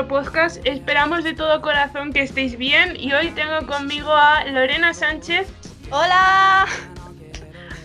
nuestro 0.00 0.08
podcast. 0.08 0.60
Esperamos 0.64 1.24
de 1.24 1.34
todo 1.34 1.60
corazón 1.60 2.12
que 2.12 2.22
estéis 2.22 2.56
bien 2.56 2.96
y 2.98 3.12
hoy 3.12 3.30
tengo 3.32 3.66
conmigo 3.66 4.10
a 4.14 4.44
Lorena 4.44 4.94
Sánchez. 4.94 5.52
Hola. 5.90 6.66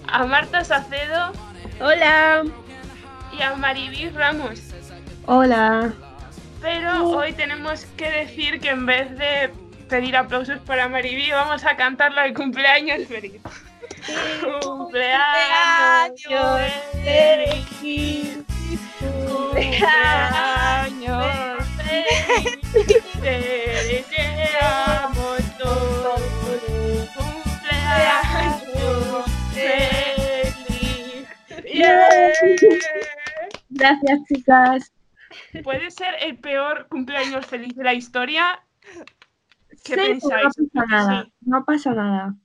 A 0.07 0.25
Marta 0.25 0.63
Sacedo. 0.63 1.33
Hola. 1.81 2.43
Y 3.37 3.41
a 3.41 3.55
Maribí 3.55 4.09
Ramos. 4.09 4.61
Hola. 5.25 5.93
Pero 6.61 7.09
hoy 7.09 7.33
tenemos 7.33 7.85
que 7.97 8.09
decir 8.09 8.61
que 8.61 8.69
en 8.69 8.85
vez 8.85 9.17
de 9.17 9.51
pedir 9.89 10.15
aplausos 10.15 10.59
para 10.59 10.87
Maribí, 10.87 11.31
vamos 11.31 11.65
a 11.65 11.75
cantarla 11.75 12.23
de 12.23 12.33
cumpleaños 12.33 13.07
feliz. 13.07 13.41
Cumpleaños 14.61 16.21
feliz. 17.03 18.45
Cumpleaños 18.99 19.75
feliz. 21.03 21.54
Te 23.21 23.39
deseamos 23.89 25.39
todos. 25.57 26.21
Cumpleaños 27.15 28.61
feliz. 29.53 31.27
Yeah. 31.73 32.07
Gracias, 33.69 34.19
chicas. 34.27 34.91
¿Puede 35.63 35.89
ser 35.91 36.15
el 36.21 36.37
peor 36.37 36.87
cumpleaños 36.89 37.45
feliz 37.45 37.75
de 37.75 37.83
la 37.83 37.93
historia? 37.93 38.59
¿Qué 39.83 39.93
Sí, 39.93 39.95
pensáis? 39.95 40.47
No 40.57 40.67
pasa 40.73 40.85
nada. 40.85 41.23
Sí. 41.23 41.31
No 41.41 41.65
pasa 41.65 41.93
nada. 41.93 42.35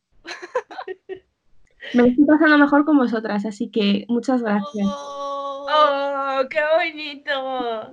Me 1.95 2.09
estoy 2.09 2.25
pasando 2.25 2.59
mejor 2.59 2.85
con 2.85 2.99
vosotras, 2.99 3.45
así 3.47 3.71
que 3.71 4.05
muchas 4.09 4.43
gracias. 4.43 4.87
Oh. 4.87 5.67
¡Oh, 5.73 6.43
qué 6.49 6.59
bonito! 6.77 7.91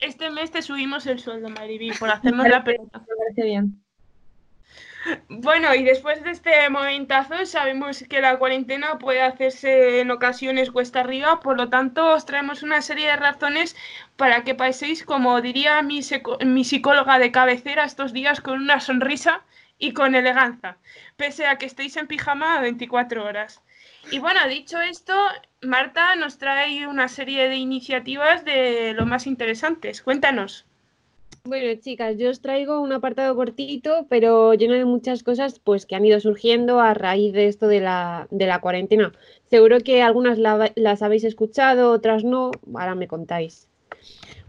Este 0.00 0.30
mes 0.30 0.50
te 0.50 0.62
subimos 0.62 1.06
el 1.06 1.18
sueldo, 1.18 1.48
Mariby, 1.50 1.92
por 1.92 2.10
hacernos 2.10 2.48
la 2.48 2.64
pelota. 2.64 2.98
Me 3.00 3.16
parece 3.16 3.44
bien. 3.44 3.82
Bueno, 5.28 5.74
y 5.74 5.82
después 5.82 6.22
de 6.22 6.30
este 6.30 6.68
momentazo, 6.68 7.46
sabemos 7.46 8.04
que 8.08 8.20
la 8.20 8.38
cuarentena 8.38 8.98
puede 8.98 9.22
hacerse 9.22 10.00
en 10.00 10.10
ocasiones 10.10 10.70
cuesta 10.70 11.00
arriba, 11.00 11.40
por 11.40 11.56
lo 11.56 11.70
tanto, 11.70 12.12
os 12.12 12.26
traemos 12.26 12.62
una 12.62 12.82
serie 12.82 13.06
de 13.06 13.16
razones 13.16 13.76
para 14.16 14.44
que 14.44 14.54
paséis, 14.54 15.04
como 15.04 15.40
diría 15.40 15.80
mi, 15.82 16.00
mi 16.44 16.64
psicóloga 16.64 17.18
de 17.18 17.32
cabecera 17.32 17.84
estos 17.84 18.12
días, 18.12 18.42
con 18.42 18.60
una 18.60 18.80
sonrisa 18.80 19.42
y 19.78 19.92
con 19.94 20.14
elegancia, 20.14 20.76
pese 21.16 21.46
a 21.46 21.56
que 21.56 21.66
estéis 21.66 21.96
en 21.96 22.06
pijama 22.06 22.56
a 22.56 22.60
24 22.60 23.24
horas. 23.24 23.62
Y 24.10 24.18
bueno, 24.18 24.40
dicho 24.48 24.80
esto, 24.80 25.14
Marta 25.62 26.16
nos 26.16 26.38
trae 26.38 26.86
una 26.86 27.08
serie 27.08 27.48
de 27.48 27.56
iniciativas 27.56 28.44
de 28.44 28.92
lo 28.94 29.06
más 29.06 29.26
interesantes. 29.26 30.02
Cuéntanos. 30.02 30.66
Bueno, 31.44 31.80
chicas, 31.80 32.16
yo 32.18 32.28
os 32.28 32.42
traigo 32.42 32.80
un 32.80 32.92
apartado 32.92 33.34
cortito, 33.34 34.06
pero 34.10 34.52
lleno 34.54 34.74
de 34.74 34.84
muchas 34.84 35.22
cosas 35.22 35.58
pues, 35.58 35.86
que 35.86 35.94
han 35.96 36.04
ido 36.04 36.20
surgiendo 36.20 36.80
a 36.80 36.92
raíz 36.92 37.32
de 37.32 37.46
esto 37.46 37.66
de 37.66 37.80
la, 37.80 38.26
de 38.30 38.46
la 38.46 38.60
cuarentena. 38.60 39.12
Seguro 39.48 39.78
que 39.80 40.02
algunas 40.02 40.38
la- 40.38 40.72
las 40.74 41.02
habéis 41.02 41.24
escuchado, 41.24 41.92
otras 41.92 42.24
no. 42.24 42.50
Ahora 42.74 42.94
me 42.94 43.08
contáis. 43.08 43.68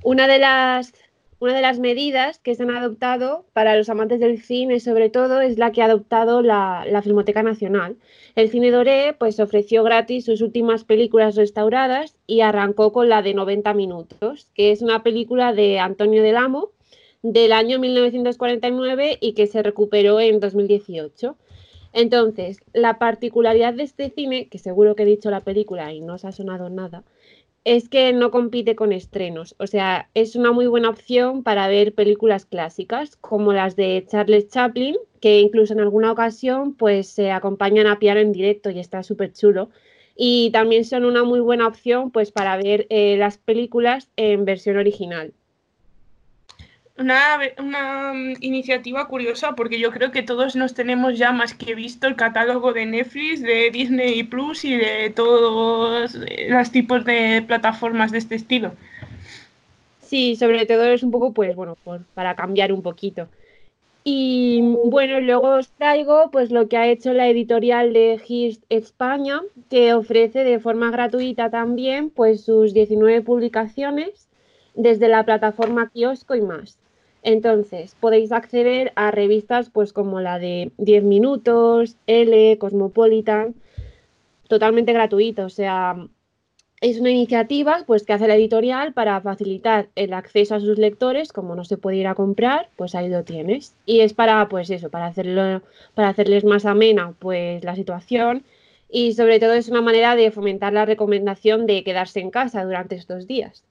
Una 0.04 0.28
de 0.28 0.40
las, 0.40 0.94
una 1.42 1.56
de 1.56 1.62
las 1.62 1.80
medidas 1.80 2.38
que 2.38 2.54
se 2.54 2.62
han 2.62 2.70
adoptado 2.70 3.46
para 3.52 3.76
los 3.76 3.90
amantes 3.90 4.20
del 4.20 4.40
cine, 4.40 4.80
sobre 4.80 5.10
todo, 5.10 5.42
es 5.42 5.58
la 5.58 5.72
que 5.72 5.82
ha 5.82 5.86
adoptado 5.86 6.44
la, 6.44 7.02
Filmoteca 7.04 7.42
Nacional. 7.42 7.98
El 8.36 8.50
Cine 8.50 8.70
Doré 8.70 9.16
pues, 9.18 9.40
ofreció 9.40 9.84
gratis 9.84 10.26
sus 10.26 10.42
últimas 10.42 10.84
películas 10.84 11.36
restauradas 11.36 12.16
y 12.28 12.42
arrancó 12.42 12.94
con 12.94 13.10
la 13.10 13.24
de 13.24 13.34
90 13.34 13.74
minutos, 13.74 14.50
que 14.54 14.72
es 14.72 14.84
una 14.84 15.02
película 15.02 15.52
de 15.52 15.80
Antonio 15.80 16.22
del 16.22 16.38
Amo 16.38 16.70
del 17.24 17.54
año 17.54 17.80
1949 17.80 19.18
y 19.20 19.34
que 19.34 19.48
se 19.48 19.64
recuperó 19.64 20.20
en 20.20 20.40
2018. 20.40 21.36
Entonces, 21.94 22.60
la 22.72 23.00
particularidad 23.00 23.74
de 23.74 23.84
este 23.84 24.12
cine, 24.12 24.48
que 24.48 24.60
seguro 24.60 24.96
que 24.96 25.04
he 25.04 25.08
dicho 25.08 25.32
la 25.32 25.42
película 25.42 25.92
y 25.92 26.02
no 26.02 26.14
os 26.14 26.24
ha 26.24 26.32
sonado 26.32 26.70
nada, 26.70 27.04
es 27.64 27.90
que 27.90 28.14
no 28.14 28.32
compite 28.32 28.76
con 28.76 28.92
estrenos. 28.92 29.56
O 29.60 29.68
sea, 29.68 30.10
es 30.14 30.36
una 30.36 30.52
muy 30.52 30.68
buena 30.68 30.90
opción 30.90 31.44
para 31.44 31.68
ver 31.68 31.94
películas 31.94 32.46
clásicas, 32.46 33.16
como 33.18 33.54
las 33.54 33.76
de 33.76 34.06
Charles 34.10 34.50
Chaplin, 34.50 34.98
que 35.20 35.40
incluso 35.40 35.74
en 35.74 35.80
alguna 35.82 36.12
ocasión 36.12 36.74
pues 36.74 37.08
se 37.08 37.32
acompañan 37.32 37.88
a 37.88 38.00
piano 38.00 38.20
en 38.20 38.32
directo 38.32 38.72
y 38.72 38.80
está 38.80 39.04
súper 39.04 39.34
chulo. 39.34 39.70
Y 40.16 40.52
también 40.52 40.86
son 40.86 41.06
una 41.06 41.24
muy 41.24 41.40
buena 41.40 41.68
opción 41.68 42.12
pues 42.12 42.32
para 42.32 42.58
ver 42.58 42.88
eh, 42.90 43.16
las 43.18 43.38
películas 43.38 44.10
en 44.16 44.46
versión 44.46 44.78
original. 44.78 45.34
Una, 46.98 47.40
una 47.58 48.14
mm, 48.14 48.34
iniciativa 48.42 49.08
curiosa 49.08 49.56
porque 49.56 49.80
yo 49.80 49.92
creo 49.92 50.12
que 50.12 50.24
todos 50.24 50.56
nos 50.56 50.74
tenemos 50.74 51.18
ya 51.18 51.32
más 51.32 51.54
que 51.54 51.74
visto 51.76 52.08
el 52.08 52.16
catálogo 52.16 52.74
de 52.74 52.86
Netflix, 52.86 53.42
de 53.42 53.72
Disney 53.72 54.24
Plus 54.24 54.64
y 54.66 54.76
de 54.78 55.10
todos 55.10 56.16
eh, 56.16 56.48
los 56.50 56.72
tipos 56.72 57.04
de 57.06 57.44
plataformas 57.48 58.12
de 58.12 58.20
este 58.20 58.36
estilo. 58.36 58.74
Sí, 60.00 60.36
sobre 60.36 60.66
todo 60.66 60.84
es 60.86 61.04
un 61.04 61.12
poco, 61.12 61.34
pues 61.34 61.56
bueno, 61.56 61.76
por- 61.84 62.06
para 62.14 62.36
cambiar 62.36 62.74
un 62.74 62.82
poquito. 62.82 63.30
Y 64.06 64.62
bueno, 64.86 65.22
luego 65.22 65.50
os 65.58 65.74
traigo 65.74 66.32
pues 66.32 66.52
lo 66.52 66.70
que 66.70 66.78
ha 66.78 66.90
hecho 66.90 67.14
la 67.14 67.30
editorial 67.30 67.94
de 67.94 68.20
Hearst 68.28 68.66
España, 68.70 69.42
que 69.70 69.94
ofrece 69.96 70.46
de 70.46 70.60
forma 70.62 70.92
gratuita 70.92 71.52
también 71.52 72.12
pues 72.12 72.46
sus 72.46 72.74
19 72.74 73.24
publicaciones 73.24 74.31
desde 74.76 75.08
la 75.08 75.24
plataforma 75.26 75.90
Kiosco 75.90 76.36
y 76.36 76.42
más. 76.42 76.78
Entonces, 77.24 77.96
podéis 78.00 78.32
acceder 78.32 78.94
a 78.96 79.12
revistas 79.12 79.70
pues 79.70 79.94
como 79.94 80.22
la 80.22 80.40
de 80.40 80.72
10 80.78 81.04
minutos, 81.04 81.96
L, 82.08 82.58
Cosmopolitan, 82.58 83.54
totalmente 84.48 84.92
gratuito, 84.92 85.46
o 85.46 85.50
sea, 85.50 85.96
es 86.82 87.00
una 87.00 87.12
iniciativa 87.12 87.84
pues, 87.86 88.04
que 88.04 88.14
hace 88.14 88.28
la 88.28 88.36
editorial 88.36 88.92
para 88.94 89.22
facilitar 89.22 89.90
el 89.96 90.14
acceso 90.14 90.56
a 90.56 90.60
sus 90.60 90.80
lectores, 90.80 91.32
como 91.32 91.56
no 91.56 91.64
se 91.64 91.78
puede 91.78 91.98
ir 91.98 92.08
a 92.08 92.16
comprar, 92.16 92.70
pues 92.76 92.96
ahí 92.96 93.08
lo 93.08 93.24
tienes. 93.24 93.76
Y 93.86 94.00
es 94.00 94.14
para, 94.14 94.50
pues 94.50 94.72
eso, 94.72 94.90
para 94.90 95.06
hacerlo, 95.06 95.62
para 95.94 96.10
hacerles 96.10 96.44
más 96.44 96.66
amena 96.66 97.14
pues 97.20 97.64
la 97.64 97.76
situación 97.76 98.44
y 98.90 99.14
sobre 99.14 99.40
todo 99.40 99.54
es 99.54 99.70
una 99.70 99.82
manera 99.82 100.16
de 100.16 100.32
fomentar 100.32 100.74
la 100.74 100.86
recomendación 100.86 101.68
de 101.68 101.84
quedarse 101.84 102.20
en 102.20 102.32
casa 102.32 102.64
durante 102.66 102.96
estos 102.96 103.28
días. 103.28 103.64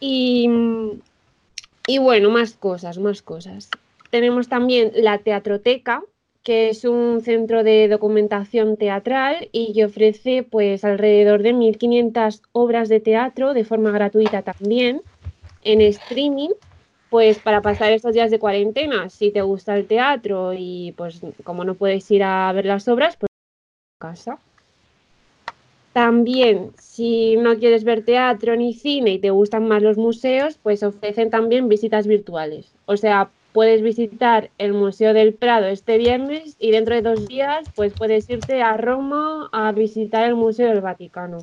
Y, 0.00 0.48
y 1.86 1.98
bueno, 1.98 2.30
más 2.30 2.54
cosas, 2.54 2.98
más 2.98 3.22
cosas. 3.22 3.68
Tenemos 4.10 4.48
también 4.48 4.92
la 4.94 5.18
Teatroteca, 5.18 6.02
que 6.42 6.70
es 6.70 6.84
un 6.84 7.20
centro 7.20 7.62
de 7.62 7.86
documentación 7.88 8.76
teatral 8.76 9.48
y 9.52 9.74
que 9.74 9.84
ofrece 9.84 10.42
pues 10.42 10.84
alrededor 10.84 11.42
de 11.42 11.52
1500 11.52 12.42
obras 12.52 12.88
de 12.88 13.00
teatro 13.00 13.52
de 13.52 13.64
forma 13.64 13.90
gratuita 13.90 14.42
también 14.42 15.02
en 15.62 15.80
streaming, 15.82 16.50
pues 17.10 17.38
para 17.38 17.60
pasar 17.60 17.92
estos 17.92 18.14
días 18.14 18.30
de 18.30 18.38
cuarentena, 18.38 19.10
si 19.10 19.30
te 19.30 19.42
gusta 19.42 19.76
el 19.76 19.86
teatro 19.86 20.54
y 20.56 20.94
pues 20.96 21.20
como 21.44 21.64
no 21.64 21.74
puedes 21.74 22.10
ir 22.10 22.22
a 22.22 22.50
ver 22.52 22.64
las 22.64 22.88
obras, 22.88 23.16
pues 23.16 23.28
casa. 24.00 24.38
También, 25.92 26.70
si 26.78 27.36
no 27.36 27.56
quieres 27.56 27.82
ver 27.82 28.04
teatro 28.04 28.54
ni 28.54 28.74
cine 28.74 29.12
y 29.12 29.18
te 29.18 29.30
gustan 29.30 29.66
más 29.66 29.82
los 29.82 29.96
museos, 29.96 30.58
pues 30.62 30.82
ofrecen 30.84 31.30
también 31.30 31.68
visitas 31.68 32.06
virtuales. 32.06 32.72
O 32.86 32.96
sea, 32.96 33.30
puedes 33.52 33.82
visitar 33.82 34.50
el 34.58 34.72
Museo 34.72 35.12
del 35.12 35.34
Prado 35.34 35.66
este 35.66 35.98
viernes 35.98 36.56
y 36.60 36.70
dentro 36.70 36.94
de 36.94 37.02
dos 37.02 37.26
días 37.26 37.66
pues 37.74 37.92
puedes 37.92 38.30
irte 38.30 38.62
a 38.62 38.76
Roma 38.76 39.48
a 39.52 39.72
visitar 39.72 40.28
el 40.28 40.36
Museo 40.36 40.68
del 40.68 40.80
Vaticano. 40.80 41.38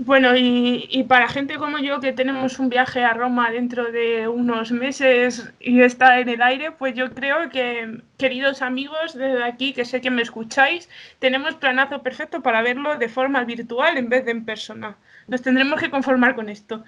Bueno, 0.00 0.36
y, 0.36 0.86
y 0.90 1.02
para 1.04 1.26
gente 1.28 1.56
como 1.58 1.78
yo 1.78 1.98
que 1.98 2.12
tenemos 2.12 2.60
un 2.60 2.68
viaje 2.68 3.02
a 3.02 3.14
Roma 3.14 3.50
dentro 3.50 3.90
de 3.90 4.28
unos 4.28 4.70
meses 4.70 5.50
y 5.58 5.80
está 5.82 6.20
en 6.20 6.28
el 6.28 6.40
aire, 6.40 6.70
pues 6.70 6.94
yo 6.94 7.12
creo 7.12 7.50
que, 7.50 8.00
queridos 8.16 8.62
amigos 8.62 9.14
desde 9.14 9.42
aquí, 9.42 9.72
que 9.72 9.84
sé 9.84 10.00
que 10.00 10.12
me 10.12 10.22
escucháis, 10.22 10.88
tenemos 11.18 11.56
planazo 11.56 12.00
perfecto 12.00 12.42
para 12.42 12.62
verlo 12.62 12.96
de 12.96 13.08
forma 13.08 13.42
virtual 13.42 13.98
en 13.98 14.08
vez 14.08 14.24
de 14.24 14.30
en 14.30 14.44
persona. 14.44 14.96
Nos 15.26 15.42
tendremos 15.42 15.80
que 15.80 15.90
conformar 15.90 16.36
con 16.36 16.48
esto. 16.48 16.84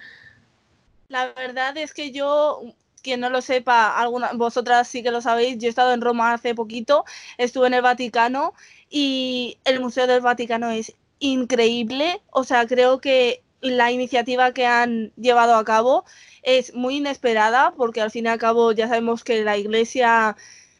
La 1.09 1.33
verdad 1.33 1.77
es 1.79 1.93
que 1.93 2.12
yo, 2.12 2.62
quien 3.03 3.19
no 3.19 3.29
lo 3.29 3.41
sepa, 3.43 3.99
alguna, 4.01 4.31
vosotras 4.35 4.87
sí 4.87 5.03
que 5.03 5.11
lo 5.11 5.21
sabéis, 5.21 5.59
yo 5.59 5.67
he 5.67 5.71
estado 5.71 5.93
en 5.95 6.01
Roma 6.01 6.33
hace 6.33 6.55
poquito, 6.55 7.05
estuve 7.39 7.67
en 7.67 7.75
el 7.75 7.83
Vaticano 7.83 8.55
y 8.89 9.59
el 9.65 9.81
Museo 9.81 10.07
del 10.07 10.21
Vaticano 10.21 10.71
es 10.71 10.95
increíble. 11.21 12.21
O 12.31 12.45
sea, 12.45 12.67
creo 12.67 13.01
que 13.01 13.43
la 13.61 13.93
iniciativa 13.93 14.53
que 14.53 14.67
han 14.67 15.13
llevado 15.17 15.55
a 15.55 15.65
cabo 15.65 16.05
es 16.43 16.75
muy 16.75 16.97
inesperada 16.97 17.75
porque 17.77 18.01
al 18.01 18.11
fin 18.11 18.27
y 18.27 18.29
al 18.29 18.39
cabo 18.39 18.73
ya 18.73 18.89
sabemos 18.89 19.25
que 19.25 19.45
la 19.45 19.57
Iglesia 19.59 20.37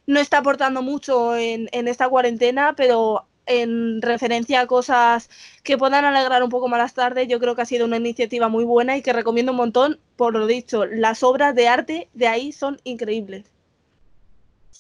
no 0.07 0.21
está 0.21 0.39
aportando 0.39 0.83
mucho 0.83 1.37
en, 1.37 1.69
esta 1.73 2.09
cuarentena, 2.09 2.75
pero 2.77 3.27
en 3.47 4.03
referencia 4.03 4.61
a 4.61 4.67
cosas 4.67 5.31
que 5.63 5.79
puedan 5.79 6.05
alegrar 6.05 6.43
un 6.43 6.51
poco 6.51 6.69
más 6.69 6.81
las 6.81 6.95
tardes, 6.95 7.29
yo 7.29 7.41
creo 7.41 7.55
que 7.55 7.63
ha 7.63 7.67
sido 7.67 7.87
una 7.87 7.97
iniciativa 7.99 8.49
muy 8.49 8.65
buena 8.65 8.97
y 8.97 9.03
que 9.03 9.13
recomiendo 9.13 9.53
un 9.53 9.59
montón. 9.59 10.01
Por 10.17 10.35
lo 10.35 10.47
dicho, 10.47 10.87
las 10.87 11.23
obras 11.23 11.55
de 11.55 11.69
arte 11.69 12.09
de 12.15 12.29
ahí 12.29 12.53
son 12.53 12.81
increíbles. 12.85 13.45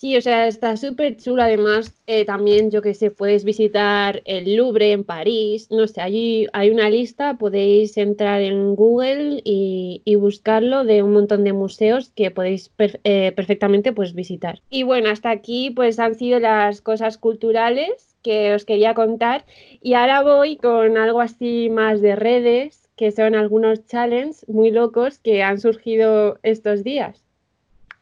Sí, 0.00 0.16
o 0.16 0.22
sea, 0.22 0.46
está 0.48 0.78
súper 0.78 1.18
chulo. 1.18 1.42
Además, 1.42 1.94
eh, 2.06 2.24
también, 2.24 2.70
yo 2.70 2.80
que 2.80 2.94
sé, 2.94 3.10
puedes 3.10 3.44
visitar 3.44 4.22
el 4.24 4.56
Louvre 4.56 4.92
en 4.92 5.04
París. 5.04 5.68
No 5.70 5.86
sé, 5.86 6.00
allí 6.00 6.46
hay 6.54 6.70
una 6.70 6.88
lista, 6.88 7.36
podéis 7.36 7.98
entrar 7.98 8.40
en 8.40 8.74
Google 8.76 9.42
y, 9.44 10.00
y 10.06 10.14
buscarlo 10.14 10.84
de 10.84 11.02
un 11.02 11.12
montón 11.12 11.44
de 11.44 11.52
museos 11.52 12.12
que 12.12 12.30
podéis 12.30 12.72
eh, 13.04 13.32
perfectamente 13.36 13.92
pues, 13.92 14.14
visitar. 14.14 14.62
Y 14.70 14.84
bueno, 14.84 15.10
hasta 15.10 15.30
aquí 15.30 15.68
pues 15.68 15.98
han 15.98 16.14
sido 16.14 16.40
las 16.40 16.80
cosas 16.80 17.18
culturales 17.18 18.16
que 18.22 18.54
os 18.54 18.64
quería 18.64 18.94
contar. 18.94 19.44
Y 19.82 19.92
ahora 19.92 20.22
voy 20.22 20.56
con 20.56 20.96
algo 20.96 21.20
así 21.20 21.68
más 21.68 22.00
de 22.00 22.16
redes, 22.16 22.88
que 22.96 23.12
son 23.12 23.34
algunos 23.34 23.84
challenges 23.84 24.48
muy 24.48 24.70
locos 24.70 25.18
que 25.18 25.42
han 25.42 25.60
surgido 25.60 26.38
estos 26.42 26.84
días. 26.84 27.29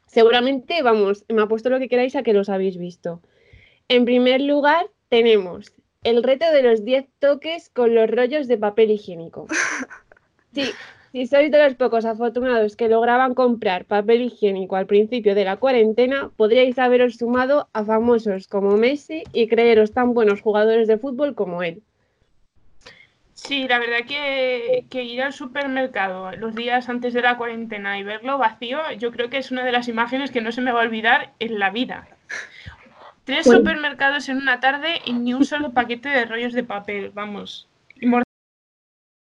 Seguramente, 0.09 0.83
vamos, 0.83 1.25
me 1.29 1.43
apuesto 1.43 1.71
lo 1.71 1.79
que 1.79 1.89
queráis 1.89 2.17
a 2.17 2.23
que 2.23 2.33
los 2.33 2.49
habéis 2.49 2.77
visto. 2.77 3.23
En 3.89 4.05
primer 4.05 4.41
lugar, 4.41 4.91
tenemos 5.09 5.73
el 6.03 6.23
reto 6.23 6.51
de 6.51 6.63
los 6.63 6.85
10 6.85 7.07
toques 7.19 7.71
con 7.71 7.95
los 7.95 8.11
rollos 8.11 8.49
de 8.49 8.59
papel 8.59 8.91
higiénico. 8.91 9.47
Sí, 10.55 10.65
si 11.13 11.27
sois 11.27 11.51
de 11.51 11.63
los 11.63 11.75
pocos 11.75 12.07
afortunados 12.07 12.75
que 12.75 12.89
lograban 12.89 13.35
comprar 13.35 13.85
papel 13.85 14.23
higiénico 14.23 14.77
al 14.77 14.87
principio 14.87 15.35
de 15.35 15.45
la 15.45 15.59
cuarentena, 15.59 16.31
podríais 16.37 16.79
haberos 16.79 17.17
sumado 17.17 17.69
a 17.75 17.85
famosos 17.85 18.49
como 18.49 18.79
Messi 18.79 19.25
y 19.35 19.47
creeros 19.47 19.93
tan 19.93 20.15
buenos 20.15 20.41
jugadores 20.41 20.89
de 20.89 20.97
fútbol 20.97 21.35
como 21.35 21.63
él. 21.63 21.83
Sí, 23.38 23.69
la 23.69 23.79
verdad 23.79 24.05
que, 24.06 24.85
que 24.90 25.05
ir 25.05 25.23
al 25.23 25.32
supermercado 25.32 26.32
los 26.32 26.56
días 26.56 26.88
antes 26.88 27.14
de 27.14 27.23
la 27.23 27.37
cuarentena 27.37 27.96
y 27.96 28.02
verlo 28.02 28.37
vacío, 28.37 28.79
yo 28.99 29.12
creo 29.12 29.31
que 29.31 29.38
es 29.38 29.52
una 29.52 29.64
de 29.64 29.70
las 29.70 29.87
imágenes 29.87 30.32
que 30.32 30.40
no 30.40 30.50
se 30.50 30.61
me 30.61 30.73
va 30.73 30.81
a 30.81 30.85
olvidar 30.85 31.32
en 31.38 31.61
la 31.61 31.70
vida. 31.70 32.08
Tres 33.23 33.46
supermercados 33.46 34.29
en 34.29 34.38
una 34.38 34.58
tarde 34.58 35.00
y 35.05 35.12
ni 35.12 35.35
un 35.35 35.44
solo 35.44 35.73
paquete 35.73 36.08
de 36.08 36.25
rollos 36.25 36.52
de 36.52 36.64
papel, 36.64 37.11
vamos. 37.14 37.69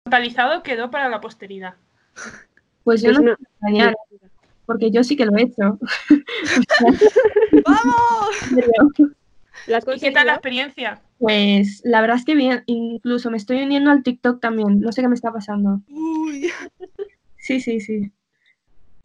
Inmortalizado 0.04 0.64
quedó 0.64 0.90
para 0.90 1.08
la 1.08 1.20
posteridad. 1.20 1.74
Pues 2.82 3.02
yo 3.02 3.12
Es 3.12 3.20
no 3.20 3.36
engañar, 3.62 3.94
porque 4.66 4.90
yo 4.90 5.04
sí 5.04 5.16
que 5.16 5.26
lo 5.26 5.36
he 5.36 5.42
hecho. 5.42 5.78
¡Vamos! 7.64 9.14
En 9.66 9.80
serio. 9.80 9.86
¿Las 9.86 9.96
¿Y 9.96 10.00
qué 10.00 10.10
tal 10.10 10.26
la 10.26 10.34
experiencia? 10.34 11.02
Pues 11.18 11.82
la 11.84 12.00
verdad 12.00 12.16
es 12.16 12.24
que 12.24 12.34
bien, 12.34 12.62
incluso 12.66 13.30
me 13.30 13.36
estoy 13.36 13.62
uniendo 13.62 13.90
al 13.90 14.02
TikTok 14.02 14.40
también. 14.40 14.80
No 14.80 14.92
sé 14.92 15.02
qué 15.02 15.08
me 15.08 15.14
está 15.14 15.32
pasando. 15.32 15.80
Uy. 15.88 16.50
Sí, 17.40 17.60
sí, 17.60 17.80
sí. 17.80 18.10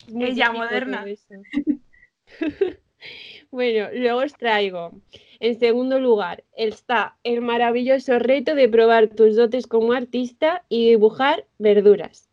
Muy 0.09 0.25
Ella, 0.25 0.51
moderna. 0.51 1.05
bueno, 3.51 3.87
luego 3.93 4.19
os 4.19 4.33
traigo. 4.33 4.91
En 5.39 5.59
segundo 5.59 5.99
lugar, 5.99 6.43
está 6.57 7.15
el 7.23 7.41
maravilloso 7.41 8.19
reto 8.19 8.55
de 8.55 8.67
probar 8.67 9.07
tus 9.07 9.35
dotes 9.35 9.67
como 9.67 9.93
artista 9.93 10.63
y 10.67 10.89
dibujar 10.89 11.45
verduras. 11.57 12.29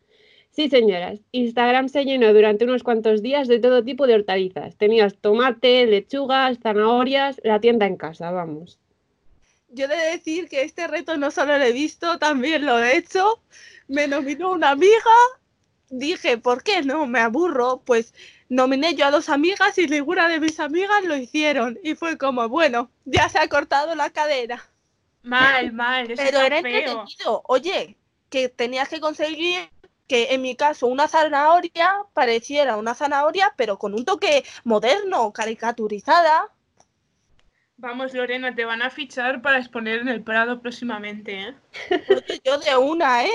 Sí, 0.52 0.68
señoras, 0.68 1.20
Instagram 1.32 1.88
se 1.88 2.04
llenó 2.04 2.34
durante 2.34 2.64
unos 2.64 2.82
cuantos 2.82 3.22
días 3.22 3.46
de 3.46 3.60
todo 3.60 3.84
tipo 3.84 4.06
de 4.06 4.14
hortalizas. 4.14 4.76
Tenías 4.76 5.16
tomate, 5.16 5.86
lechugas, 5.86 6.58
zanahorias, 6.60 7.40
la 7.44 7.60
tienda 7.60 7.86
en 7.86 7.96
casa, 7.96 8.30
vamos. 8.30 8.78
Yo 9.68 9.84
he 9.84 9.88
de 9.88 10.10
decir 10.16 10.48
que 10.48 10.62
este 10.62 10.88
reto 10.88 11.16
no 11.16 11.30
solo 11.30 11.56
lo 11.56 11.64
he 11.64 11.72
visto, 11.72 12.18
también 12.18 12.66
lo 12.66 12.78
he 12.82 12.96
hecho. 12.96 13.40
Me 13.86 14.08
nominó 14.08 14.50
una 14.50 14.70
amiga. 14.70 14.90
Dije, 15.88 16.38
¿por 16.38 16.64
qué 16.64 16.82
no? 16.82 17.06
Me 17.06 17.20
aburro. 17.20 17.80
Pues 17.84 18.12
nominé 18.48 18.94
yo 18.96 19.06
a 19.06 19.12
dos 19.12 19.28
amigas 19.28 19.78
y 19.78 19.86
ninguna 19.86 20.28
de 20.28 20.40
mis 20.40 20.58
amigas 20.58 21.04
lo 21.04 21.16
hicieron. 21.16 21.78
Y 21.84 21.94
fue 21.94 22.18
como, 22.18 22.48
bueno, 22.48 22.90
ya 23.04 23.28
se 23.28 23.38
ha 23.38 23.48
cortado 23.48 23.94
la 23.94 24.10
cadera. 24.10 24.68
Mal, 25.22 25.72
mal, 25.72 26.10
eso 26.10 26.20
Pero 26.20 26.40
era 26.40 26.60
feo. 26.62 26.72
entretenido. 26.76 27.42
Oye, 27.46 27.96
que 28.28 28.48
tenías 28.48 28.88
que 28.88 28.98
conseguir 28.98 29.70
que 30.10 30.34
en 30.34 30.42
mi 30.42 30.56
caso 30.56 30.88
una 30.88 31.06
zanahoria 31.06 32.04
pareciera 32.14 32.76
una 32.76 32.96
zanahoria, 32.96 33.54
pero 33.56 33.78
con 33.78 33.94
un 33.94 34.04
toque 34.04 34.42
moderno, 34.64 35.32
caricaturizada. 35.32 36.48
Vamos, 37.76 38.12
Lorena, 38.12 38.52
te 38.52 38.64
van 38.64 38.82
a 38.82 38.90
fichar 38.90 39.40
para 39.40 39.58
exponer 39.58 40.00
en 40.00 40.08
el 40.08 40.20
Prado 40.24 40.60
próximamente, 40.60 41.40
¿eh? 41.40 41.54
Yo 42.44 42.58
de 42.58 42.76
una, 42.76 43.24
¿eh? 43.24 43.30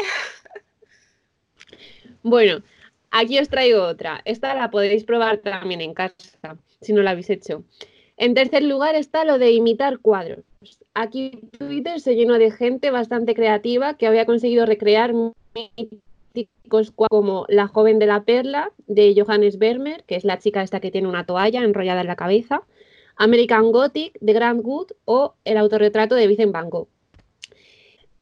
Bueno, 2.23 2.61
aquí 3.09 3.39
os 3.39 3.47
traigo 3.47 3.81
otra. 3.81 4.21
Esta 4.25 4.53
la 4.53 4.69
podéis 4.69 5.05
probar 5.05 5.37
también 5.37 5.79
en 5.79 5.93
casa, 5.93 6.57
si 6.81 6.91
no 6.91 7.01
la 7.03 7.11
habéis 7.11 7.29
hecho. 7.29 7.63
En 8.17 8.33
tercer 8.33 8.63
lugar 8.63 8.95
está 8.95 9.23
lo 9.23 9.37
de 9.37 9.51
imitar 9.51 9.99
cuadros. 9.99 10.43
Aquí 10.93 11.39
Twitter 11.57 12.01
se 12.01 12.15
llenó 12.15 12.33
de 12.33 12.51
gente 12.51 12.91
bastante 12.91 13.33
creativa 13.33 13.93
que 13.93 14.07
había 14.07 14.25
conseguido 14.25 14.65
recrear 14.65 15.13
como 17.09 17.45
La 17.49 17.67
joven 17.67 17.99
de 17.99 18.05
la 18.05 18.23
perla 18.23 18.71
de 18.87 19.13
Johannes 19.15 19.57
Vermeer, 19.57 20.03
que 20.03 20.15
es 20.15 20.25
la 20.25 20.39
chica 20.39 20.63
esta 20.63 20.79
que 20.79 20.91
tiene 20.91 21.07
una 21.07 21.25
toalla 21.25 21.63
enrollada 21.63 22.01
en 22.01 22.07
la 22.07 22.15
cabeza, 22.15 22.63
American 23.17 23.71
Gothic 23.71 24.17
de 24.19 24.33
Grant 24.33 24.61
Wood 24.63 24.91
o 25.05 25.35
el 25.45 25.57
autorretrato 25.57 26.15
de 26.15 26.27
Vincent 26.27 26.51
Van 26.51 26.69
Gogh. 26.69 26.87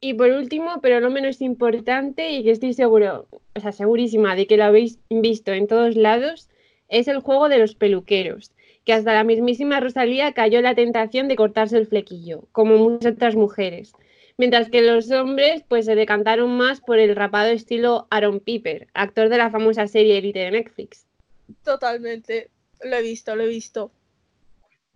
Y 0.00 0.14
por 0.14 0.30
último, 0.30 0.80
pero 0.82 1.00
no 1.00 1.10
menos 1.10 1.40
importante, 1.40 2.30
y 2.32 2.44
que 2.44 2.50
estoy 2.50 2.74
seguro, 2.74 3.26
o 3.56 3.60
sea, 3.60 3.72
segurísima 3.72 4.36
de 4.36 4.46
que 4.46 4.58
lo 4.58 4.64
habéis 4.64 4.98
visto 5.08 5.52
en 5.52 5.66
todos 5.66 5.96
lados, 5.96 6.50
es 6.88 7.08
el 7.08 7.20
juego 7.20 7.48
de 7.48 7.58
los 7.58 7.74
peluqueros, 7.74 8.52
que 8.84 8.92
hasta 8.92 9.14
la 9.14 9.24
mismísima 9.24 9.80
Rosalía 9.80 10.32
cayó 10.32 10.58
en 10.58 10.64
la 10.64 10.74
tentación 10.74 11.26
de 11.26 11.36
cortarse 11.36 11.78
el 11.78 11.86
flequillo, 11.86 12.44
como 12.52 12.76
muchas 12.76 13.14
otras 13.14 13.34
mujeres. 13.34 13.94
Mientras 14.36 14.68
que 14.68 14.82
los 14.82 15.10
hombres 15.10 15.62
pues 15.68 15.86
se 15.86 15.94
decantaron 15.94 16.56
más 16.56 16.80
por 16.80 16.98
el 16.98 17.14
rapado 17.14 17.50
estilo 17.50 18.08
Aaron 18.10 18.40
Piper, 18.40 18.88
actor 18.94 19.28
de 19.28 19.38
la 19.38 19.50
famosa 19.50 19.86
serie 19.86 20.18
Elite 20.18 20.40
de 20.40 20.50
Netflix. 20.50 21.06
Totalmente. 21.62 22.50
Lo 22.82 22.96
he 22.96 23.02
visto, 23.02 23.36
lo 23.36 23.44
he 23.44 23.48
visto. 23.48 23.92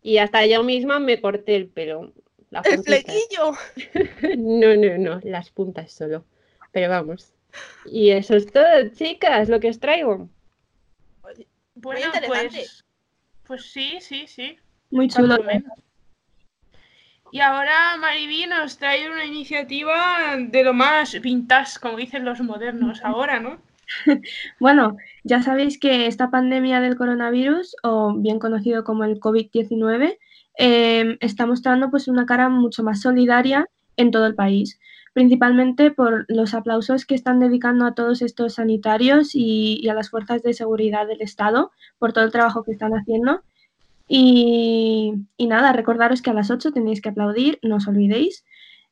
Y 0.03 0.19
hasta 0.19 0.45
yo 0.47 0.63
misma 0.63 0.99
me 0.99 1.21
corté 1.21 1.57
el 1.57 1.69
pelo. 1.69 2.13
la 2.51 2.61
El 2.61 2.83
flequillo. 2.83 3.53
No, 4.39 4.75
no, 4.75 4.99
no, 4.99 5.21
las 5.23 5.51
puntas 5.51 5.93
solo. 5.93 6.25
Pero 6.73 6.89
vamos. 6.89 7.33
Y 7.87 8.11
eso 8.11 8.37
es 8.37 8.51
todo, 8.51 8.89
chicas, 8.95 9.49
lo 9.49 9.61
que 9.61 9.71
os 9.71 9.79
traigo. 9.79 10.29
Bueno, 11.75 12.01
interesante. 12.07 12.57
pues, 12.57 12.85
pues 13.47 13.63
sí, 13.71 13.99
sí, 14.01 14.27
sí. 14.27 14.59
Muy 14.91 15.09
chulo. 15.09 15.39
menos. 15.45 15.73
Y 17.31 17.41
ahora 17.41 17.97
Mariví 17.99 18.47
nos 18.47 18.79
trae 18.79 19.11
una 19.11 19.25
iniciativa 19.25 20.37
de 20.39 20.65
lo 20.65 20.73
más 20.73 21.21
vintage, 21.21 21.79
como 21.81 21.97
dicen 21.97 22.25
los 22.25 22.41
modernos 22.41 23.01
ahora, 23.05 23.41
¿no? 23.41 23.59
Bueno, 24.61 24.97
ya 25.25 25.43
sabéis 25.43 25.79
que 25.79 26.07
esta 26.07 26.31
pandemia 26.31 26.81
del 26.81 26.97
coronavirus, 26.97 27.77
o 27.83 28.15
bien 28.17 28.39
conocido 28.39 28.85
como 28.85 29.05
el 29.05 29.19
COVID-19, 29.19 30.19
eh, 30.59 31.17
está 31.21 31.47
mostrando 31.47 31.91
pues 31.91 32.09
una 32.09 32.27
cara 32.27 32.49
mucho 32.49 32.83
más 32.83 33.01
solidaria 33.01 33.69
en 33.97 34.11
todo 34.11 34.27
el 34.27 34.35
país, 34.35 34.79
principalmente 35.15 35.91
por 35.91 36.27
los 36.29 36.55
aplausos 36.55 37.07
que 37.07 37.15
están 37.15 37.41
dedicando 37.41 37.87
a 37.87 37.95
todos 37.95 38.23
estos 38.23 38.55
sanitarios 38.55 39.35
y, 39.35 39.79
y 39.83 39.89
a 39.89 39.95
las 39.95 40.11
fuerzas 40.11 40.43
de 40.43 40.53
seguridad 40.53 41.07
del 41.07 41.23
Estado 41.23 41.73
por 41.99 42.13
todo 42.13 42.25
el 42.25 42.33
trabajo 42.33 42.63
que 42.65 42.73
están 42.73 42.93
haciendo. 42.93 43.43
Y, 44.09 45.13
nada, 45.39 45.73
recordaros 45.73 46.23
que 46.23 46.31
a 46.31 46.35
las 46.35 46.51
8 46.51 46.73
tenéis 46.73 47.03
que 47.03 47.11
aplaudir, 47.11 47.59
no 47.63 47.77
os 47.77 47.87
olvidéis. 47.87 48.45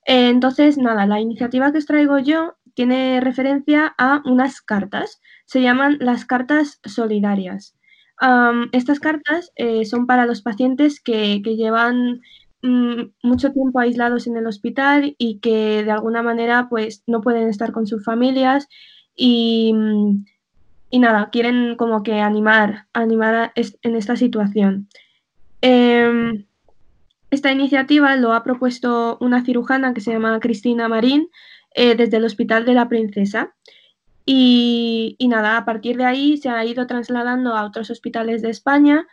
Eh, 0.05 0.29
entonces, 0.29 0.79
nada, 0.79 1.07
la 1.07 1.21
iniciativa 1.21 1.73
que 1.73 1.79
os 1.79 1.87
traigo 1.87 2.19
yo 2.19 2.55
tiene 2.75 3.21
referencia 3.21 3.95
a 3.99 4.23
unas 4.27 4.61
cartas. 4.61 5.21
Se 5.47 5.63
llaman 5.63 5.97
las 6.01 6.27
cartas 6.27 6.81
solidarias. 6.85 7.75
Estas 8.73 9.01
cartas 9.01 9.53
eh, 9.57 9.85
son 9.85 10.07
para 10.07 10.27
los 10.27 10.43
pacientes 10.43 11.01
que, 11.01 11.41
llevan 11.41 12.21
mm, 12.63 13.03
mucho 13.23 13.53
tiempo 13.53 13.81
aislados 13.81 14.27
en 14.27 14.37
el 14.37 14.47
hospital 14.47 15.15
y 15.19 15.39
que 15.41 15.85
de 15.85 15.91
alguna 15.91 16.23
manera 16.23 16.69
pues 16.71 17.03
no 17.07 17.21
pueden 17.21 17.49
estar 17.49 17.73
con 17.73 17.87
sus 17.87 18.05
familias 18.05 18.69
y, 19.15 19.73
mm, 19.75 20.25
y 20.91 20.99
nada, 20.99 21.31
quieren 21.31 21.77
como 21.77 22.03
que 22.03 22.21
animar, 22.21 22.87
animar 22.93 23.53
en 23.55 23.97
esta 23.97 24.17
situación. 24.17 24.89
Em, 25.61 26.47
esta 27.31 27.53
iniciativa 27.53 28.17
lo 28.17 28.33
ha 28.33 28.43
propuesto 28.43 29.19
una 29.21 29.45
cirujana 29.45 29.95
que 29.95 30.01
se 30.01 30.13
llama 30.13 30.41
Cristina 30.41 30.89
Marín 30.89 31.29
eh, 31.75 31.95
desde 31.95 32.19
el 32.19 32.25
Hospital 32.25 32.65
de 32.65 32.75
la 32.75 32.89
Princesa. 32.89 33.55
Y, 34.25 35.17
nada, 35.21 35.57
a 35.57 35.65
partir 35.65 35.97
de 35.97 36.05
ahí 36.05 36.37
se 36.37 36.49
ha 36.49 36.65
ido 36.65 36.87
trasladando 36.87 37.55
a 37.55 37.65
otros 37.65 37.91
hospitales 37.91 38.43
de 38.43 38.51
España 38.51 39.07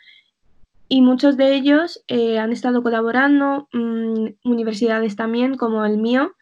y 0.90 1.02
muchos 1.02 1.38
de 1.38 1.54
ellos 1.54 2.04
eh, 2.08 2.40
han 2.40 2.52
estado 2.52 2.82
colaborando, 2.82 3.68
mm, 3.74 4.28
universidades 4.44 5.16
también 5.16 5.56
como 5.56 5.86
el 5.86 5.98
mío, 5.98 6.34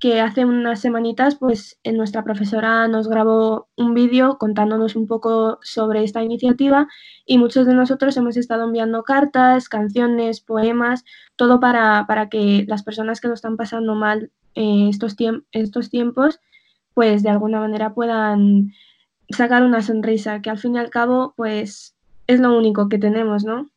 que 0.00 0.20
hace 0.20 0.46
unas 0.46 0.80
semanitas 0.80 1.36
pues 1.36 1.78
nuestra 1.84 2.24
profesora 2.24 2.88
nos 2.88 3.06
grabó 3.06 3.68
un 3.76 3.92
vídeo 3.92 4.38
contándonos 4.38 4.96
un 4.96 5.06
poco 5.06 5.58
sobre 5.62 6.02
esta 6.02 6.22
iniciativa 6.22 6.88
y 7.26 7.36
muchos 7.36 7.66
de 7.66 7.74
nosotros 7.74 8.16
hemos 8.16 8.38
estado 8.38 8.64
enviando 8.64 9.02
cartas, 9.02 9.68
canciones, 9.68 10.40
poemas, 10.40 11.04
todo 11.36 11.60
para, 11.60 12.06
que 12.30 12.64
las 12.66 12.82
personas 12.82 13.20
que 13.20 13.28
lo 13.28 13.34
están 13.34 13.58
pasando 13.58 13.94
mal 13.94 14.30
eh, 14.54 14.88
estos, 14.88 15.14
estos 15.52 15.90
tiempos 15.90 16.40
pues 16.94 17.22
de 17.22 17.30
alguna 17.30 17.60
manera 17.60 17.92
puedan 17.92 18.72
sacar 19.28 19.62
una 19.62 19.82
sonrisa, 19.82 20.40
que 20.40 20.50
al 20.50 20.58
fin 20.58 20.76
y 20.76 20.78
al 20.78 20.90
cabo 20.90 21.34
pues 21.36 21.94
es 22.26 22.40
lo 22.40 22.56
único 22.56 22.88
que 22.88 22.98
tenemos, 22.98 23.44
¿no? 23.44 23.68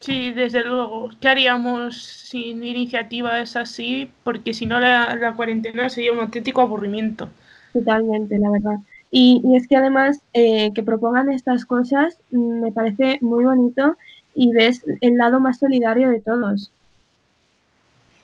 Sí, 0.00 0.32
desde 0.32 0.64
luego. 0.64 1.10
¿Qué 1.20 1.28
haríamos 1.28 2.02
sin 2.02 2.64
iniciativas 2.64 3.54
así? 3.56 4.10
Porque 4.24 4.54
si 4.54 4.64
no, 4.66 4.80
la, 4.80 5.34
cuarentena 5.36 5.88
sería 5.90 6.12
un 6.12 6.20
auténtico 6.20 6.62
aburrimiento. 6.62 7.28
Totalmente, 7.72 8.38
la 8.38 8.50
verdad. 8.50 8.78
Y, 9.10 9.42
es 9.54 9.68
que 9.68 9.76
además 9.76 10.20
eh, 10.32 10.72
que 10.74 10.82
propongan 10.82 11.30
estas 11.30 11.66
cosas 11.66 12.16
mm, 12.30 12.60
me 12.62 12.72
parece 12.72 13.18
muy 13.20 13.44
bonito 13.44 13.96
y 14.34 14.52
ves 14.52 14.82
el 15.00 15.16
lado 15.16 15.38
más 15.38 15.58
solidario 15.58 16.08
de 16.10 16.20
todos. 16.20 16.70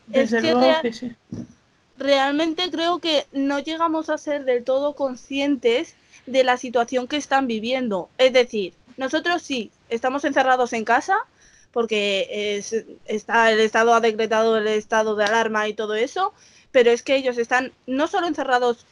Desde 0.06 0.40
luego 0.40 0.80
que 0.80 0.92
sí. 0.92 1.12
Realmente 1.98 2.70
creo 2.70 3.00
que 3.00 3.26
no 3.32 3.58
llegamos 3.58 4.08
a 4.10 4.18
ser 4.18 4.44
del 4.44 4.64
todo 4.64 4.94
conscientes 4.94 5.96
de 6.26 6.44
la 6.44 6.56
situación 6.56 7.06
que 7.08 7.16
están 7.16 7.46
viviendo. 7.46 8.08
Es 8.18 8.32
decir, 8.32 8.74
nosotros 8.96 9.42
sí, 9.42 9.70
estamos 9.88 10.24
encerrados 10.24 10.72
en 10.72 10.84
casa, 10.84 11.16
porque 11.76 12.58
está, 13.04 13.52
el 13.52 13.60
Estado 13.60 13.92
ha 13.92 14.00
decretado 14.00 14.56
el 14.56 14.66
estado 14.66 15.14
de 15.14 15.26
alarma 15.26 15.68
y 15.68 15.74
todo 15.74 15.94
eso, 15.94 16.32
pero 16.72 16.90
es 16.90 17.02
que 17.02 17.16
ellos 17.16 17.36
están 17.36 17.70
no 17.86 18.06
solo 18.06 18.26
encerrados 18.26 18.86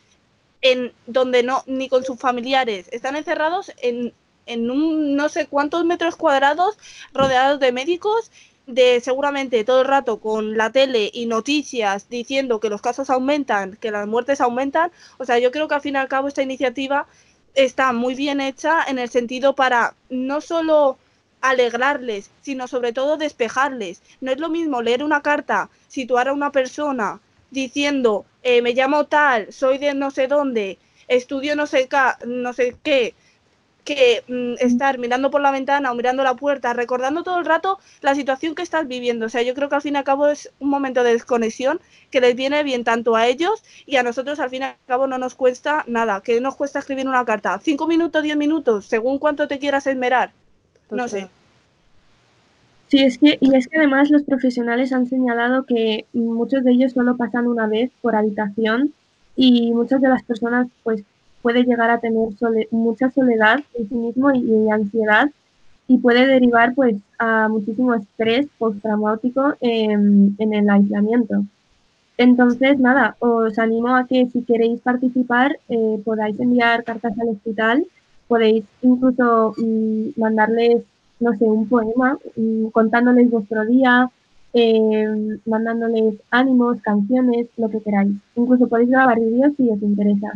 en 0.60 0.92
donde 1.06 1.42
no, 1.42 1.62
ni 1.66 1.88
con 1.88 2.04
sus 2.04 2.18
familiares, 2.18 2.88
están 2.92 3.16
encerrados 3.16 3.72
en, 3.80 4.12
en 4.44 4.70
un 4.70 5.16
no 5.16 5.30
sé 5.30 5.46
cuántos 5.46 5.86
metros 5.86 6.16
cuadrados 6.16 6.76
rodeados 7.14 7.58
de 7.58 7.72
médicos 7.72 8.30
de 8.66 9.00
seguramente 9.00 9.64
todo 9.64 9.80
el 9.80 9.88
rato 9.88 10.20
con 10.20 10.58
la 10.58 10.70
tele 10.70 11.10
y 11.10 11.24
noticias 11.24 12.10
diciendo 12.10 12.60
que 12.60 12.68
los 12.68 12.82
casos 12.82 13.08
aumentan, 13.08 13.78
que 13.80 13.92
las 13.92 14.06
muertes 14.06 14.42
aumentan. 14.42 14.92
O 15.16 15.24
sea, 15.24 15.38
yo 15.38 15.50
creo 15.52 15.68
que 15.68 15.74
al 15.74 15.80
fin 15.80 15.94
y 15.94 15.98
al 16.00 16.08
cabo 16.08 16.28
esta 16.28 16.42
iniciativa 16.42 17.06
está 17.54 17.94
muy 17.94 18.14
bien 18.14 18.42
hecha 18.42 18.84
en 18.86 18.98
el 18.98 19.08
sentido 19.08 19.54
para 19.54 19.94
no 20.10 20.42
solo 20.42 20.98
alegrarles, 21.44 22.30
sino 22.40 22.66
sobre 22.68 22.92
todo 22.92 23.18
despejarles. 23.18 24.02
No 24.22 24.32
es 24.32 24.38
lo 24.40 24.48
mismo 24.48 24.80
leer 24.80 25.04
una 25.04 25.20
carta, 25.20 25.68
situar 25.88 26.28
a 26.28 26.32
una 26.32 26.50
persona 26.52 27.20
diciendo, 27.50 28.24
eh, 28.42 28.62
me 28.62 28.72
llamo 28.72 29.04
tal, 29.04 29.52
soy 29.52 29.76
de 29.78 29.92
no 29.94 30.10
sé 30.10 30.26
dónde, 30.26 30.78
estudio 31.06 31.54
no 31.54 31.66
sé, 31.66 31.86
no 32.26 32.52
sé 32.54 32.76
qué, 32.82 33.14
que 33.84 34.24
mm, 34.26 34.54
estar 34.64 34.98
mirando 34.98 35.30
por 35.30 35.42
la 35.42 35.50
ventana 35.50 35.92
o 35.92 35.94
mirando 35.94 36.22
la 36.24 36.34
puerta, 36.34 36.72
recordando 36.72 37.22
todo 37.22 37.38
el 37.38 37.44
rato 37.44 37.78
la 38.00 38.14
situación 38.14 38.54
que 38.54 38.62
estás 38.62 38.88
viviendo. 38.88 39.26
O 39.26 39.28
sea, 39.28 39.42
yo 39.42 39.54
creo 39.54 39.68
que 39.68 39.74
al 39.76 39.82
fin 39.82 39.94
y 39.94 39.98
al 39.98 40.04
cabo 40.04 40.28
es 40.28 40.50
un 40.60 40.70
momento 40.70 41.02
de 41.04 41.12
desconexión 41.12 41.78
que 42.10 42.22
les 42.22 42.34
viene 42.34 42.62
bien 42.62 42.84
tanto 42.84 43.16
a 43.16 43.26
ellos 43.26 43.62
y 43.84 43.96
a 43.96 44.02
nosotros 44.02 44.40
al 44.40 44.48
fin 44.50 44.62
y 44.62 44.64
al 44.64 44.76
cabo 44.86 45.06
no 45.06 45.18
nos 45.18 45.34
cuesta 45.34 45.84
nada. 45.86 46.22
que 46.22 46.40
nos 46.40 46.56
cuesta 46.56 46.78
escribir 46.78 47.06
una 47.06 47.24
carta? 47.26 47.60
¿Cinco 47.62 47.86
minutos, 47.86 48.22
diez 48.22 48.36
minutos? 48.36 48.86
Según 48.86 49.18
cuánto 49.18 49.46
te 49.46 49.58
quieras 49.58 49.86
esmerar. 49.86 50.32
No 50.90 51.08
sé. 51.08 51.28
Sí, 52.88 53.02
es 53.02 53.18
que, 53.18 53.38
y 53.40 53.54
es 53.56 53.66
que 53.66 53.78
además 53.78 54.10
los 54.10 54.22
profesionales 54.22 54.92
han 54.92 55.06
señalado 55.06 55.64
que 55.64 56.06
muchos 56.12 56.62
de 56.64 56.72
ellos 56.72 56.92
solo 56.92 57.16
pasan 57.16 57.46
una 57.46 57.66
vez 57.66 57.90
por 58.02 58.14
habitación 58.14 58.92
y 59.36 59.72
muchas 59.72 60.00
de 60.00 60.08
las 60.08 60.22
personas 60.22 60.68
pues 60.82 61.02
puede 61.42 61.64
llegar 61.64 61.90
a 61.90 61.98
tener 61.98 62.28
mucha 62.70 63.10
soledad 63.10 63.60
en 63.74 63.88
sí 63.88 63.94
mismo 63.94 64.32
y, 64.32 64.70
ansiedad 64.70 65.30
y 65.88 65.98
puede 65.98 66.26
derivar 66.26 66.74
pues 66.74 66.96
a 67.18 67.48
muchísimo 67.48 67.94
estrés 67.94 68.46
postraumático 68.58 69.54
en, 69.60 70.36
en 70.38 70.54
el 70.54 70.70
aislamiento. 70.70 71.44
Entonces, 72.16 72.78
nada, 72.78 73.16
os 73.18 73.58
animo 73.58 73.96
a 73.96 74.06
que 74.06 74.28
si 74.32 74.42
queréis 74.42 74.80
participar 74.80 75.58
eh, 75.68 76.00
podáis 76.04 76.38
enviar 76.38 76.84
cartas 76.84 77.18
al 77.18 77.30
hospital, 77.30 77.86
podéis 78.28 78.64
incluso 78.82 79.54
mm, 79.56 80.20
mandarles 80.20 80.82
no 81.20 81.32
sé, 81.36 81.44
un 81.44 81.68
poema 81.68 82.18
mm, 82.36 82.66
contándoles 82.68 83.30
vuestro 83.30 83.64
día, 83.64 84.10
eh, 84.52 85.38
mandándoles 85.46 86.14
ánimos, 86.30 86.80
canciones, 86.82 87.48
lo 87.56 87.68
que 87.68 87.80
queráis. 87.80 88.12
Incluso 88.36 88.68
podéis 88.68 88.90
grabar 88.90 89.18
vídeos 89.20 89.52
si 89.56 89.70
os 89.70 89.82
interesa. 89.82 90.32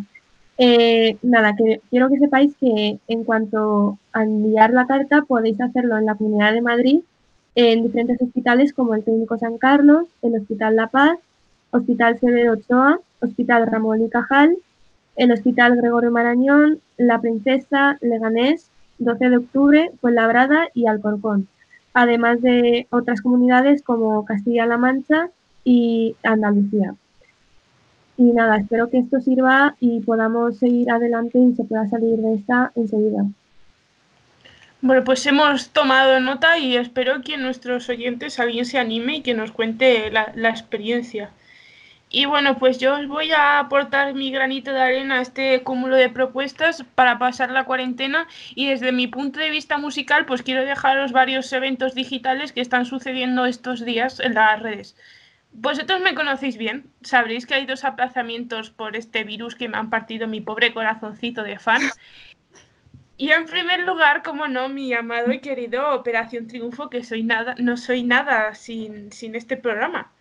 Eh, 0.56 1.16
nada, 1.22 1.54
que 1.54 1.80
quiero 1.90 2.08
que 2.08 2.18
sepáis 2.18 2.54
que 2.56 2.98
en 3.06 3.24
cuanto 3.24 3.98
a 4.12 4.24
enviar 4.24 4.72
la 4.72 4.86
carta 4.86 5.22
podéis 5.22 5.60
hacerlo 5.60 5.96
en 5.98 6.06
la 6.06 6.16
Comunidad 6.16 6.52
de 6.52 6.62
Madrid, 6.62 7.00
en 7.54 7.82
diferentes 7.82 8.20
hospitales 8.20 8.72
como 8.72 8.94
el 8.94 9.04
Clínico 9.04 9.38
San 9.38 9.58
Carlos, 9.58 10.06
el 10.22 10.34
Hospital 10.36 10.76
La 10.76 10.88
Paz, 10.88 11.18
Hospital 11.70 12.18
Severo 12.18 12.54
Ochoa, 12.54 13.00
Hospital 13.20 13.66
Ramón 13.66 14.02
y 14.02 14.08
Cajal, 14.08 14.56
el 15.16 15.32
Hospital 15.32 15.76
Gregorio 15.76 16.10
Marañón, 16.10 16.80
La 16.98 17.20
Princesa, 17.20 17.96
Leganés, 18.00 18.70
12 18.98 19.30
de 19.30 19.36
octubre, 19.38 19.90
Fuenlabrada 20.00 20.68
y 20.74 20.86
Alcorcón, 20.86 21.48
además 21.94 22.42
de 22.42 22.86
otras 22.90 23.22
comunidades 23.22 23.82
como 23.82 24.24
Castilla-La 24.24 24.76
Mancha 24.76 25.30
y 25.64 26.16
Andalucía. 26.22 26.94
Y 28.16 28.24
nada, 28.32 28.56
espero 28.56 28.90
que 28.90 28.98
esto 28.98 29.20
sirva 29.20 29.76
y 29.78 30.00
podamos 30.00 30.58
seguir 30.58 30.90
adelante 30.90 31.38
y 31.38 31.54
se 31.54 31.64
pueda 31.64 31.88
salir 31.88 32.18
de 32.18 32.34
esta 32.34 32.72
enseguida. 32.74 33.24
Bueno, 34.80 35.04
pues 35.04 35.24
hemos 35.26 35.70
tomado 35.70 36.18
nota 36.20 36.58
y 36.58 36.76
espero 36.76 37.22
que 37.22 37.36
nuestros 37.36 37.88
oyentes 37.88 38.38
alguien 38.40 38.64
se 38.64 38.78
anime 38.78 39.16
y 39.16 39.22
que 39.22 39.34
nos 39.34 39.52
cuente 39.52 40.10
la, 40.10 40.32
la 40.34 40.50
experiencia. 40.50 41.30
Y 42.10 42.24
bueno, 42.24 42.56
pues 42.58 42.78
yo 42.78 42.94
os 42.96 43.06
voy 43.06 43.32
a 43.32 43.58
aportar 43.58 44.14
mi 44.14 44.30
granito 44.30 44.72
de 44.72 44.80
arena 44.80 45.18
a 45.18 45.22
este 45.22 45.62
cúmulo 45.62 45.96
de 45.96 46.08
propuestas 46.08 46.82
para 46.94 47.18
pasar 47.18 47.50
la 47.50 47.64
cuarentena 47.64 48.26
y 48.54 48.68
desde 48.68 48.92
mi 48.92 49.08
punto 49.08 49.38
de 49.40 49.50
vista 49.50 49.76
musical 49.76 50.24
pues 50.24 50.42
quiero 50.42 50.64
dejaros 50.64 51.12
varios 51.12 51.52
eventos 51.52 51.94
digitales 51.94 52.52
que 52.52 52.62
están 52.62 52.86
sucediendo 52.86 53.44
estos 53.44 53.84
días 53.84 54.20
en 54.20 54.34
las 54.34 54.62
redes. 54.62 54.96
Vosotros 55.52 56.00
me 56.00 56.14
conocéis 56.14 56.56
bien, 56.56 56.90
sabréis 57.02 57.46
que 57.46 57.54
hay 57.54 57.66
dos 57.66 57.84
aplazamientos 57.84 58.70
por 58.70 58.96
este 58.96 59.24
virus 59.24 59.54
que 59.54 59.68
me 59.68 59.76
han 59.76 59.90
partido 59.90 60.28
mi 60.28 60.40
pobre 60.40 60.72
corazoncito 60.72 61.42
de 61.42 61.58
fan. 61.58 61.82
Y 63.20 63.32
en 63.32 63.46
primer 63.46 63.80
lugar, 63.80 64.22
como 64.22 64.46
no, 64.46 64.68
mi 64.68 64.92
amado 64.94 65.32
y 65.32 65.40
querido 65.40 65.92
Operación 65.92 66.46
Triunfo, 66.46 66.88
que 66.88 67.02
soy 67.02 67.24
nada, 67.24 67.56
no 67.58 67.76
soy 67.76 68.04
nada 68.04 68.54
sin, 68.54 69.10
sin 69.10 69.34
este 69.34 69.56
programa. 69.56 70.12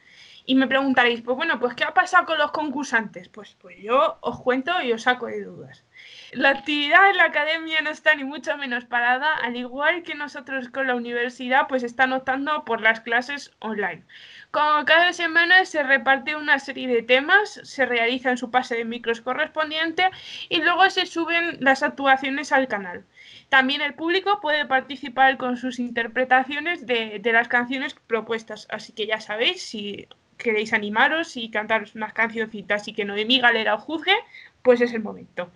Y 0.49 0.55
me 0.55 0.65
preguntaréis, 0.65 1.21
pues 1.23 1.35
bueno, 1.35 1.59
pues 1.59 1.73
¿qué 1.75 1.83
ha 1.83 1.93
pasado 1.93 2.25
con 2.25 2.37
los 2.37 2.51
concursantes? 2.51 3.27
Pues, 3.27 3.57
pues 3.59 3.75
yo 3.81 4.17
os 4.21 4.39
cuento 4.39 4.81
y 4.81 4.93
os 4.93 5.01
saco 5.01 5.25
de 5.25 5.43
dudas. 5.43 5.83
La 6.31 6.51
actividad 6.51 7.09
en 7.09 7.17
la 7.17 7.25
academia 7.25 7.81
no 7.81 7.89
está 7.89 8.15
ni 8.15 8.23
mucho 8.23 8.55
menos 8.55 8.85
parada, 8.85 9.35
al 9.35 9.57
igual 9.57 10.03
que 10.03 10.15
nosotros 10.15 10.69
con 10.69 10.87
la 10.87 10.95
universidad, 10.95 11.67
pues 11.67 11.83
están 11.83 12.13
optando 12.13 12.63
por 12.63 12.79
las 12.79 13.01
clases 13.01 13.51
online. 13.59 14.05
Como 14.51 14.85
cada 14.85 15.11
semana 15.11 15.65
se 15.65 15.83
reparte 15.83 16.37
una 16.37 16.59
serie 16.59 16.87
de 16.87 17.03
temas, 17.03 17.59
se 17.63 17.85
realiza 17.85 18.29
en 18.29 18.37
su 18.37 18.49
pase 18.49 18.77
de 18.77 18.85
micros 18.85 19.19
correspondiente 19.19 20.09
y 20.47 20.61
luego 20.61 20.89
se 20.89 21.07
suben 21.07 21.57
las 21.59 21.83
actuaciones 21.83 22.53
al 22.53 22.69
canal. 22.69 23.03
También 23.49 23.81
el 23.81 23.95
público 23.95 24.39
puede 24.39 24.65
participar 24.65 25.35
con 25.35 25.57
sus 25.57 25.77
interpretaciones 25.77 26.87
de, 26.87 27.19
de 27.19 27.33
las 27.33 27.49
canciones 27.49 27.95
propuestas, 27.95 28.65
así 28.69 28.93
que 28.93 29.07
ya 29.07 29.19
sabéis, 29.19 29.61
si 29.61 30.07
queréis 30.37 30.73
animaros 30.73 31.37
y 31.37 31.49
cantaros 31.49 31.95
unas 31.95 32.13
cancioncitas 32.13 32.87
y 32.87 32.93
que 32.93 33.05
Noemí 33.05 33.39
Galera 33.39 33.75
os 33.75 33.83
juzgue, 33.83 34.15
pues 34.61 34.81
es 34.81 34.93
el 34.93 35.01
momento. 35.01 35.51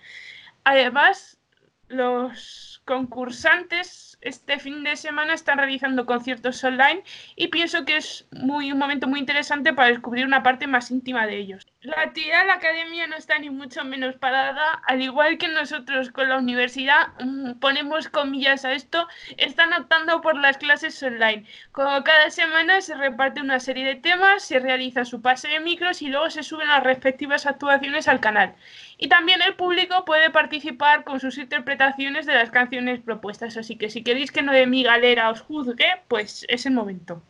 Además, 0.64 1.40
los 1.88 2.82
concursantes 2.86 4.11
este 4.22 4.60
fin 4.60 4.84
de 4.84 4.96
semana 4.96 5.34
están 5.34 5.58
realizando 5.58 6.06
conciertos 6.06 6.64
online 6.64 7.04
y 7.36 7.48
pienso 7.48 7.86
que 7.86 7.98
es 7.98 8.28
muy, 8.32 8.72
un 8.72 8.78
momento 8.78 9.08
muy 9.08 9.20
interesante 9.20 9.74
para 9.74 9.90
descubrir 9.90 10.26
una 10.26 10.44
parte 10.44 10.68
más 10.68 10.92
íntima 10.92 11.26
de 11.26 11.38
ellos. 11.38 11.68
La 11.82 12.02
actividad 12.02 12.42
de 12.42 12.48
la 12.48 12.54
academia 12.54 13.08
no 13.08 13.16
está 13.16 13.40
ni 13.40 13.50
mucho 13.50 13.84
menos 13.84 14.16
parada, 14.16 14.82
al 14.86 15.02
igual 15.02 15.38
que 15.38 15.48
nosotros 15.48 16.12
con 16.12 16.30
la 16.30 16.38
universidad 16.38 17.14
mm, 17.20 17.54
ponemos 17.60 18.08
comillas 18.10 18.66
a 18.66 18.74
esto, 18.74 19.08
están 19.38 19.74
optando 19.74 20.22
por 20.22 20.40
las 20.40 20.58
clases 20.58 21.02
online. 21.02 21.46
Como 21.72 22.04
cada 22.04 22.30
semana 22.30 22.82
se 22.82 22.96
reparte 22.96 23.42
una 23.42 23.60
serie 23.60 23.86
de 23.86 23.96
temas, 23.96 24.44
se 24.44 24.60
realiza 24.60 25.06
su 25.06 25.22
pase 25.22 25.48
de 25.48 25.60
micros 25.60 26.02
y 26.02 26.08
luego 26.10 26.30
se 26.30 26.44
suben 26.44 26.68
las 26.68 26.84
respectivas 26.84 27.46
actuaciones 27.46 28.08
al 28.08 28.20
canal. 28.20 28.56
Y 29.04 29.08
también 29.10 29.42
el 29.42 29.56
público 29.56 30.06
puede 30.06 30.30
participar 30.30 31.04
con 31.04 31.20
sus 31.20 31.40
interpretaciones 31.40 32.28
de 32.28 32.36
las 32.36 32.52
canciones 32.52 33.00
propuestas. 33.00 33.58
Así 33.58 33.76
que 33.76 33.90
si 33.90 34.04
queréis 34.04 34.32
que 34.32 34.44
Noemí 34.44 34.84
Galera 34.84 35.32
os 35.32 35.42
juzgue, 35.42 35.88
pues 36.08 36.46
es 36.48 36.68
el 36.68 36.74
momento. 36.74 37.24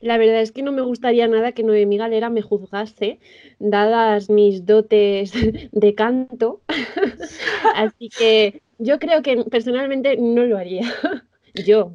La 0.00 0.16
verdad 0.16 0.40
es 0.40 0.52
que 0.52 0.62
no 0.62 0.70
me 0.70 0.82
gustaría 0.82 1.26
nada 1.26 1.50
que 1.50 1.64
Noemí 1.64 1.96
Galera 1.96 2.30
me 2.30 2.40
juzgase, 2.40 3.18
dadas 3.58 4.30
mis 4.30 4.64
dotes 4.64 5.32
de 5.72 5.94
canto. 5.96 6.60
Así 7.74 8.08
que 8.08 8.62
yo 8.78 9.00
creo 9.00 9.22
que 9.22 9.42
personalmente 9.50 10.16
no 10.16 10.44
lo 10.44 10.56
haría. 10.56 10.84
Yo. 11.66 11.94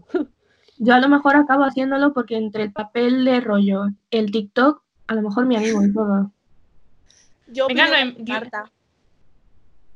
Yo 0.80 0.94
a 0.96 1.00
lo 1.00 1.08
mejor 1.08 1.38
acabo 1.38 1.64
haciéndolo 1.64 2.12
porque 2.14 2.36
entre 2.36 2.64
el 2.64 2.74
papel 2.74 3.24
de 3.24 3.40
rollo, 3.40 3.86
el 4.10 4.32
TikTok, 4.32 4.82
a 5.08 5.16
lo 5.16 5.22
mejor 5.22 5.46
me 5.46 5.56
animo 5.56 5.82
y 5.86 5.94
todo. 5.94 6.32
Yo 7.54 7.68
Venga, 7.68 7.86
yo- 8.18 8.34
Marta. 8.34 8.72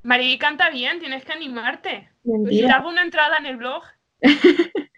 Mari 0.05 0.37
canta 0.37 0.69
bien, 0.69 0.99
tienes 0.99 1.25
que 1.25 1.33
animarte. 1.33 2.09
Te 2.23 2.31
Mentira. 2.31 2.75
hago 2.75 2.89
una 2.89 3.01
entrada 3.01 3.37
en 3.37 3.45
el 3.47 3.57
blog. 3.57 3.83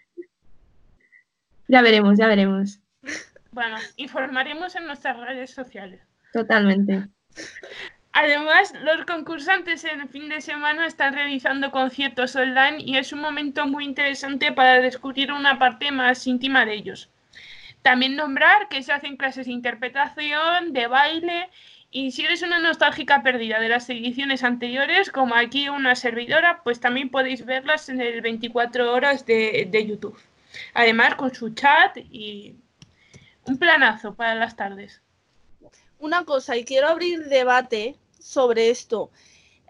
Ya 1.70 1.82
veremos, 1.82 2.16
ya 2.18 2.26
veremos. 2.26 2.80
Bueno, 3.50 3.76
informaremos 3.96 4.74
en 4.74 4.86
nuestras 4.86 5.18
redes 5.18 5.50
sociales. 5.50 6.00
Totalmente. 6.32 7.08
Además, 8.12 8.72
los 8.84 9.04
concursantes 9.04 9.84
en 9.84 10.00
el 10.00 10.08
fin 10.08 10.30
de 10.30 10.40
semana 10.40 10.86
están 10.86 11.12
realizando 11.12 11.70
conciertos 11.70 12.34
online 12.36 12.78
y 12.78 12.96
es 12.96 13.12
un 13.12 13.20
momento 13.20 13.66
muy 13.66 13.84
interesante 13.84 14.50
para 14.50 14.80
descubrir 14.80 15.30
una 15.30 15.58
parte 15.58 15.92
más 15.92 16.26
íntima 16.26 16.64
de 16.64 16.72
ellos. 16.72 17.10
También 17.82 18.16
nombrar 18.16 18.70
que 18.70 18.82
se 18.82 18.92
hacen 18.94 19.18
clases 19.18 19.44
de 19.44 19.52
interpretación, 19.52 20.72
de 20.72 20.86
baile 20.86 21.50
y 21.90 22.12
si 22.12 22.24
eres 22.24 22.42
una 22.42 22.58
nostálgica 22.58 23.22
perdida 23.22 23.60
de 23.60 23.68
las 23.68 23.88
ediciones 23.88 24.44
anteriores, 24.44 25.10
como 25.10 25.34
aquí 25.34 25.68
una 25.68 25.96
servidora, 25.96 26.62
pues 26.62 26.80
también 26.80 27.08
podéis 27.08 27.46
verlas 27.46 27.88
en 27.88 28.00
el 28.00 28.20
24 28.20 28.92
horas 28.92 29.24
de, 29.24 29.66
de 29.70 29.86
YouTube. 29.86 30.18
Además, 30.74 31.14
con 31.14 31.34
su 31.34 31.54
chat 31.54 31.96
y 31.96 32.56
un 33.44 33.58
planazo 33.58 34.14
para 34.14 34.34
las 34.34 34.56
tardes. 34.56 35.00
Una 35.98 36.24
cosa, 36.24 36.56
y 36.56 36.64
quiero 36.64 36.88
abrir 36.88 37.24
debate 37.24 37.96
sobre 38.20 38.70
esto. 38.70 39.10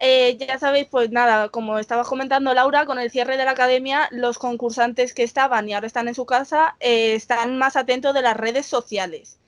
Eh, 0.01 0.37
ya 0.39 0.59
sabéis, 0.59 0.87
pues 0.89 1.11
nada, 1.11 1.49
como 1.49 1.79
estaba 1.79 2.05
comentando 2.05 2.55
Laura, 2.55 2.87
con 2.87 2.99
el 2.99 3.11
cierre 3.11 3.37
de 3.37 3.45
la 3.45 3.53
academia, 3.53 4.09
los 4.13 4.39
concursantes 4.39 5.13
que 5.13 5.25
estaban 5.25 5.69
y 5.69 5.75
ahora 5.75 5.87
están 5.87 6.07
en 6.09 6.15
su 6.15 6.25
casa 6.25 6.77
eh, 6.81 7.15
están 7.15 7.59
más 7.59 7.77
atentos 7.77 8.15
de 8.15 8.23
las 8.23 8.37
redes 8.37 8.67
sociales. 8.67 9.39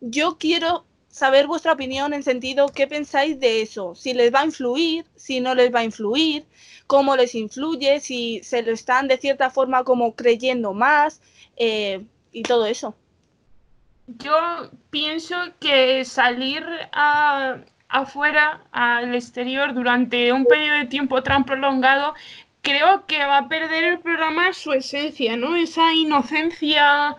Yo 0.00 0.36
quiero 0.38 0.84
saber 1.14 1.46
vuestra 1.46 1.74
opinión 1.74 2.12
en 2.12 2.24
sentido, 2.24 2.66
¿qué 2.70 2.88
pensáis 2.88 3.38
de 3.38 3.62
eso? 3.62 3.94
Si 3.94 4.14
les 4.14 4.34
va 4.34 4.40
a 4.40 4.46
influir, 4.46 5.04
si 5.14 5.38
no 5.38 5.54
les 5.54 5.72
va 5.72 5.78
a 5.78 5.84
influir, 5.84 6.44
cómo 6.88 7.14
les 7.14 7.36
influye, 7.36 8.00
si 8.00 8.42
se 8.42 8.62
lo 8.64 8.72
están 8.72 9.06
de 9.06 9.16
cierta 9.16 9.48
forma 9.48 9.84
como 9.84 10.16
creyendo 10.16 10.74
más 10.74 11.20
eh, 11.56 12.04
y 12.32 12.42
todo 12.42 12.66
eso. 12.66 12.96
Yo 14.08 14.36
pienso 14.90 15.36
que 15.60 16.04
salir 16.04 16.66
a- 16.92 17.58
afuera, 17.88 18.64
al 18.72 19.14
exterior, 19.14 19.72
durante 19.72 20.32
un 20.32 20.44
periodo 20.46 20.78
de 20.78 20.86
tiempo 20.86 21.22
tan 21.22 21.44
prolongado, 21.44 22.14
creo 22.60 23.06
que 23.06 23.24
va 23.24 23.38
a 23.38 23.48
perder 23.48 23.84
el 23.84 24.00
programa 24.00 24.52
su 24.52 24.72
esencia, 24.72 25.36
¿no? 25.36 25.54
Esa 25.54 25.92
inocencia 25.92 27.14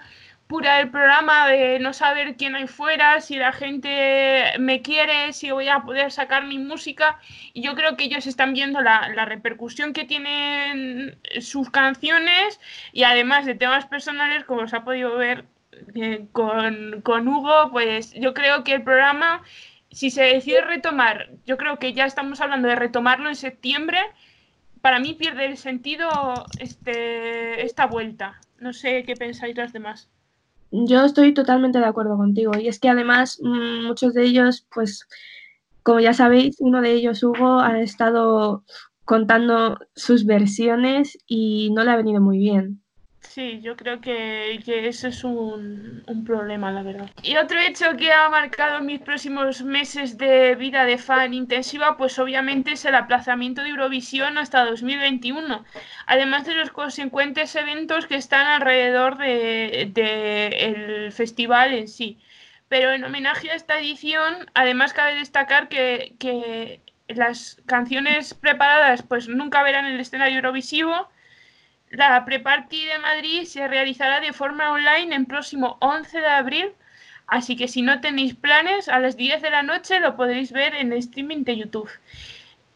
pura 0.47 0.77
del 0.77 0.89
programa 0.91 1.48
de 1.48 1.79
no 1.79 1.93
saber 1.93 2.35
quién 2.35 2.55
hay 2.55 2.67
fuera, 2.67 3.20
si 3.22 3.35
la 3.37 3.51
gente 3.51 4.43
me 4.59 4.81
quiere, 4.81 5.33
si 5.33 5.51
voy 5.51 5.67
a 5.70 5.81
poder 5.81 6.11
sacar 6.11 6.46
mi 6.46 6.59
música. 6.59 7.20
Y 7.53 7.61
yo 7.63 7.75
creo 7.75 7.98
que 7.98 8.05
ellos 8.05 8.27
están 8.27 8.53
viendo 8.53 8.81
la, 8.81 9.25
repercusión 9.25 9.93
que 9.93 10.05
tienen 10.05 11.17
sus 11.41 11.70
canciones 11.72 12.59
y 12.93 13.03
además 13.03 13.46
de 13.46 13.55
temas 13.55 13.85
personales, 13.87 14.46
como 14.46 14.61
os 14.61 14.74
ha 14.74 14.83
podido 14.83 15.17
ver 15.17 15.46
eh, 15.96 16.25
con, 16.31 17.01
con 17.01 17.27
Hugo, 17.27 17.72
pues 17.72 18.13
yo 18.13 18.33
creo 18.33 18.63
que 18.63 18.74
el 18.74 18.83
programa, 18.83 19.41
si 19.91 20.11
se 20.11 20.24
decide 20.24 20.61
retomar, 20.61 21.29
yo 21.46 21.57
creo 21.57 21.79
que 21.79 21.93
ya 21.93 22.05
estamos 22.05 22.39
hablando 22.39 22.67
de 22.67 22.75
retomarlo 22.75 23.29
en 23.29 23.35
septiembre, 23.35 24.00
para 24.81 25.00
mí 25.00 25.15
pierde 25.15 25.46
el 25.48 25.57
sentido 25.57 26.09
este, 26.59 27.65
esta 27.65 27.87
vuelta. 27.87 28.39
No 28.59 28.72
sé 28.72 29.03
qué 29.03 29.15
pensáis 29.15 29.57
los 29.57 29.74
demás. 29.74 30.09
Yo 30.88 31.05
estoy 31.05 31.33
totalmente 31.33 31.79
de 31.79 31.85
acuerdo 31.85 32.18
contigo. 32.18 32.51
Y 32.59 32.68
es 32.68 32.79
que 32.79 32.90
además 32.90 33.40
mm, 33.42 33.85
muchos 33.88 34.14
de 34.14 34.24
ellos, 34.24 34.68
pues, 34.74 35.07
como 35.83 36.00
ya 36.00 36.14
sabéis, 36.14 36.57
uno 36.59 36.81
de 36.81 36.94
ellos, 36.94 37.24
Hugo, 37.24 37.59
ha 37.59 37.79
estado 37.81 38.64
contando 39.05 39.77
sus 39.96 40.25
versiones 40.25 41.18
y 41.27 41.72
no 41.72 41.83
le 41.83 41.92
ha 41.92 41.96
venido 41.96 42.22
muy 42.22 42.40
bien. 42.40 42.84
Sí, 43.27 43.59
yo 43.61 43.75
creo 43.75 44.00
que, 44.01 44.61
que 44.64 44.88
eso 44.88 45.07
es 45.07 45.24
un, 45.24 46.03
un 46.07 46.24
problema, 46.24 46.72
la 46.72 46.83
verdad. 46.83 47.09
Y 47.22 47.35
otro 47.38 47.59
hecho 47.59 47.98
que 47.98 48.11
ha 48.14 48.29
marcado 48.29 48.81
mis 48.81 49.01
próximos 49.01 49.64
meses 49.64 50.18
de 50.18 50.55
vida 50.55 50.85
de 50.85 50.98
fan 51.00 51.33
intensiva, 51.33 51.98
pues 51.98 52.20
obviamente 52.20 52.74
es 52.74 52.85
el 52.85 52.96
aplazamiento 52.96 53.64
de 53.64 53.70
Eurovisión 53.70 54.38
hasta 54.38 54.64
2021, 54.64 55.66
además 56.05 56.46
de 56.46 56.53
los 56.53 56.70
consecuentes 56.72 57.55
eventos 57.55 58.05
que 58.05 58.16
están 58.16 58.46
alrededor 58.48 59.18
de, 59.18 59.90
de 59.94 60.48
el 60.70 61.11
festival 61.11 61.74
en 61.74 61.88
sí. 61.88 62.20
Pero 62.68 62.92
en 62.92 63.03
homenaje 63.03 63.50
a 63.51 63.55
esta 63.55 63.79
edición, 63.79 64.50
además 64.53 64.94
cabe 64.94 65.16
destacar 65.16 65.68
que, 65.68 66.16
que 66.20 66.81
las 67.07 67.61
canciones 67.66 68.33
preparadas 68.35 69.03
pues 69.03 69.27
nunca 69.27 69.64
verán 69.64 69.85
el 69.85 70.00
escenario 70.00 70.38
Eurovisivo. 70.38 71.09
La 71.89 72.25
pre-party 72.25 72.85
de 72.85 73.00
Madrid 73.00 73.43
se 73.45 73.67
realizará 73.67 74.19
de 74.19 74.33
forma 74.33 74.71
online 74.71 75.15
el 75.15 75.25
próximo 75.25 75.77
11 75.81 76.19
de 76.19 76.27
abril, 76.27 76.74
así 77.27 77.55
que 77.55 77.67
si 77.67 77.81
no 77.81 78.01
tenéis 78.01 78.35
planes, 78.35 78.89
a 78.89 79.00
las 79.00 79.17
10 79.17 79.41
de 79.41 79.50
la 79.50 79.63
noche 79.63 80.00
lo 80.00 80.15
podréis 80.15 80.51
ver 80.51 80.75
en 80.75 80.93
streaming 80.93 81.43
de 81.43 81.57
YouTube. 81.57 81.89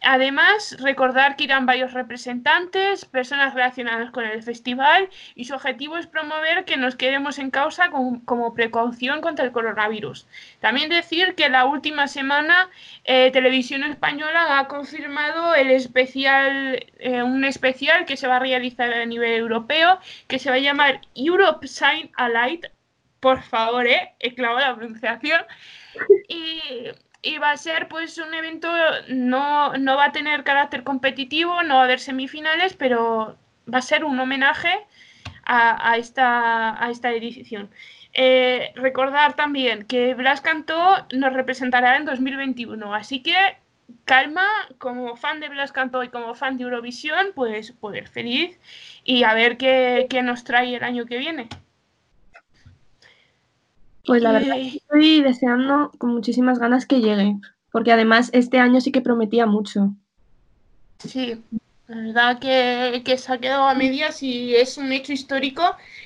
Además, 0.02 0.78
recordar 0.80 1.36
que 1.36 1.44
irán 1.44 1.66
varios 1.66 1.94
representantes, 1.94 3.04
personas 3.06 3.54
relacionadas 3.54 4.12
con 4.12 4.26
el 4.26 4.42
festival 4.44 5.10
y 5.36 5.46
su 5.46 5.54
objetivo 5.54 5.98
es 5.98 6.08
promover 6.08 6.64
que 6.64 6.78
nos 6.78 6.96
quedemos 6.96 7.38
en 7.38 7.52
causa 7.52 7.90
como 7.90 8.54
precaución 8.54 9.20
contra 9.20 9.44
el 9.46 9.52
coronavirus. 9.52 10.26
También 10.62 10.90
decir 10.90 11.36
que 11.36 11.50
la 11.50 11.66
última 11.66 12.08
semana 12.08 12.70
eh, 13.04 13.32
Televisión 13.32 13.84
Española 13.84 14.60
ha 14.60 14.68
confirmado 14.68 15.54
el 15.56 15.70
especial, 15.72 16.86
eh, 17.00 17.24
un 17.24 17.44
especial 17.44 18.06
que 18.06 18.18
se 18.18 18.28
va 18.28 18.38
a 18.38 18.40
realizar 18.40 18.94
a 18.94 19.06
nivel 19.06 19.34
europeo, 19.34 20.00
que 20.28 20.40
se 20.40 20.50
va 20.50 20.56
a 20.56 20.60
llamar 20.60 21.02
Europe 21.16 21.68
Sign 21.68 22.12
Alight. 22.16 22.68
Por 23.20 23.42
favor, 23.42 23.86
eh, 23.86 24.14
he 24.20 24.34
clavado 24.34 24.60
la 24.60 24.76
pronunciación. 24.76 25.42
Y, 26.30 26.62
y 27.22 27.38
va 27.38 27.52
a 27.52 27.58
ser 27.58 27.88
pues 27.88 28.18
un 28.18 28.34
evento, 28.34 28.70
no, 29.10 29.74
no 29.74 29.98
va 29.98 30.06
a 30.06 30.12
tener 30.12 30.44
carácter 30.44 30.84
competitivo, 30.84 31.64
no 31.64 31.76
va 31.76 31.82
a 31.82 31.84
haber 31.86 32.00
semifinales, 32.00 32.74
pero 32.76 33.38
va 33.72 33.80
a 33.80 33.82
ser 33.82 34.06
un 34.06 34.20
homenaje 34.20 34.72
a, 35.44 35.92
a 35.92 35.98
esta, 35.98 36.84
a 36.84 36.90
esta 36.90 37.12
edición. 37.12 37.70
Eh, 38.14 38.72
recordar 38.76 39.36
también 39.36 39.86
que 39.86 40.16
Blas 40.16 40.42
Cantó 40.42 41.06
nos 41.14 41.34
representará 41.34 41.98
en 41.98 42.06
2021, 42.06 42.94
así 42.94 43.22
que 43.22 43.36
calma, 44.06 44.48
como 44.78 45.16
fan 45.16 45.40
de 45.40 45.50
Blas 45.50 45.72
Cantó 45.72 46.04
y 46.04 46.10
como 46.10 46.36
fan 46.36 46.58
de 46.58 46.64
Eurovisión, 46.64 47.28
pues 47.36 47.72
poder 47.72 48.08
feliz 48.08 48.60
y 49.04 49.24
a 49.24 49.34
ver 49.34 49.58
qué, 49.58 50.08
qué 50.10 50.24
nos 50.24 50.44
trae 50.44 50.76
el 50.76 50.84
año 50.84 51.06
que 51.06 51.18
viene. 51.18 51.50
Pues 54.06 54.22
la 54.22 54.32
verdad 54.32 54.58
estoy 54.60 55.22
deseando 55.22 55.92
con 55.98 56.14
muchísimas 56.14 56.60
ganas 56.60 56.86
que 56.86 57.02
llegue, 57.02 57.36
porque 57.72 57.92
además 57.92 58.30
este 58.34 58.60
año 58.60 58.82
sí 58.82 58.92
que 58.92 59.02
prometía 59.02 59.46
mucho. 59.46 59.94
Sí, 61.00 61.42
la 61.88 61.96
verdad 61.96 62.40
que, 62.40 63.02
que 63.04 63.18
se 63.18 63.34
ha 63.34 63.38
quedado 63.38 63.64
a 63.64 63.74
medias 63.76 64.22
y 64.22 64.56
es 64.56 64.78
un 64.78 64.92
hecho 64.92 65.14
histórico 65.14 65.64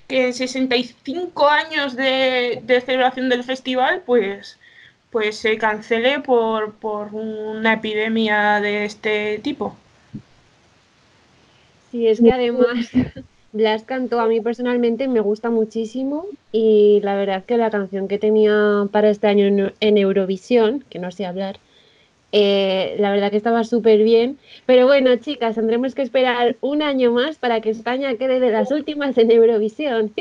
que 0.08 0.27
en 0.27 0.34
65 0.34 1.49
años 1.49 1.95
de, 1.95 2.62
de 2.63 2.82
celebración 2.82 3.29
del 3.29 3.43
festival, 3.43 4.01
pues, 4.06 4.60
pues 5.12 5.38
se 5.38 5.58
cancele 5.58 6.19
por, 6.19 6.73
por 6.75 7.13
una 7.13 7.73
epidemia 7.73 8.60
de 8.62 8.86
este 8.86 9.39
tipo. 9.39 9.75
Sí, 11.91 12.08
es 12.08 12.19
que 12.19 12.32
además 12.32 12.89
Blas 13.53 13.83
cantó 13.83 14.19
a 14.19 14.27
mí 14.27 14.41
personalmente 14.41 15.07
me 15.07 15.19
gusta 15.19 15.51
muchísimo 15.51 16.25
y 16.51 16.99
la 17.03 17.15
verdad 17.15 17.45
que 17.45 17.55
la 17.55 17.69
canción 17.69 18.07
que 18.07 18.17
tenía 18.17 18.87
para 18.91 19.11
este 19.11 19.27
año 19.27 19.45
en, 19.45 19.73
en 19.79 19.97
Eurovisión, 19.99 20.83
que 20.89 20.97
no 20.97 21.11
sé 21.11 21.27
hablar, 21.27 21.59
Eh, 22.35 22.95
la 22.97 23.11
verdad 23.11 23.29
que 23.29 23.37
estaba 23.37 23.63
súper 23.63 24.01
bien. 24.01 24.39
Pero 24.65 24.87
bueno, 24.87 25.15
chicas, 25.17 25.53
tendremos 25.53 25.93
que 25.93 26.01
esperar 26.01 26.55
un 26.61 26.81
año 26.81 27.11
más 27.11 27.37
para 27.37 27.61
que 27.61 27.69
España 27.69 28.15
quede 28.15 28.39
de 28.39 28.49
las 28.49 28.71
últimas 28.71 29.15
en 29.19 29.29
Eurovisión. 29.29 30.11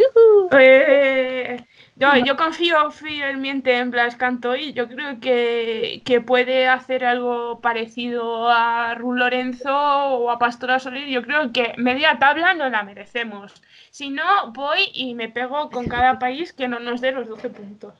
Eh, 0.53 1.57
yo, 1.96 2.11
confío 2.37 2.90
fielmente 2.90 3.79
en 3.79 3.90
Blas 3.90 4.18
y 4.59 4.75
Yo 4.75 4.88
creo 4.88 5.20
que, 5.20 6.22
puede 6.27 6.68
hacer 6.68 7.07
algo 7.07 7.61
parecido 7.62 8.51
a 8.51 8.94
Ru 8.94 9.14
Lorenzo 9.14 9.75
o 9.75 10.31
a 10.31 10.38
Pastora 10.38 10.81
Soler. 10.81 11.09
Yo 11.09 11.22
creo 11.22 11.51
que 11.51 11.72
media 11.79 12.18
tabla 12.18 12.53
no 12.53 12.68
la 12.68 12.83
merecemos. 12.83 13.55
Si 13.90 14.11
no, 14.11 14.53
voy 14.53 14.81
y 14.92 15.14
me 15.14 15.31
pego 15.31 15.70
con 15.70 15.87
cada 15.87 16.18
país 16.18 16.53
que 16.53 16.68
no 16.68 16.79
nos 16.79 17.01
dé 17.01 17.12
los 17.12 17.27
12 17.27 17.48
puntos. 17.48 17.94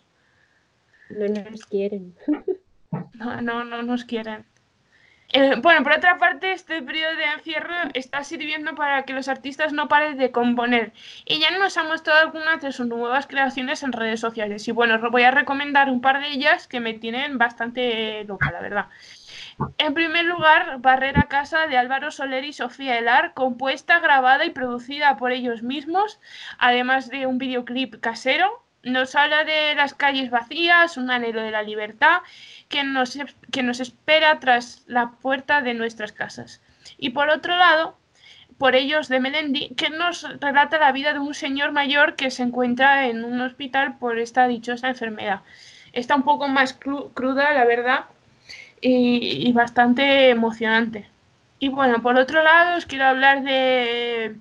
No 1.09 1.29
nos 1.29 1.65
quieren. 1.65 2.15
No, 3.15 3.41
no, 3.41 3.65
no 3.65 3.83
nos 3.83 4.05
quieren. 4.05 4.47
Eh, 5.35 5.55
bueno, 5.63 5.83
por 5.83 5.93
otra 5.93 6.19
parte, 6.19 6.53
este 6.53 6.83
periodo 6.83 7.17
de 7.17 7.25
encierro 7.25 7.75
está 7.95 8.23
sirviendo 8.23 8.75
para 8.75 9.05
que 9.05 9.15
los 9.15 9.29
artistas 9.29 9.73
no 9.73 9.89
paren 9.89 10.19
de 10.19 10.31
componer. 10.31 10.93
Y 11.25 11.41
ya 11.41 11.51
nos 11.57 11.79
han 11.79 11.89
mostrado 11.89 12.21
algunas 12.21 12.61
de 12.61 12.71
sus 12.71 12.87
nuevas 12.87 13.27
creaciones 13.27 13.83
en 13.83 13.93
redes 13.93 14.21
sociales. 14.21 14.69
Y 14.69 14.73
bueno, 14.73 14.97
os 14.97 15.11
voy 15.11 15.23
a 15.23 15.31
recomendar 15.31 15.89
un 15.89 16.03
par 16.03 16.21
de 16.21 16.29
ellas 16.29 16.69
que 16.69 16.81
me 16.81 16.93
tienen 16.93 17.39
bastante 17.39 18.25
loca, 18.25 18.53
la 18.53 18.61
verdad. 18.61 18.87
En 19.79 19.95
primer 19.95 20.27
lugar, 20.27 20.81
Barrera 20.81 21.23
Casa 21.29 21.67
de 21.67 21.79
Álvaro 21.79 22.11
Soler 22.11 22.45
y 22.45 22.53
Sofía 22.53 22.99
Elar, 22.99 23.33
compuesta, 23.33 24.01
grabada 24.01 24.45
y 24.45 24.51
producida 24.51 25.17
por 25.17 25.33
ellos 25.33 25.63
mismos, 25.63 26.21
además 26.59 27.09
de 27.09 27.27
un 27.27 27.39
videoclip 27.39 28.01
casero. 28.01 28.63
Nos 28.83 29.15
habla 29.15 29.45
de 29.45 29.75
las 29.77 29.95
calles 29.95 30.31
vacías, 30.31 30.97
un 30.97 31.11
anhelo 31.11 31.43
de 31.43 31.53
la 31.53 31.63
libertad 31.63 32.21
que 32.69 32.83
nos, 32.83 33.17
que 33.51 33.63
nos 33.63 33.79
espera 33.79 34.41
tras 34.41 34.83
la 34.87 35.13
puerta 35.13 35.63
de 35.63 35.75
nuestras 35.75 36.13
casas. 36.13 36.61
Y 36.99 37.11
por 37.11 37.29
otro 37.29 37.57
lado, 37.57 37.97
por 38.59 38.75
ellos 38.75 39.09
de 39.09 39.21
Melendi, 39.21 39.71
que 39.77 39.91
nos 39.91 40.23
relata 40.41 40.79
la 40.79 40.93
vida 40.93 41.13
de 41.13 41.19
un 41.21 41.35
señor 41.35 41.73
mayor 41.73 42.17
que 42.17 42.31
se 42.31 42.43
encuentra 42.43 43.07
en 43.07 43.25
un 43.25 43.41
hospital 43.41 43.99
por 43.99 44.19
esta 44.19 44.49
dichosa 44.49 44.89
enfermedad. 44.89 45.41
Está 45.93 46.17
un 46.17 46.23
poco 46.23 46.49
más 46.49 46.73
cruda, 46.73 47.53
la 47.53 47.65
verdad, 47.65 48.07
y, 48.81 49.53
bastante 49.53 50.31
emocionante. 50.31 51.09
Y 51.59 51.69
bueno, 51.69 52.03
por 52.03 52.17
otro 52.17 52.43
lado, 52.43 52.77
os 52.77 52.87
quiero 52.87 53.05
hablar 53.05 53.43
de, 53.43 54.37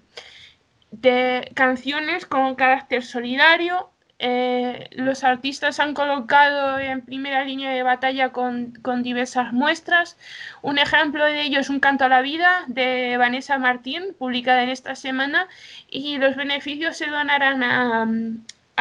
de 0.92 1.52
canciones 1.54 2.26
con 2.26 2.56
carácter 2.56 3.04
solidario 3.04 3.91
eh, 4.24 4.88
los 4.92 5.24
artistas 5.24 5.80
han 5.80 5.96
colocado 5.96 6.78
en 6.78 7.02
primera 7.02 7.44
línea 7.44 7.72
de 7.72 7.82
batalla 7.82 8.30
con, 8.30 8.74
diversas 9.02 9.52
muestras. 9.52 10.16
Un 10.62 10.78
ejemplo 10.78 11.26
de 11.26 11.42
ello 11.42 11.60
es 11.60 11.70
Un 11.72 11.80
canto 11.80 12.06
a 12.06 12.10
la 12.10 12.22
vida 12.22 12.64
de 12.68 13.18
Vanessa 13.18 13.58
Martín, 13.58 14.16
publicada 14.20 14.62
en 14.62 14.70
esta 14.70 14.96
semana, 14.96 15.48
y 15.90 16.20
los 16.20 16.36
beneficios 16.36 16.98
se 16.98 17.08
donarán 17.08 17.64
a, 17.64 18.08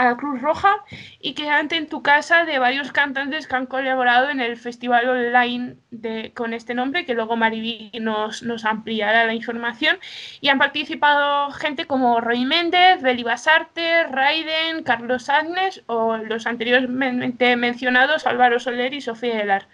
a 0.08 0.16
Cruz 0.16 0.40
Roja 0.40 0.82
y 1.20 1.34
quedante 1.34 1.76
en 1.76 1.86
tu 1.86 2.02
casa 2.02 2.44
de 2.44 2.58
varios 2.58 2.90
cantantes 2.90 3.46
que 3.46 3.56
han 3.56 3.66
colaborado 3.66 4.30
en 4.30 4.40
el 4.40 4.56
festival 4.56 5.08
online 5.08 5.76
de, 5.90 6.32
con 6.34 6.54
este 6.54 6.74
nombre, 6.74 7.04
que 7.04 7.14
luego 7.14 7.36
Mariví 7.36 7.90
nos, 8.00 8.42
nos 8.42 8.64
ampliará 8.64 9.26
la 9.26 9.34
información. 9.34 9.98
Y 10.40 10.48
han 10.48 10.58
participado 10.58 11.50
gente 11.52 11.86
como 11.86 12.20
Roy 12.20 12.44
Méndez, 12.46 13.02
Beli 13.02 13.22
Basarte, 13.22 14.04
Raiden, 14.04 14.82
Carlos 14.84 15.28
Agnes 15.28 15.82
o 15.86 16.16
los 16.16 16.46
anteriormente 16.46 17.56
mencionados 17.56 18.26
Álvaro 18.26 18.58
Soler 18.58 18.94
y 18.94 19.02
Sofía 19.02 19.42
Elar. 19.42 19.68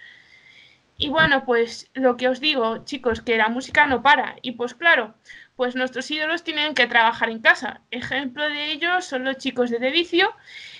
Y 0.98 1.10
bueno, 1.10 1.44
pues 1.44 1.90
lo 1.92 2.16
que 2.16 2.28
os 2.28 2.40
digo, 2.40 2.84
chicos, 2.84 3.20
que 3.20 3.36
la 3.36 3.48
música 3.48 3.86
no 3.86 4.02
para. 4.02 4.36
Y 4.40 4.52
pues 4.52 4.74
claro, 4.74 5.14
pues 5.56 5.74
nuestros 5.74 6.10
ídolos 6.10 6.44
tienen 6.44 6.74
que 6.74 6.86
trabajar 6.86 7.30
en 7.30 7.40
casa. 7.40 7.80
Ejemplo 7.90 8.48
de 8.48 8.72
ello 8.72 9.00
son 9.00 9.24
los 9.24 9.38
chicos 9.38 9.70
de 9.70 9.78
Devicio, 9.78 10.32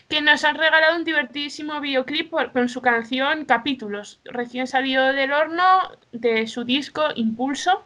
que 0.09 0.21
nos 0.21 0.45
han 0.45 0.57
regalado 0.57 0.97
un 0.97 1.05
divertidísimo 1.05 1.81
videoclip 1.81 2.31
con 2.53 2.69
su 2.69 2.81
canción 2.83 3.47
Capítulos, 3.47 4.21
recién 4.25 4.67
salido 4.67 5.13
del 5.13 5.33
horno 5.33 5.65
de 6.13 6.47
su 6.47 6.65
disco 6.65 7.09
Impulso, 7.17 7.85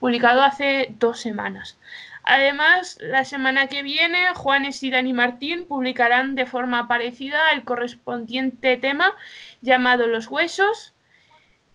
publicado 0.00 0.42
hace 0.42 0.88
dos 0.98 1.20
semanas. 1.20 1.78
Además, 2.24 2.98
la 3.00 3.24
semana 3.24 3.68
que 3.68 3.82
viene, 3.82 4.34
Juanes 4.34 4.82
y 4.82 4.90
Dani 4.90 5.12
Martín 5.12 5.66
publicarán 5.66 6.34
de 6.34 6.46
forma 6.46 6.86
parecida 6.86 7.50
el 7.52 7.64
correspondiente 7.64 8.76
tema 8.76 9.14
llamado 9.60 10.06
Los 10.06 10.28
Huesos. 10.28 10.92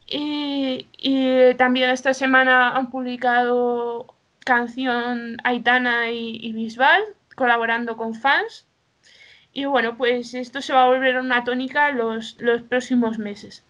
Y, 0.05 0.87
y 0.97 1.53
también 1.55 1.89
esta 1.89 2.13
semana 2.13 2.77
han 2.77 2.89
publicado 2.89 4.15
canción 4.47 5.35
Aitana 5.43 6.09
y, 6.09 6.53
Bisbal, 6.53 7.03
colaborando 7.35 7.97
con 7.97 8.15
fans. 8.15 8.65
Y 9.51 9.65
bueno, 9.65 9.97
pues 9.97 10.33
esto 10.33 10.61
se 10.61 10.71
va 10.71 10.83
a 10.83 10.87
volver 10.87 11.17
una 11.17 11.43
tónica 11.43 11.91
los, 11.91 12.37
los 12.39 12.61
próximos 12.61 13.19
meses. 13.19 13.65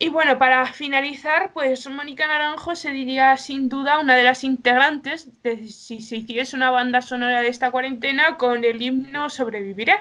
Y 0.00 0.10
bueno, 0.10 0.38
para 0.38 0.64
finalizar, 0.66 1.52
pues 1.52 1.88
Mónica 1.88 2.28
Naranjo 2.28 2.76
se 2.76 2.92
diría 2.92 3.36
sin 3.36 3.68
duda 3.68 3.98
una 3.98 4.14
de 4.14 4.22
las 4.22 4.44
integrantes 4.44 5.28
de 5.42 5.66
si 5.66 6.00
se 6.00 6.18
hiciese 6.18 6.54
una 6.54 6.70
banda 6.70 7.02
sonora 7.02 7.42
de 7.42 7.48
esta 7.48 7.72
cuarentena 7.72 8.36
con 8.36 8.64
el 8.64 8.80
himno 8.80 9.28
Sobreviviré. 9.28 9.96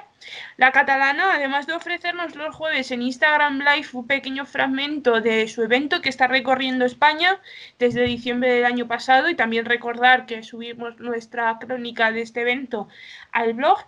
La 0.57 0.71
catalana, 0.71 1.33
además 1.33 1.65
de 1.65 1.73
ofrecernos 1.73 2.35
los 2.35 2.53
jueves 2.53 2.91
en 2.91 3.01
Instagram 3.01 3.57
Live 3.59 3.87
un 3.93 4.05
pequeño 4.05 4.45
fragmento 4.45 5.19
de 5.19 5.47
su 5.47 5.63
evento 5.63 5.99
que 6.01 6.09
está 6.09 6.27
recorriendo 6.27 6.85
España 6.85 7.41
desde 7.79 8.03
diciembre 8.03 8.51
del 8.53 8.65
año 8.65 8.87
pasado 8.87 9.29
y 9.29 9.35
también 9.35 9.65
recordar 9.65 10.27
que 10.27 10.43
subimos 10.43 10.99
nuestra 10.99 11.57
crónica 11.57 12.11
de 12.11 12.21
este 12.21 12.41
evento 12.41 12.87
al 13.31 13.55
blog, 13.55 13.79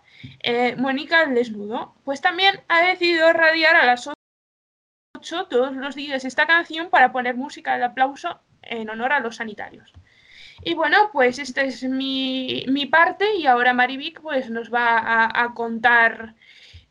eh, 0.42 0.76
Mónica 0.76 1.22
el 1.22 1.36
desnudo, 1.36 1.94
pues 2.04 2.20
también 2.20 2.62
ha 2.68 2.82
decidido 2.82 3.32
radiar 3.32 3.76
a 3.76 3.86
las 3.86 4.08
todos 5.20 5.76
los 5.76 5.96
días 5.96 6.26
esta 6.26 6.48
canción 6.48 6.90
para 6.90 7.12
poner 7.12 7.36
música 7.36 7.78
de 7.78 7.86
aplauso 7.86 8.40
en 8.62 8.90
honor 8.90 9.14
a 9.14 9.20
los 9.20 9.38
sanitarios. 9.38 9.94
Y 10.64 10.74
bueno, 10.74 10.98
pues 11.14 11.40
esta 11.40 11.62
es 11.62 11.84
mi, 11.84 12.66
parte 12.92 13.26
y 13.38 13.46
ahora 13.46 13.74
Marivic 13.74 14.22
pues 14.22 14.50
nos 14.50 14.74
va 14.74 15.30
a, 15.34 15.54
contar 15.54 16.36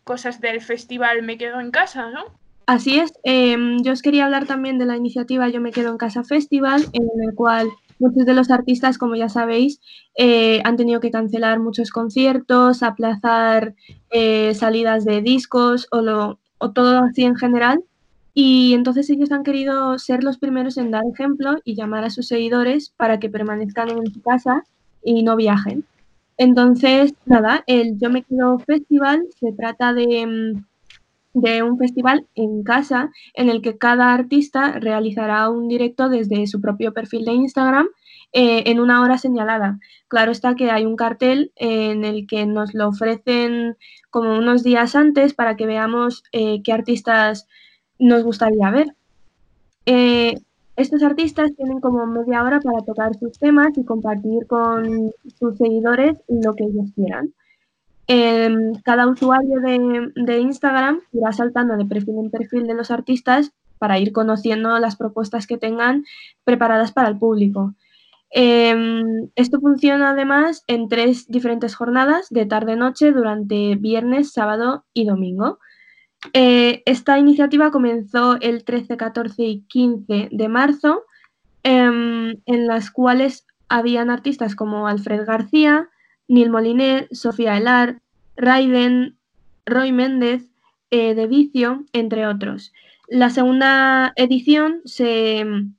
cosas 0.04 0.40
del 0.40 0.60
festival 0.60 1.22
Me 1.22 1.36
Quedo 1.36 1.60
en 1.60 1.70
Casa, 1.70 2.10
¿no? 2.10 2.24
Así 2.66 2.98
es, 2.98 3.12
em, 3.24 3.82
yo 3.82 3.92
os 3.92 4.02
quería 4.02 4.26
hablar 4.26 4.46
también 4.46 4.78
de 4.78 4.86
la 4.86 4.96
iniciativa 4.96 5.48
Yo 5.48 5.60
Me 5.60 5.72
Quedo 5.72 5.90
en 5.90 5.98
Casa 5.98 6.22
Festival, 6.22 6.84
en 6.92 7.08
el 7.22 7.34
cual 7.34 7.68
muchos 7.98 8.24
de 8.26 8.34
los 8.34 8.50
artistas, 8.50 8.98
como 8.98 9.16
ya 9.16 9.28
sabéis, 9.28 9.80
eh, 10.16 10.60
han 10.64 10.76
tenido 10.76 11.00
que 11.00 11.10
cancelar 11.10 11.60
muchos 11.60 11.90
conciertos, 11.90 12.82
aplazar 12.82 13.74
eh, 14.10 14.54
salidas 14.54 15.04
de 15.04 15.22
discos 15.22 15.88
o, 15.90 16.00
lo, 16.00 16.40
o 16.58 16.72
todo 16.72 16.98
así 17.04 17.24
en 17.24 17.36
general. 17.36 17.82
Y 18.40 18.72
entonces 18.72 19.10
ellos 19.10 19.32
han 19.32 19.42
querido 19.42 19.98
ser 19.98 20.22
los 20.22 20.38
primeros 20.38 20.76
en 20.76 20.92
dar 20.92 21.02
ejemplo 21.12 21.56
y 21.64 21.74
llamar 21.74 22.04
a 22.04 22.10
sus 22.10 22.28
seguidores 22.28 22.94
para 22.96 23.18
que 23.18 23.28
permanezcan 23.28 23.90
en 23.90 24.06
su 24.14 24.22
casa 24.22 24.62
y 25.02 25.24
no 25.24 25.34
viajen. 25.34 25.84
Entonces, 26.36 27.14
nada, 27.26 27.64
el 27.66 27.98
Yo 27.98 28.10
Me 28.10 28.22
Quedo 28.22 28.60
Festival 28.60 29.26
se 29.40 29.50
trata 29.54 29.92
de, 29.92 30.24
mm, 30.24 31.40
de 31.40 31.64
un 31.64 31.78
festival 31.78 32.28
en 32.36 32.62
casa 32.62 33.10
en 33.34 33.48
el 33.48 33.60
que 33.60 33.76
cada 33.76 34.14
artista 34.14 34.78
realizará 34.78 35.50
un 35.50 35.66
directo 35.66 36.08
desde 36.08 36.46
su 36.46 36.60
propio 36.60 36.92
perfil 36.94 37.24
de 37.24 37.32
Instagram 37.32 37.88
eh, 38.32 38.62
en 38.66 38.78
una 38.78 39.02
hora 39.02 39.18
señalada. 39.18 39.80
Claro 40.06 40.30
está 40.30 40.54
que 40.54 40.70
hay 40.70 40.84
un 40.84 40.94
cartel 40.94 41.50
en 41.56 42.04
el 42.04 42.28
que 42.28 42.46
nos 42.46 42.72
lo 42.72 42.86
ofrecen 42.86 43.76
como 44.10 44.38
unos 44.38 44.62
días 44.62 44.94
antes 44.94 45.34
para 45.34 45.56
que 45.56 45.66
veamos 45.66 46.22
eh, 46.30 46.62
qué 46.62 46.72
artistas 46.72 47.48
nos 47.98 48.24
gustaría 48.24 48.70
ver. 48.70 48.94
Eh, 49.86 50.34
estos 50.76 51.02
artistas 51.02 51.50
tienen 51.56 51.80
como 51.80 52.06
media 52.06 52.44
hora 52.44 52.60
para 52.60 52.84
tocar 52.84 53.16
sus 53.18 53.38
temas 53.38 53.76
y 53.76 53.84
compartir 53.84 54.46
con 54.46 55.10
sus 55.38 55.58
seguidores 55.58 56.16
lo 56.28 56.54
que 56.54 56.64
ellos 56.64 56.90
quieran. 56.94 57.34
Em, 58.06 58.74
cada 58.84 59.06
usuario 59.06 59.60
de, 59.60 60.38
Instagram 60.38 61.00
irá 61.12 61.32
saltando 61.32 61.76
de 61.76 61.84
perfil 61.84 62.14
en 62.18 62.30
perfil 62.30 62.66
de 62.66 62.74
los 62.74 62.90
artistas 62.90 63.52
para 63.78 63.98
ir 63.98 64.12
conociendo 64.12 64.78
las 64.78 64.96
propuestas 64.96 65.46
que 65.46 65.58
tengan 65.58 66.04
preparadas 66.44 66.92
para 66.92 67.08
el 67.08 67.18
público. 67.18 67.74
Em, 68.30 69.28
esto 69.36 69.60
funciona 69.60 70.10
además 70.10 70.64
en 70.68 70.88
tres 70.88 71.26
diferentes 71.28 71.74
jornadas 71.74 72.28
de 72.30 72.46
tarde-noche 72.46 73.12
durante 73.12 73.74
viernes, 73.76 74.32
sábado 74.32 74.84
y 74.94 75.04
domingo. 75.04 75.58
Eh, 76.32 76.82
esta 76.84 77.18
iniciativa 77.18 77.70
comenzó 77.70 78.40
el 78.40 78.64
13, 78.64 78.96
14 78.96 79.44
y 79.44 79.60
15 79.62 80.28
de 80.32 80.48
marzo, 80.48 81.04
em, 81.62 82.40
en 82.46 82.66
las 82.66 82.90
cuales 82.90 83.46
habían 83.68 84.10
artistas 84.10 84.54
como 84.54 84.88
Alfred 84.88 85.24
García, 85.24 85.88
Neil 86.26 86.50
Moliner, 86.50 87.08
Sofía 87.12 87.56
Elar, 87.56 88.00
Raiden, 88.36 89.16
Roy 89.66 89.92
Méndez, 89.92 90.50
eh, 90.90 91.14
De 91.14 91.26
Vicio, 91.26 91.84
entre 91.92 92.26
otros. 92.26 92.72
La 93.08 93.30
segunda 93.30 94.12
edición 94.16 94.80
se 94.84 95.44
mm, 95.44 95.74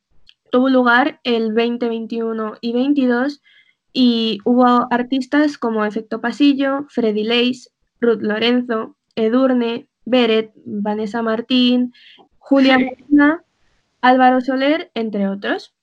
tuvo 0.52 0.70
lugar 0.70 1.20
el 1.24 1.54
20, 1.54 1.90
21 1.90 2.54
y 2.62 2.74
22 2.74 3.42
y 3.94 4.40
hubo 4.46 4.88
artistas 4.92 5.58
como 5.58 5.86
Efecto 5.86 6.22
Pasillo, 6.22 6.86
Freddy 6.90 7.24
Lace, 7.24 7.70
Ruth 8.00 8.22
Lorenzo, 8.22 8.96
Edurne, 9.16 9.90
Beret, 10.10 10.52
Vanessa 10.66 11.22
Martín, 11.22 11.94
Julia 12.38 12.80
Molina, 12.80 13.44
Álvaro 14.02 14.42
Soler, 14.42 14.92
entre 14.96 15.28
otros. 15.28 15.76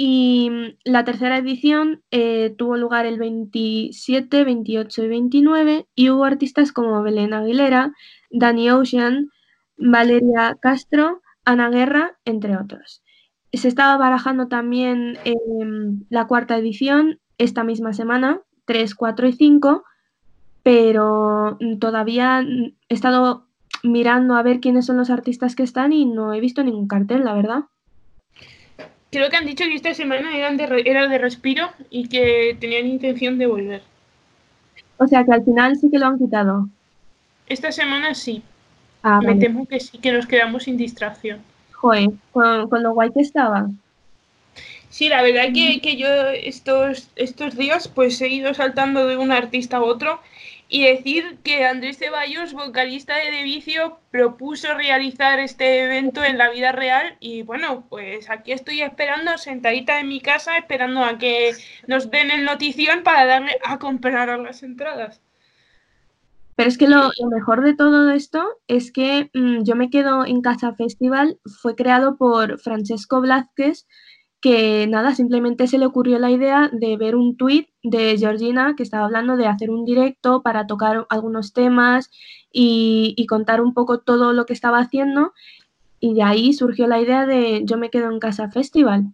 Y 0.00 0.48
mm, 0.50 0.78
la 0.84 1.04
tercera 1.04 1.38
edición 1.38 2.02
eh, 2.10 2.54
tuvo 2.56 2.76
lugar 2.76 3.04
el 3.04 3.18
27, 3.18 4.44
28 4.44 5.04
y 5.04 5.08
29 5.08 5.86
y 5.94 6.10
hubo 6.10 6.24
artistas 6.24 6.72
como 6.72 7.02
Belén 7.02 7.34
Aguilera, 7.34 7.92
Danny 8.30 8.70
Ocean, 8.70 9.30
Valeria 9.76 10.56
Castro, 10.60 11.20
Ana 11.44 11.68
Guerra, 11.68 12.16
entre 12.24 12.56
otros. 12.56 13.02
Se 13.52 13.66
estaba 13.66 13.96
barajando 13.96 14.46
también 14.48 15.18
em, 15.24 16.04
la 16.10 16.26
cuarta 16.26 16.56
edición 16.56 17.18
esta 17.38 17.64
misma 17.64 17.92
semana, 17.92 18.40
3, 18.66 18.94
4 18.94 19.26
y 19.26 19.32
5, 19.32 19.84
pero 20.62 21.56
mm, 21.60 21.78
todavía 21.78 22.42
mm, 22.42 22.76
he 22.88 22.94
estado 22.94 23.47
mirando 23.82 24.34
a 24.34 24.42
ver 24.42 24.60
quiénes 24.60 24.86
son 24.86 24.96
los 24.96 25.10
artistas 25.10 25.54
que 25.54 25.62
están 25.62 25.92
y 25.92 26.04
no 26.04 26.32
he 26.32 26.40
visto 26.40 26.62
ningún 26.62 26.88
cartel, 26.88 27.24
la 27.24 27.34
verdad. 27.34 27.64
Creo 29.10 29.30
que 29.30 29.36
han 29.36 29.46
dicho 29.46 29.64
que 29.64 29.74
esta 29.74 29.94
semana 29.94 30.36
eran 30.36 30.56
de, 30.56 30.82
era 30.84 31.08
de 31.08 31.18
respiro 31.18 31.70
y 31.88 32.08
que 32.08 32.56
tenían 32.60 32.86
intención 32.86 33.38
de 33.38 33.46
volver. 33.46 33.82
O 34.98 35.06
sea 35.06 35.24
que 35.24 35.32
al 35.32 35.44
final 35.44 35.76
sí 35.76 35.90
que 35.90 35.98
lo 35.98 36.06
han 36.06 36.18
quitado. 36.18 36.68
Esta 37.46 37.72
semana 37.72 38.14
sí. 38.14 38.42
Ah, 39.02 39.20
Me 39.24 39.36
temo 39.36 39.66
que 39.66 39.80
sí, 39.80 39.98
que 39.98 40.12
nos 40.12 40.26
quedamos 40.26 40.64
sin 40.64 40.76
distracción. 40.76 41.40
Joder, 41.72 42.10
con, 42.32 42.68
con 42.68 42.82
lo 42.82 42.92
guay 42.92 43.10
que 43.12 43.20
estaba. 43.20 43.68
Sí, 44.90 45.08
la 45.08 45.22
verdad 45.22 45.52
que, 45.54 45.80
que, 45.80 45.96
yo 45.96 46.08
estos, 46.28 47.08
estos 47.14 47.56
días 47.56 47.88
pues 47.88 48.20
he 48.20 48.28
ido 48.28 48.52
saltando 48.54 49.06
de 49.06 49.16
un 49.16 49.30
artista 49.30 49.76
a 49.76 49.82
otro 49.82 50.20
y 50.68 50.84
decir 50.84 51.38
que 51.42 51.64
Andrés 51.66 51.98
Ceballos, 51.98 52.52
vocalista 52.52 53.16
de 53.16 53.30
De 53.30 53.42
Vicio, 53.42 53.98
propuso 54.10 54.74
realizar 54.74 55.38
este 55.38 55.84
evento 55.84 56.22
en 56.22 56.36
la 56.36 56.50
vida 56.50 56.72
real 56.72 57.16
y 57.20 57.42
bueno, 57.42 57.86
pues 57.88 58.28
aquí 58.28 58.52
estoy 58.52 58.82
esperando, 58.82 59.38
sentadita 59.38 59.98
en 59.98 60.08
mi 60.08 60.20
casa, 60.20 60.58
esperando 60.58 61.02
a 61.02 61.16
que 61.16 61.52
nos 61.86 62.10
den 62.10 62.30
el 62.30 62.44
notición 62.44 63.02
para 63.02 63.24
darle 63.24 63.58
a 63.64 63.78
comprar 63.78 64.38
las 64.38 64.62
entradas. 64.62 65.22
Pero 66.58 66.68
es 66.70 66.76
que 66.76 66.88
lo, 66.88 67.12
mejor 67.30 67.62
de 67.62 67.74
todo 67.74 68.10
esto 68.10 68.44
es 68.66 68.90
que 68.90 69.30
mm, 69.32 69.62
Yo 69.62 69.76
me 69.76 69.90
quedo 69.90 70.26
en 70.26 70.42
Casa 70.42 70.74
Festival 70.74 71.38
fue 71.62 71.76
creado 71.76 72.16
por 72.16 72.58
Francesco 72.58 73.20
Blázquez, 73.20 73.86
que 74.40 74.86
nada, 74.86 75.14
simplemente 75.14 75.66
se 75.66 75.78
le 75.78 75.86
ocurrió 75.86 76.18
la 76.18 76.30
idea 76.30 76.70
de 76.72 76.96
ver 76.96 77.16
un 77.16 77.36
tuit 77.36 77.68
de 77.82 78.16
Georgina 78.16 78.74
que 78.76 78.82
estaba 78.82 79.04
hablando 79.04 79.36
de 79.36 79.46
hacer 79.46 79.70
un 79.70 79.84
directo 79.84 80.42
para 80.42 80.66
tocar 80.66 81.06
algunos 81.10 81.52
temas 81.52 82.10
y, 82.52 83.26
contar 83.28 83.60
un 83.60 83.74
poco 83.74 84.00
todo 84.00 84.32
lo 84.32 84.46
que 84.46 84.52
estaba 84.52 84.78
haciendo 84.78 85.32
y 86.00 86.14
de 86.14 86.22
ahí 86.22 86.52
surgió 86.52 86.86
la 86.86 87.00
idea 87.00 87.26
de 87.26 87.62
Yo 87.64 87.76
me 87.76 87.90
quedo 87.90 88.10
en 88.10 88.20
casa 88.20 88.50
festival. 88.50 89.06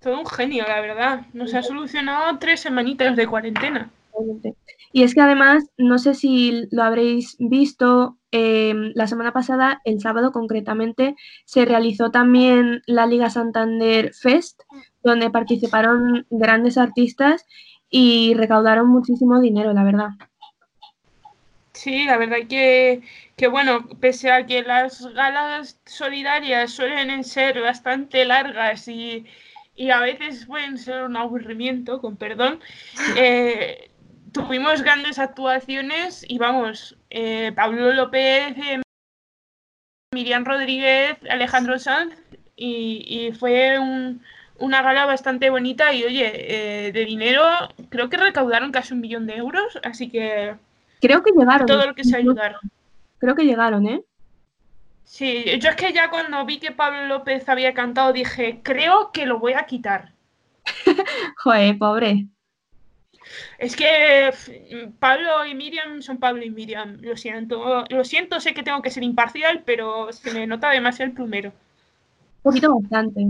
Todo 0.00 0.18
un 0.18 0.26
genio, 0.26 0.64
la 0.66 0.80
verdad. 0.80 1.26
Nos 1.32 1.54
ha 1.54 1.62
solucionado 1.62 2.38
tres 2.38 2.60
semanitas 2.60 3.16
de 3.16 3.26
cuarentena. 3.26 3.90
Y 4.92 5.02
es 5.02 5.14
que 5.14 5.20
además, 5.20 5.64
no 5.78 5.98
sé 5.98 6.14
si 6.14 6.66
lo 6.70 6.82
habréis 6.82 7.36
visto, 7.38 8.18
em, 8.32 8.92
la 8.94 9.06
semana 9.06 9.32
pasada, 9.32 9.80
el 9.84 10.00
sábado 10.00 10.32
concretamente, 10.32 11.14
se 11.44 11.64
realizó 11.64 12.10
también 12.10 12.82
la 12.86 13.06
Liga 13.06 13.30
Santander 13.30 14.12
Fest, 14.14 14.62
donde 15.02 15.30
participaron 15.30 16.26
grandes 16.30 16.76
artistas 16.78 17.46
y 17.88 18.34
recaudaron 18.34 18.88
muchísimo 18.88 19.40
dinero, 19.40 19.72
la 19.72 19.84
verdad. 19.84 20.10
Sí, 21.72 22.04
la 22.04 22.18
verdad 22.18 22.46
que, 22.48 23.00
que 23.36 23.48
bueno, 23.48 23.88
pese 24.00 24.30
a 24.30 24.44
que 24.44 24.62
las 24.62 25.06
galas 25.14 25.80
solidarias 25.86 26.72
suelen 26.72 27.24
ser 27.24 27.60
bastante 27.60 28.24
largas 28.24 28.86
y, 28.88 29.24
y 29.76 29.90
a 29.90 30.00
veces 30.00 30.46
pueden 30.46 30.76
ser 30.76 31.04
un 31.04 31.16
aburrimiento, 31.16 32.00
con 32.00 32.16
perdón, 32.16 32.60
eh, 33.16 33.89
tuvimos 34.32 34.82
grandes 34.82 35.18
actuaciones 35.18 36.24
y 36.28 36.38
vamos, 36.38 36.96
eh, 37.10 37.52
Pablo 37.54 37.92
López, 37.92 38.56
eh, 38.56 38.80
Miriam 40.14 40.44
Rodríguez, 40.44 41.16
Alejandro 41.28 41.78
Sanz 41.78 42.14
y, 42.56 43.32
fue 43.38 43.78
una 44.58 44.82
gala 44.82 45.06
bastante 45.06 45.48
bonita 45.48 45.94
y 45.94 46.04
oye, 46.04 46.86
eh, 46.88 46.92
de 46.92 47.04
dinero 47.06 47.42
creo 47.88 48.10
que 48.10 48.18
recaudaron 48.18 48.72
casi 48.72 48.92
un 48.92 49.00
millón 49.00 49.26
de 49.26 49.36
euros, 49.36 49.78
así 49.82 50.10
que... 50.10 50.54
Creo 51.00 51.22
que 51.22 51.32
llegaron. 51.32 51.66
Todo 51.66 51.86
lo 51.86 51.94
que 51.94 52.04
se 52.04 52.16
ayudaron. 52.16 52.60
Creo 53.18 53.34
que 53.34 53.44
llegaron, 53.44 53.86
¿eh? 53.86 54.02
Sí, 55.04 55.44
yo 55.58 55.70
es 55.70 55.76
que 55.76 55.92
ya 55.92 56.10
cuando 56.10 56.44
vi 56.44 56.58
que 56.58 56.72
Pablo 56.72 57.06
López 57.06 57.48
había 57.48 57.72
cantado 57.72 58.12
dije, 58.12 58.60
creo 58.62 59.10
que 59.12 59.26
lo 59.26 59.38
voy 59.38 59.54
a 59.54 59.64
quitar. 59.64 60.12
Joder, 61.38 61.78
pobre. 61.78 62.26
Es 63.58 63.76
que 63.76 64.32
Pablo 64.98 65.44
y 65.46 65.54
Miriam 65.54 66.02
son 66.02 66.18
Pablo 66.18 66.44
y 66.44 66.50
Miriam. 66.50 66.98
Lo 67.00 67.16
siento. 67.16 67.84
Lo 67.88 68.04
siento, 68.04 68.40
sé 68.40 68.54
que 68.54 68.62
tengo 68.62 68.82
que 68.82 68.90
ser 68.90 69.02
imparcial, 69.02 69.62
pero 69.64 70.12
se 70.12 70.32
me 70.32 70.46
nota 70.46 70.70
demasiado 70.70 71.10
el 71.10 71.14
plumero. 71.14 71.48
Un 71.48 72.42
poquito 72.42 72.74
bastante. 72.80 73.26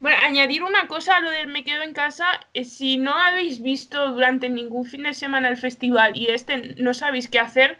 Bueno, 0.00 0.18
añadir 0.22 0.62
una 0.62 0.86
cosa 0.86 1.16
a 1.16 1.20
lo 1.20 1.30
del 1.30 1.48
me 1.48 1.64
quedo 1.64 1.82
en 1.82 1.94
casa. 1.94 2.26
si 2.62 2.98
no 2.98 3.14
habéis 3.14 3.62
visto 3.62 4.12
durante 4.12 4.48
ningún 4.48 4.84
fin 4.84 5.04
de 5.04 5.14
semana 5.14 5.48
el 5.48 5.56
festival 5.56 6.16
y 6.16 6.26
este 6.26 6.74
no 6.76 6.92
sabéis 6.94 7.28
qué 7.28 7.38
hacer, 7.38 7.78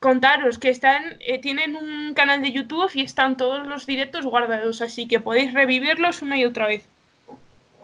contaros 0.00 0.58
que 0.58 0.70
están, 0.70 1.16
eh, 1.20 1.38
tienen 1.40 1.76
un 1.76 2.14
canal 2.14 2.42
de 2.42 2.52
YouTube 2.52 2.90
y 2.94 3.02
están 3.02 3.36
todos 3.36 3.66
los 3.66 3.86
directos 3.86 4.26
guardados, 4.26 4.82
así 4.82 5.06
que 5.06 5.20
podéis 5.20 5.52
revivirlos 5.54 6.22
una 6.22 6.36
y 6.38 6.44
otra 6.44 6.66
vez 6.66 6.88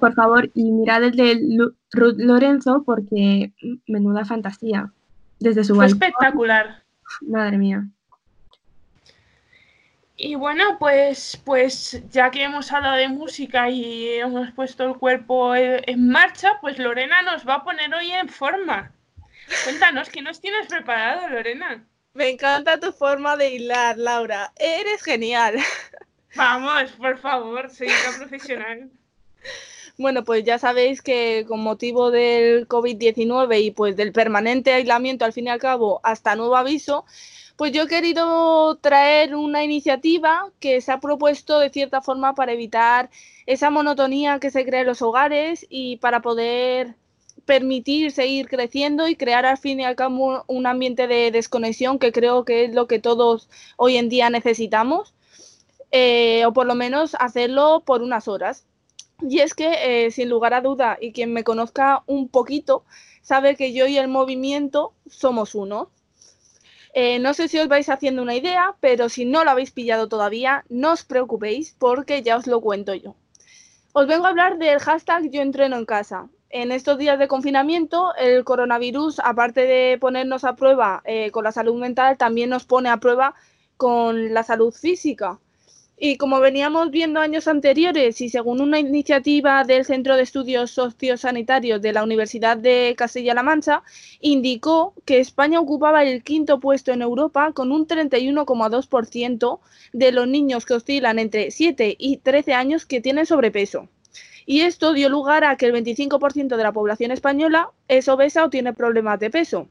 por 0.02 0.14
favor, 0.14 0.50
y 0.52 0.72
mirad 0.72 1.04
el 1.04 1.12
de 1.12 1.70
Ruth 1.92 2.16
Lorenzo 2.18 2.82
porque 2.84 3.52
menuda 3.86 4.24
fantasía. 4.24 4.90
Desde 5.38 5.62
su 5.62 5.76
Fue 5.76 5.86
espectacular. 5.86 6.82
Madre 7.20 7.56
mía. 7.56 7.86
Y 10.16 10.34
bueno, 10.34 10.76
pues, 10.80 11.40
pues 11.44 12.02
ya 12.10 12.32
que 12.32 12.42
hemos 12.42 12.72
hablado 12.72 12.96
de 12.96 13.06
música 13.06 13.70
y 13.70 14.08
hemos 14.08 14.50
puesto 14.50 14.88
el 14.88 14.96
cuerpo 14.96 15.54
en 15.54 16.08
marcha, 16.08 16.58
pues 16.60 16.80
Lorena 16.80 17.22
nos 17.22 17.46
va 17.46 17.54
a 17.54 17.62
poner 17.62 17.94
hoy 17.94 18.10
en 18.10 18.28
forma. 18.28 18.90
Cuéntanos, 19.62 20.10
¿qué 20.10 20.20
nos 20.20 20.40
tienes 20.40 20.66
preparado, 20.66 21.28
Lorena? 21.28 21.86
Me 22.14 22.28
encanta 22.28 22.80
tu 22.80 22.90
forma 22.90 23.36
de 23.36 23.54
hilar, 23.54 23.96
Laura. 23.98 24.52
Eres 24.56 25.04
genial. 25.04 25.58
Vamos, 26.34 26.90
por 26.90 27.18
favor, 27.18 27.70
soy 27.70 27.86
una 27.86 28.18
profesional. 28.18 28.90
Bueno, 30.02 30.24
pues 30.24 30.42
ya 30.42 30.58
sabéis 30.58 31.00
que 31.00 31.44
con 31.46 31.60
motivo 31.62 32.10
del 32.10 32.66
COVID-19 32.66 33.62
y 33.62 33.70
pues 33.70 33.96
del 33.96 34.12
permanente 34.12 34.72
aislamiento 34.72 35.24
al 35.24 35.32
fin 35.32 35.46
y 35.46 35.50
al 35.50 35.60
cabo 35.60 36.00
hasta 36.02 36.34
nuevo 36.34 36.56
aviso, 36.56 37.04
pues 37.56 37.70
yo 37.70 37.84
he 37.84 37.86
querido 37.86 38.76
traer 38.78 39.36
una 39.36 39.62
iniciativa 39.62 40.50
que 40.58 40.80
se 40.80 40.90
ha 40.90 40.98
propuesto 40.98 41.60
de 41.60 41.70
cierta 41.70 42.00
forma 42.02 42.34
para 42.34 42.52
evitar 42.52 43.10
esa 43.46 43.70
monotonía 43.70 44.40
que 44.40 44.50
se 44.50 44.64
crea 44.66 44.80
en 44.80 44.88
los 44.88 45.02
hogares 45.02 45.66
y 45.70 45.98
para 45.98 46.20
poder 46.20 46.96
permitir 47.44 48.10
seguir 48.10 48.48
creciendo 48.48 49.06
y 49.06 49.14
crear 49.14 49.46
al 49.46 49.58
fin 49.58 49.78
y 49.80 49.84
al 49.84 49.94
cabo 49.94 50.44
un 50.48 50.66
ambiente 50.66 51.06
de 51.06 51.30
desconexión 51.30 52.00
que 52.00 52.10
creo 52.10 52.44
que 52.44 52.64
es 52.64 52.74
lo 52.74 52.88
que 52.88 52.98
todos 52.98 53.48
hoy 53.76 53.96
en 53.98 54.08
día 54.08 54.30
necesitamos, 54.30 55.14
eh, 55.92 56.44
o 56.44 56.52
por 56.52 56.66
lo 56.66 56.74
menos 56.74 57.14
hacerlo 57.20 57.84
por 57.86 58.02
unas 58.02 58.26
horas. 58.26 58.66
Y 59.28 59.40
es 59.40 59.54
que, 59.54 60.06
eh, 60.06 60.10
sin 60.10 60.28
lugar 60.28 60.54
a 60.54 60.60
duda, 60.60 60.98
y 61.00 61.12
quien 61.12 61.32
me 61.32 61.44
conozca 61.44 62.02
un 62.06 62.28
poquito, 62.28 62.84
sabe 63.22 63.56
que 63.56 63.72
yo 63.72 63.86
y 63.86 63.98
el 63.98 64.08
movimiento 64.08 64.94
somos 65.06 65.54
uno. 65.54 65.90
Eh, 66.94 67.18
no 67.18 67.32
sé 67.32 67.48
si 67.48 67.58
os 67.58 67.68
vais 67.68 67.88
haciendo 67.88 68.22
una 68.22 68.34
idea, 68.34 68.76
pero 68.80 69.08
si 69.08 69.24
no 69.24 69.44
lo 69.44 69.50
habéis 69.50 69.70
pillado 69.70 70.08
todavía, 70.08 70.64
no 70.68 70.92
os 70.92 71.04
preocupéis 71.04 71.74
porque 71.78 72.22
ya 72.22 72.36
os 72.36 72.46
lo 72.46 72.60
cuento 72.60 72.94
yo. 72.94 73.14
Os 73.94 74.06
vengo 74.06 74.26
a 74.26 74.30
hablar 74.30 74.58
del 74.58 74.78
hashtag 74.78 75.30
yo 75.30 75.40
entreno 75.42 75.76
en 75.76 75.86
casa. 75.86 76.28
En 76.50 76.70
estos 76.72 76.98
días 76.98 77.18
de 77.18 77.28
confinamiento, 77.28 78.14
el 78.16 78.44
coronavirus, 78.44 79.20
aparte 79.20 79.62
de 79.66 79.98
ponernos 79.98 80.44
a 80.44 80.56
prueba 80.56 81.02
eh, 81.04 81.30
con 81.30 81.44
la 81.44 81.52
salud 81.52 81.80
mental, 81.80 82.18
también 82.18 82.50
nos 82.50 82.64
pone 82.64 82.90
a 82.90 82.98
prueba 82.98 83.34
con 83.78 84.34
la 84.34 84.42
salud 84.42 84.72
física. 84.72 85.38
Y 86.04 86.16
como 86.16 86.40
veníamos 86.40 86.90
viendo 86.90 87.20
años 87.20 87.46
anteriores 87.46 88.20
y 88.20 88.28
según 88.28 88.60
una 88.60 88.80
iniciativa 88.80 89.62
del 89.62 89.84
Centro 89.84 90.16
de 90.16 90.24
Estudios 90.24 90.72
Sociosanitarios 90.72 91.80
de 91.80 91.92
la 91.92 92.02
Universidad 92.02 92.56
de 92.56 92.96
Castilla-La 92.98 93.44
Mancha, 93.44 93.84
indicó 94.20 94.94
que 95.04 95.20
España 95.20 95.60
ocupaba 95.60 96.02
el 96.02 96.24
quinto 96.24 96.58
puesto 96.58 96.90
en 96.90 97.02
Europa 97.02 97.52
con 97.52 97.70
un 97.70 97.86
31,2% 97.86 99.60
de 99.92 100.10
los 100.10 100.26
niños 100.26 100.66
que 100.66 100.74
oscilan 100.74 101.20
entre 101.20 101.52
7 101.52 101.94
y 101.96 102.16
13 102.16 102.52
años 102.52 102.84
que 102.84 103.00
tienen 103.00 103.24
sobrepeso. 103.24 103.88
Y 104.44 104.62
esto 104.62 104.94
dio 104.94 105.08
lugar 105.08 105.44
a 105.44 105.56
que 105.56 105.66
el 105.66 105.72
25% 105.72 106.56
de 106.56 106.62
la 106.64 106.72
población 106.72 107.12
española 107.12 107.70
es 107.86 108.08
obesa 108.08 108.44
o 108.44 108.50
tiene 108.50 108.72
problemas 108.72 109.20
de 109.20 109.30
peso. 109.30 109.68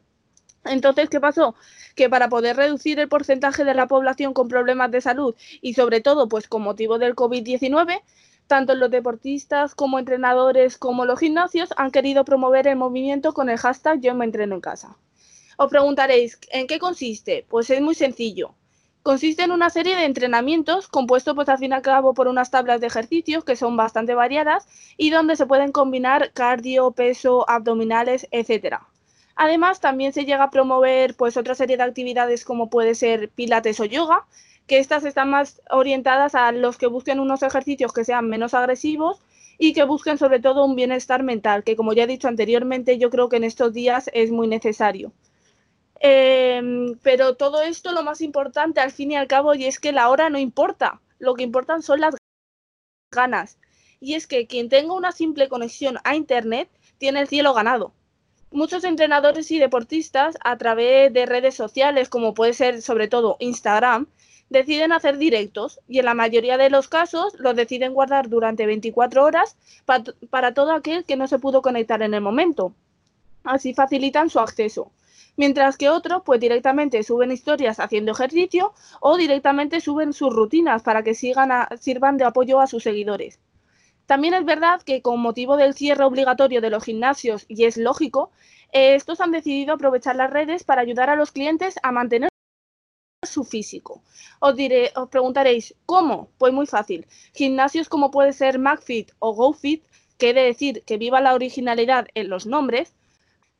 Entonces, 0.65 1.09
¿qué 1.09 1.19
pasó? 1.19 1.55
Que 1.95 2.09
para 2.09 2.29
poder 2.29 2.55
reducir 2.55 2.99
el 2.99 3.09
porcentaje 3.09 3.63
de 3.63 3.73
la 3.73 3.87
población 3.87 4.33
con 4.33 4.47
problemas 4.47 4.91
de 4.91 5.01
salud 5.01 5.35
y 5.61 5.73
sobre 5.73 6.01
todo, 6.01 6.27
pues 6.27 6.47
con 6.47 6.61
motivo 6.61 6.99
del 6.99 7.15
COVID-19, 7.15 8.01
tanto 8.47 8.75
los 8.75 8.91
deportistas 8.91 9.75
como 9.75 9.97
entrenadores 9.97 10.77
como 10.77 11.05
los 11.05 11.19
gimnasios 11.19 11.69
han 11.77 11.89
querido 11.91 12.25
promover 12.25 12.67
el 12.67 12.75
movimiento 12.75 13.33
con 13.33 13.49
el 13.49 13.57
hashtag 13.57 14.01
Yo 14.01 14.13
me 14.13 14.25
entreno 14.25 14.55
en 14.55 14.61
casa. 14.61 14.97
Os 15.57 15.69
preguntaréis, 15.69 16.37
¿en 16.51 16.67
qué 16.67 16.77
consiste? 16.77 17.45
Pues 17.49 17.69
es 17.69 17.81
muy 17.81 17.95
sencillo. 17.95 18.55
Consiste 19.03 19.43
en 19.43 19.51
una 19.51 19.71
serie 19.71 19.95
de 19.95 20.05
entrenamientos 20.05 20.87
compuestos 20.87 21.33
pues 21.33 21.49
al 21.49 21.57
fin 21.57 21.71
y 21.71 21.75
al 21.75 21.81
cabo 21.81 22.13
por 22.13 22.27
unas 22.27 22.51
tablas 22.51 22.81
de 22.81 22.87
ejercicios 22.87 23.43
que 23.43 23.55
son 23.55 23.75
bastante 23.75 24.13
variadas 24.13 24.67
y 24.95 25.09
donde 25.09 25.35
se 25.35 25.47
pueden 25.47 25.71
combinar 25.71 26.33
cardio, 26.33 26.91
peso, 26.91 27.49
abdominales, 27.49 28.27
etcétera. 28.31 28.90
Además, 29.35 29.79
también 29.79 30.13
se 30.13 30.25
llega 30.25 30.43
a 30.45 30.51
promover 30.51 31.15
pues 31.15 31.37
otra 31.37 31.55
serie 31.55 31.77
de 31.77 31.83
actividades 31.83 32.45
como 32.45 32.69
puede 32.69 32.95
ser 32.95 33.29
pilates 33.29 33.79
o 33.79 33.85
yoga, 33.85 34.25
que 34.67 34.79
estas 34.79 35.05
están 35.05 35.29
más 35.29 35.61
orientadas 35.69 36.35
a 36.35 36.51
los 36.51 36.77
que 36.77 36.87
busquen 36.87 37.19
unos 37.19 37.43
ejercicios 37.43 37.93
que 37.93 38.05
sean 38.05 38.29
menos 38.29 38.53
agresivos 38.53 39.19
y 39.57 39.73
que 39.73 39.83
busquen 39.83 40.17
sobre 40.17 40.39
todo 40.39 40.65
un 40.65 40.75
bienestar 40.75 41.23
mental, 41.23 41.63
que 41.63 41.75
como 41.75 41.93
ya 41.93 42.03
he 42.03 42.07
dicho 42.07 42.27
anteriormente, 42.27 42.97
yo 42.97 43.09
creo 43.09 43.29
que 43.29 43.37
en 43.37 43.43
estos 43.43 43.73
días 43.73 44.09
es 44.13 44.31
muy 44.31 44.47
necesario. 44.47 45.13
Em, 45.99 46.97
pero 47.03 47.35
todo 47.35 47.61
esto 47.61 47.91
lo 47.91 48.03
más 48.03 48.21
importante 48.21 48.79
al 48.79 48.91
fin 48.91 49.11
y 49.11 49.15
al 49.15 49.27
cabo 49.27 49.53
y 49.53 49.65
es 49.65 49.79
que 49.79 49.91
la 49.91 50.09
hora 50.09 50.29
no 50.29 50.39
importa, 50.39 50.99
lo 51.19 51.35
que 51.35 51.43
importan 51.43 51.83
son 51.83 52.01
las 52.01 52.15
ganas. 53.11 53.59
Y 53.99 54.15
es 54.15 54.25
que 54.27 54.47
quien 54.47 54.69
tenga 54.69 54.93
una 54.93 55.11
simple 55.11 55.47
conexión 55.47 55.99
a 56.03 56.15
Internet 56.15 56.69
tiene 56.97 57.21
el 57.21 57.27
cielo 57.27 57.53
ganado 57.53 57.93
muchos 58.51 58.83
entrenadores 58.83 59.49
y 59.51 59.59
deportistas 59.59 60.37
a 60.43 60.57
través 60.57 61.11
de 61.13 61.25
redes 61.25 61.55
sociales, 61.55 62.09
como 62.09 62.33
puede 62.33 62.53
ser 62.53 62.81
sobre 62.81 63.07
todo 63.07 63.37
Instagram, 63.39 64.07
deciden 64.49 64.91
hacer 64.91 65.17
directos 65.17 65.79
y 65.87 65.99
en 65.99 66.05
la 66.05 66.13
mayoría 66.13 66.57
de 66.57 66.69
los 66.69 66.89
casos 66.89 67.33
los 67.39 67.55
deciden 67.55 67.93
guardar 67.93 68.27
durante 68.29 68.65
24 68.65 69.23
horas 69.23 69.55
para 70.29 70.53
todo 70.53 70.73
aquel 70.73 71.05
que 71.05 71.15
no 71.15 71.27
se 71.27 71.39
pudo 71.39 71.61
conectar 71.61 72.01
en 72.01 72.13
el 72.13 72.21
momento. 72.21 72.73
Así 73.43 73.73
facilitan 73.73 74.29
su 74.29 74.39
acceso. 74.39 74.91
Mientras 75.37 75.77
que 75.77 75.89
otros 75.89 76.23
pues 76.25 76.41
directamente 76.41 77.01
suben 77.03 77.31
historias 77.31 77.79
haciendo 77.79 78.11
ejercicio 78.11 78.73
o 78.99 79.15
directamente 79.15 79.79
suben 79.79 80.11
sus 80.11 80.33
rutinas 80.33 80.83
para 80.83 81.03
que 81.03 81.15
sigan 81.15 81.49
sirvan 81.79 82.17
de 82.17 82.25
apoyo 82.25 82.59
a 82.59 82.67
sus 82.67 82.83
seguidores. 82.83 83.39
También 84.11 84.33
es 84.33 84.43
verdad 84.43 84.81
que 84.81 85.01
con 85.01 85.21
motivo 85.21 85.55
del 85.55 85.73
cierre 85.73 86.03
obligatorio 86.03 86.59
de 86.59 86.69
los 86.69 86.83
gimnasios, 86.83 87.45
y 87.47 87.63
es 87.63 87.77
lógico, 87.77 88.29
eh, 88.73 88.95
estos 88.95 89.21
han 89.21 89.31
decidido 89.31 89.73
aprovechar 89.73 90.17
las 90.17 90.29
redes 90.29 90.65
para 90.65 90.81
ayudar 90.81 91.09
a 91.09 91.15
los 91.15 91.31
clientes 91.31 91.75
a 91.81 91.93
mantener 91.93 92.27
su 93.25 93.45
físico. 93.45 94.03
Os, 94.41 94.53
diré, 94.57 94.91
os 94.97 95.07
preguntaréis, 95.07 95.75
¿cómo? 95.85 96.29
Pues 96.37 96.51
muy 96.51 96.67
fácil. 96.67 97.07
Gimnasios 97.33 97.87
como 97.87 98.11
puede 98.11 98.33
ser 98.33 98.59
McFit 98.59 99.13
o 99.19 99.33
GoFit, 99.33 99.85
que 100.17 100.31
he 100.31 100.33
de 100.33 100.43
decir 100.43 100.83
que 100.83 100.97
viva 100.97 101.21
la 101.21 101.33
originalidad 101.33 102.07
en 102.13 102.27
los 102.27 102.45
nombres, 102.45 102.93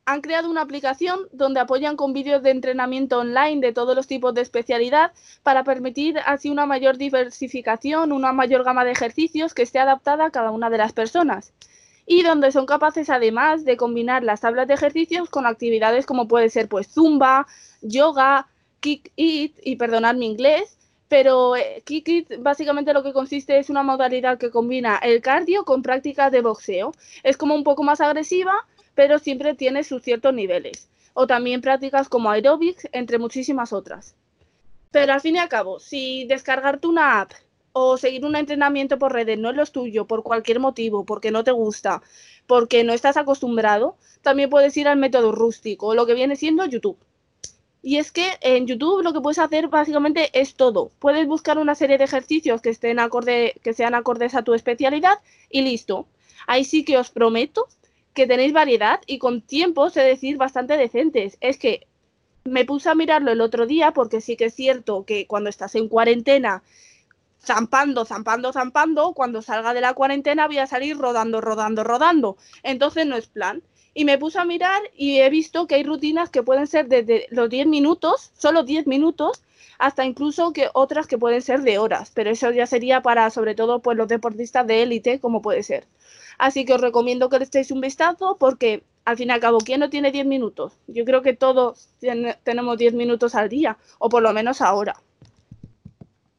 han 0.04 0.20
creado 0.20 0.50
una 0.50 0.62
aplicación 0.62 1.20
donde 1.32 1.60
apoyan 1.60 1.96
con 1.96 2.12
vídeos 2.12 2.42
de 2.42 2.50
entrenamiento 2.50 3.20
online 3.20 3.60
de 3.60 3.72
todos 3.72 3.94
los 3.94 4.06
tipos 4.06 4.34
de 4.34 4.40
especialidad 4.40 5.12
para 5.42 5.62
permitir 5.64 6.18
así 6.26 6.50
una 6.50 6.66
mayor 6.66 6.96
diversificación, 6.98 8.12
una 8.12 8.32
mayor 8.32 8.64
gama 8.64 8.84
de 8.84 8.92
ejercicios 8.92 9.54
que 9.54 9.62
esté 9.62 9.78
adaptada 9.78 10.26
a 10.26 10.30
cada 10.30 10.50
una 10.50 10.70
de 10.70 10.78
las 10.78 10.92
personas. 10.92 11.52
Y 12.04 12.24
donde 12.24 12.50
son 12.50 12.66
capaces 12.66 13.10
además 13.10 13.64
de 13.64 13.76
combinar 13.76 14.24
las 14.24 14.40
tablas 14.40 14.66
de 14.66 14.74
ejercicios 14.74 15.30
con 15.30 15.46
actividades 15.46 16.04
como 16.04 16.26
puede 16.26 16.48
ser 16.48 16.68
pues 16.68 16.88
zumba, 16.88 17.46
yoga, 17.80 18.48
kick 18.80 19.12
it 19.14 19.56
y 19.62 19.76
perdonad 19.76 20.16
mi 20.16 20.26
inglés, 20.26 20.78
pero 21.12 21.56
eh, 21.56 21.82
Kick 21.84 22.08
It 22.08 22.28
básicamente 22.38 22.94
lo 22.94 23.02
que 23.02 23.12
consiste 23.12 23.58
es 23.58 23.68
una 23.68 23.82
modalidad 23.82 24.38
que 24.38 24.50
combina 24.50 24.96
el 24.96 25.20
cardio 25.20 25.62
con 25.66 25.82
prácticas 25.82 26.32
de 26.32 26.40
boxeo. 26.40 26.94
Es 27.22 27.36
como 27.36 27.54
un 27.54 27.64
poco 27.64 27.82
más 27.82 28.00
agresiva, 28.00 28.66
pero 28.94 29.18
siempre 29.18 29.54
tiene 29.54 29.84
sus 29.84 30.02
ciertos 30.02 30.34
niveles. 30.34 30.88
O 31.14 31.26
también 31.26 31.60
prácticas 31.60 32.08
como 32.08 32.30
aerobics, 32.30 32.88
entre 32.92 33.18
muchísimas 33.18 33.72
otras. 33.72 34.14
Pero 34.90 35.12
al 35.12 35.20
fin 35.20 35.36
y 35.36 35.38
al 35.38 35.48
cabo, 35.48 35.80
si 35.80 36.24
descargarte 36.26 36.86
una 36.86 37.20
app 37.20 37.32
o 37.72 37.96
seguir 37.96 38.24
un 38.24 38.36
entrenamiento 38.36 38.98
por 38.98 39.12
redes 39.12 39.38
no 39.38 39.50
es 39.50 39.56
lo 39.56 39.66
tuyo 39.66 40.06
por 40.06 40.22
cualquier 40.22 40.60
motivo, 40.60 41.04
porque 41.04 41.30
no 41.30 41.44
te 41.44 41.52
gusta, 41.52 42.02
porque 42.46 42.84
no 42.84 42.92
estás 42.92 43.16
acostumbrado, 43.16 43.96
también 44.20 44.50
puedes 44.50 44.76
ir 44.76 44.88
al 44.88 44.98
método 44.98 45.32
rústico, 45.32 45.94
lo 45.94 46.06
que 46.06 46.14
viene 46.14 46.36
siendo 46.36 46.66
YouTube. 46.66 46.98
Y 47.82 47.96
es 47.96 48.12
que 48.12 48.38
en 48.42 48.66
YouTube 48.66 49.02
lo 49.02 49.12
que 49.12 49.20
puedes 49.20 49.40
hacer 49.40 49.68
básicamente 49.68 50.30
es 50.38 50.54
todo. 50.54 50.92
Puedes 51.00 51.26
buscar 51.26 51.58
una 51.58 51.74
serie 51.74 51.98
de 51.98 52.04
ejercicios 52.04 52.62
que 52.62 52.70
estén 52.70 53.00
acorde, 53.00 53.54
que 53.64 53.72
sean 53.72 53.94
acordes 53.94 54.36
a 54.36 54.42
tu 54.42 54.54
especialidad 54.54 55.18
y 55.50 55.62
listo. 55.62 56.06
Ahí 56.46 56.64
sí 56.64 56.84
que 56.84 56.96
os 56.96 57.10
prometo 57.10 57.66
que 58.14 58.26
tenéis 58.26 58.52
variedad 58.52 59.00
y 59.06 59.18
con 59.18 59.40
tiempos, 59.42 59.96
es 59.96 60.04
decir, 60.04 60.36
bastante 60.36 60.76
decentes. 60.76 61.38
Es 61.40 61.58
que 61.58 61.86
me 62.44 62.64
puse 62.64 62.88
a 62.88 62.94
mirarlo 62.94 63.30
el 63.32 63.40
otro 63.40 63.66
día 63.66 63.92
porque 63.92 64.20
sí 64.20 64.36
que 64.36 64.46
es 64.46 64.54
cierto 64.54 65.04
que 65.04 65.26
cuando 65.26 65.50
estás 65.50 65.74
en 65.74 65.88
cuarentena, 65.88 66.62
zampando, 67.44 68.04
zampando, 68.04 68.52
zampando, 68.52 69.12
cuando 69.12 69.42
salga 69.42 69.74
de 69.74 69.80
la 69.80 69.94
cuarentena 69.94 70.46
voy 70.46 70.58
a 70.58 70.66
salir 70.66 70.96
rodando, 70.96 71.40
rodando, 71.40 71.84
rodando. 71.84 72.36
Entonces 72.62 73.06
no 73.06 73.16
es 73.16 73.26
plan. 73.26 73.62
Y 73.94 74.04
me 74.06 74.16
puse 74.16 74.38
a 74.38 74.44
mirar 74.44 74.80
y 74.96 75.18
he 75.18 75.28
visto 75.28 75.66
que 75.66 75.74
hay 75.74 75.82
rutinas 75.82 76.30
que 76.30 76.42
pueden 76.42 76.66
ser 76.66 76.88
desde 76.88 77.26
los 77.30 77.50
10 77.50 77.66
minutos, 77.66 78.30
solo 78.38 78.62
10 78.62 78.86
minutos, 78.86 79.42
hasta 79.78 80.04
incluso 80.04 80.52
que 80.52 80.70
otras 80.72 81.06
que 81.06 81.18
pueden 81.18 81.42
ser 81.42 81.60
de 81.62 81.78
horas. 81.78 82.10
Pero 82.14 82.30
eso 82.30 82.50
ya 82.52 82.66
sería 82.66 83.02
para 83.02 83.28
sobre 83.30 83.54
todo 83.54 83.80
pues 83.80 83.98
los 83.98 84.08
deportistas 84.08 84.66
de 84.66 84.82
élite, 84.82 85.20
como 85.20 85.42
puede 85.42 85.62
ser. 85.62 85.86
Así 86.46 86.64
que 86.64 86.74
os 86.74 86.80
recomiendo 86.80 87.28
que 87.28 87.38
le 87.38 87.44
echéis 87.44 87.70
un 87.70 87.80
vistazo 87.80 88.36
porque 88.36 88.82
al 89.04 89.16
fin 89.16 89.28
y 89.28 89.32
al 89.32 89.38
cabo, 89.38 89.58
¿quién 89.58 89.78
no 89.78 89.90
tiene 89.90 90.10
10 90.10 90.26
minutos? 90.26 90.72
Yo 90.88 91.04
creo 91.04 91.22
que 91.22 91.34
todos 91.34 91.88
tenemos 92.42 92.76
10 92.78 92.94
minutos 92.94 93.36
al 93.36 93.48
día, 93.48 93.78
o 94.00 94.08
por 94.08 94.24
lo 94.24 94.32
menos 94.32 94.60
ahora. 94.60 94.96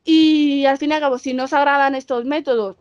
Y 0.04 0.66
al 0.66 0.78
fin 0.78 0.92
y 0.92 0.94
al 0.96 1.00
cabo, 1.00 1.18
si 1.20 1.34
no 1.34 1.46
os 1.46 1.54
agradan 1.54 1.96
estos 1.96 2.26
métodos, 2.26 2.76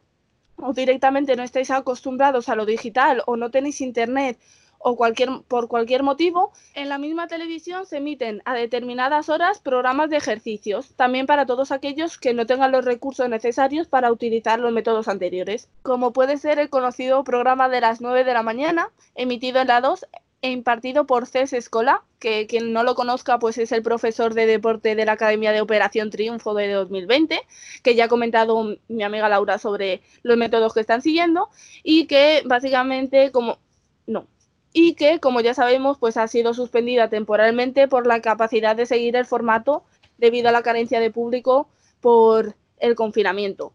o 0.57 0.73
directamente 0.73 1.37
no 1.37 1.45
estáis 1.45 1.71
acostumbrados 1.71 2.49
a 2.49 2.57
lo 2.57 2.67
digital, 2.67 3.23
o 3.27 3.37
no 3.37 3.53
tenéis 3.53 3.81
internet, 3.81 4.37
o 4.83 4.97
cualquier, 4.97 5.31
por 5.49 5.69
cualquier 5.69 6.03
motivo, 6.03 6.53
en 6.75 6.89
la 6.89 6.99
misma 6.99 7.29
televisión 7.29 7.87
se 7.87 7.99
emiten 7.99 8.43
a 8.45 8.55
determinadas 8.55 9.29
horas 9.29 9.61
programas 9.61 10.11
de 10.11 10.17
ejercicios, 10.17 10.95
también 10.95 11.27
para 11.27 11.47
todos 11.47 11.71
aquellos 11.71 12.19
que 12.19 12.35
no 12.35 12.47
tengan 12.47 12.73
los 12.73 12.85
recursos 12.85 13.29
necesarios 13.29 13.87
para 13.87 14.11
utilizar 14.11 14.59
los 14.59 14.73
métodos 14.73 15.09
anteriores, 15.09 15.69
como 15.83 16.13
puede 16.13 16.37
ser 16.37 16.59
el 16.59 16.69
conocido 16.69 17.23
programa 17.25 17.69
de 17.69 17.81
las 17.81 18.01
9 18.01 18.25
de 18.25 18.35
la 18.35 18.43
mañana, 18.43 18.91
emitido 19.15 19.61
en 19.61 19.69
la 19.69 19.81
2 19.81 20.07
e 20.43 20.51
impartido 20.51 21.07
por 21.07 21.27
Cés 21.27 21.53
Escola, 21.53 22.03
que 22.19 22.49
quien 22.49 22.73
no 22.73 22.83
lo 22.83 22.97
conozca 22.97 23.39
pues 23.39 23.59
es 23.59 23.71
el 23.71 23.83
profesor 23.83 24.35
de 24.35 24.47
deporte 24.47 24.97
de 24.97 25.05
la 25.05 25.13
Academia 25.13 25.53
de 25.53 25.61
Operación 25.61 26.11
Triunfo 26.11 26.53
de 26.55 26.73
2020, 26.73 27.41
que 27.85 27.95
ya 27.95 28.07
ha 28.07 28.09
comentado 28.09 28.77
mi 28.89 29.03
amiga 29.05 29.29
Laura 29.29 29.59
sobre 29.59 30.03
los 30.25 30.37
métodos 30.37 30.75
que 30.75 30.81
están 30.81 31.01
siguiendo 31.01 31.49
y 31.85 32.07
que 32.09 32.43
básicamente 32.45 33.31
como 33.31 33.59
no, 34.07 34.27
y 34.73 34.95
que, 34.95 35.21
como 35.21 35.41
ya 35.41 35.55
sabemos, 35.55 35.99
pues 35.99 36.17
ha 36.17 36.29
sido 36.29 36.55
suspendida 36.55 37.09
temporalmente 37.09 37.89
por 37.89 38.07
la 38.07 38.21
capacidad 38.21 38.75
de 38.75 38.87
seguir 38.87 39.17
el 39.17 39.27
formato 39.27 39.85
debido 40.19 40.49
a 40.49 40.53
la 40.53 40.63
carencia 40.63 41.01
de 41.01 41.11
público 41.11 41.69
por 42.01 42.55
el 42.79 42.95
confinamiento. 42.95 43.73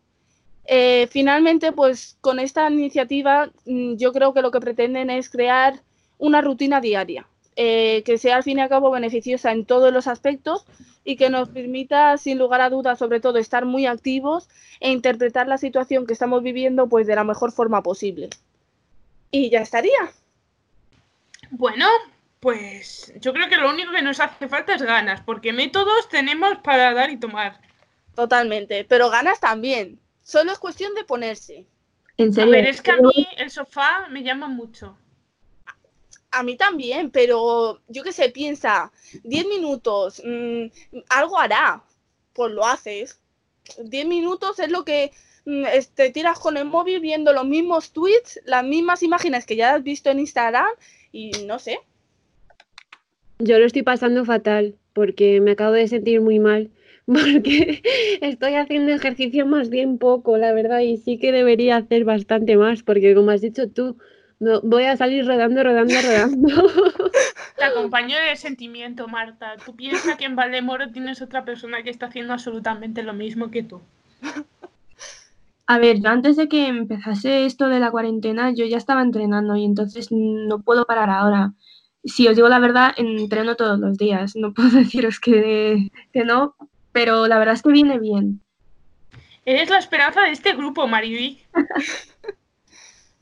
Eh, 0.65 1.07
finalmente, 1.09 1.71
pues 1.71 2.17
con 2.19 2.39
esta 2.39 2.69
iniciativa 2.69 3.49
mm, 3.65 3.95
yo 3.95 4.11
creo 4.11 4.33
que 4.33 4.41
lo 4.41 4.51
que 4.51 4.59
pretenden 4.59 5.09
es 5.09 5.29
crear 5.29 5.81
una 6.17 6.41
rutina 6.41 6.81
diaria, 6.81 7.27
eh, 7.55 8.03
que 8.05 8.17
sea 8.17 8.35
al 8.35 8.43
fin 8.43 8.57
y 8.57 8.61
al 8.61 8.69
cabo 8.69 8.91
beneficiosa 8.91 9.51
en 9.51 9.65
todos 9.65 9.93
los 9.93 10.07
aspectos 10.07 10.65
y 11.05 11.15
que 11.15 11.29
nos 11.29 11.47
permita, 11.49 12.17
sin 12.17 12.37
lugar 12.37 12.59
a 12.59 12.69
dudas, 12.69 12.99
sobre 12.99 13.21
todo 13.21 13.37
estar 13.37 13.65
muy 13.65 13.85
activos 13.85 14.49
e 14.81 14.91
interpretar 14.91 15.47
la 15.47 15.57
situación 15.57 16.05
que 16.05 16.13
estamos 16.13 16.43
viviendo 16.43 16.87
pues 16.87 17.07
de 17.07 17.15
la 17.15 17.23
mejor 17.23 17.53
forma 17.53 17.81
posible. 17.81 18.29
Y 19.31 19.49
ya 19.49 19.61
estaría. 19.61 20.11
Bueno, 21.51 21.87
pues 22.39 23.13
yo 23.19 23.33
creo 23.33 23.49
que 23.49 23.57
lo 23.57 23.69
único 23.69 23.91
que 23.91 24.01
nos 24.01 24.19
hace 24.19 24.47
falta 24.47 24.75
es 24.75 24.81
ganas, 24.81 25.21
porque 25.21 25.53
métodos 25.53 26.07
tenemos 26.09 26.57
para 26.63 26.93
dar 26.93 27.09
y 27.09 27.17
tomar. 27.17 27.59
totalmente. 28.15 28.85
Pero 28.85 29.09
ganas 29.09 29.39
también. 29.39 29.99
Solo 30.23 30.51
es 30.51 30.59
cuestión 30.59 30.93
de 30.93 31.03
ponerse. 31.03 31.65
En 32.17 32.37
A 32.39 32.45
ver, 32.45 32.65
es 32.65 32.81
que 32.81 32.91
a 32.91 32.97
mí 32.97 33.27
el 33.37 33.51
sofá 33.51 34.07
me 34.09 34.23
llama 34.23 34.47
mucho. 34.47 34.97
A 36.31 36.43
mí 36.43 36.57
también, 36.57 37.11
pero 37.11 37.81
yo 37.87 38.03
qué 38.03 38.11
sé, 38.11 38.29
piensa, 38.29 38.91
10 39.23 39.45
minutos, 39.47 40.21
mm, 40.25 40.65
algo 41.09 41.39
hará, 41.39 41.83
pues 42.33 42.51
lo 42.51 42.65
haces. 42.65 43.19
10 43.77 44.05
minutos 44.07 44.59
es 44.59 44.69
lo 44.69 44.83
que 44.83 45.11
mm, 45.45 45.63
te 45.95 46.09
tiras 46.09 46.39
con 46.39 46.57
el 46.57 46.65
móvil 46.65 46.99
viendo 46.99 47.33
los 47.33 47.45
mismos 47.45 47.91
tweets, 47.91 48.39
las 48.45 48.63
mismas 48.63 49.03
imágenes 49.03 49.45
que 49.45 49.55
ya 49.55 49.75
has 49.75 49.83
visto 49.83 50.09
en 50.09 50.19
Instagram 50.19 50.69
y 51.11 51.31
no 51.45 51.59
sé. 51.59 51.79
Yo 53.39 53.59
lo 53.59 53.65
estoy 53.65 53.83
pasando 53.83 54.25
fatal 54.25 54.75
porque 54.93 55.41
me 55.41 55.51
acabo 55.51 55.73
de 55.73 55.87
sentir 55.87 56.21
muy 56.21 56.39
mal 56.39 56.71
porque 57.05 57.81
estoy 58.21 58.55
haciendo 58.55 58.91
ejercicio 58.91 59.45
más 59.45 59.69
bien 59.69 59.97
poco, 59.97 60.37
la 60.37 60.53
verdad, 60.53 60.79
y 60.79 60.97
sí 60.97 61.17
que 61.17 61.31
debería 61.31 61.77
hacer 61.77 62.03
bastante 62.03 62.57
más 62.57 62.83
porque 62.83 63.15
como 63.15 63.31
has 63.31 63.41
dicho 63.41 63.69
tú, 63.69 63.97
no, 64.39 64.61
voy 64.61 64.83
a 64.83 64.97
salir 64.97 65.25
rodando, 65.25 65.63
rodando, 65.63 65.95
rodando. 66.01 66.47
Te 67.57 67.63
acompaño 67.63 68.15
de 68.17 68.35
sentimiento, 68.35 69.07
Marta. 69.07 69.55
Tú 69.65 69.75
piensas 69.75 70.15
que 70.15 70.25
en 70.25 70.35
Valdemoro 70.35 70.91
tienes 70.91 71.21
otra 71.23 71.43
persona 71.43 71.81
que 71.81 71.89
está 71.89 72.05
haciendo 72.05 72.33
absolutamente 72.33 73.01
lo 73.01 73.13
mismo 73.13 73.49
que 73.49 73.63
tú. 73.63 73.81
A 75.69 75.79
ver, 75.79 76.01
yo 76.01 76.09
antes 76.09 76.37
de 76.37 76.47
que 76.47 76.67
empezase 76.67 77.45
esto 77.45 77.67
de 77.67 77.81
la 77.81 77.91
cuarentena, 77.91 78.53
yo 78.53 78.65
ya 78.65 78.77
estaba 78.77 79.01
entrenando 79.01 79.57
y 79.57 79.65
entonces 79.65 80.07
no 80.11 80.61
puedo 80.61 80.85
parar 80.85 81.09
ahora. 81.09 81.53
Si 82.05 82.25
os 82.25 82.37
digo 82.37 82.47
la 82.47 82.59
verdad, 82.59 82.93
entreno 82.95 83.55
todos 83.57 83.77
los 83.77 83.97
días. 83.97 84.37
No 84.37 84.53
puedo 84.55 84.69
deciros 84.69 85.19
que, 85.19 85.91
que 86.13 86.23
no, 86.23 86.55
pero 86.93 87.27
la 87.27 87.37
verdad 87.37 87.55
es 87.55 87.61
que 87.61 87.71
viene 87.71 87.99
bien. 87.99 88.41
Eres 89.43 89.69
la 89.69 89.77
esperanza 89.77 90.21
de 90.21 90.31
este 90.31 90.53
grupo, 90.53 90.87
Mariví. 90.87 91.39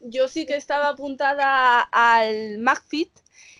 Yo 0.01 0.27
sí 0.27 0.45
que 0.45 0.55
estaba 0.55 0.89
apuntada 0.89 1.81
al 1.81 2.59
McFit 2.59 3.09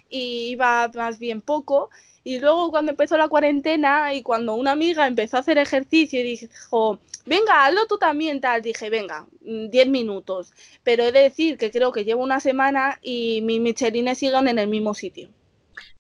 y 0.09 0.49
iba 0.51 0.91
más 0.93 1.17
bien 1.17 1.41
poco. 1.41 1.89
Y 2.23 2.39
luego 2.39 2.69
cuando 2.69 2.91
empezó 2.91 3.17
la 3.17 3.29
cuarentena 3.29 4.13
y 4.13 4.21
cuando 4.21 4.53
una 4.55 4.71
amiga 4.71 5.07
empezó 5.07 5.37
a 5.37 5.39
hacer 5.39 5.57
ejercicio 5.57 6.19
y 6.19 6.23
dijo, 6.23 6.99
venga, 7.25 7.65
hazlo 7.65 7.87
tú 7.87 7.97
también, 7.97 8.41
tal, 8.41 8.61
dije, 8.61 8.89
venga, 8.89 9.27
mm, 9.41 9.69
10 9.69 9.87
minutos. 9.87 10.53
Pero 10.83 11.03
he 11.03 11.11
de 11.11 11.21
decir 11.21 11.57
que 11.57 11.71
creo 11.71 11.91
que 11.91 12.05
llevo 12.05 12.23
una 12.23 12.39
semana 12.39 12.99
y 13.01 13.41
mis 13.41 13.59
michelines 13.59 14.17
siguen 14.17 14.47
en 14.47 14.59
el 14.59 14.67
mismo 14.67 14.93
sitio. 14.93 15.29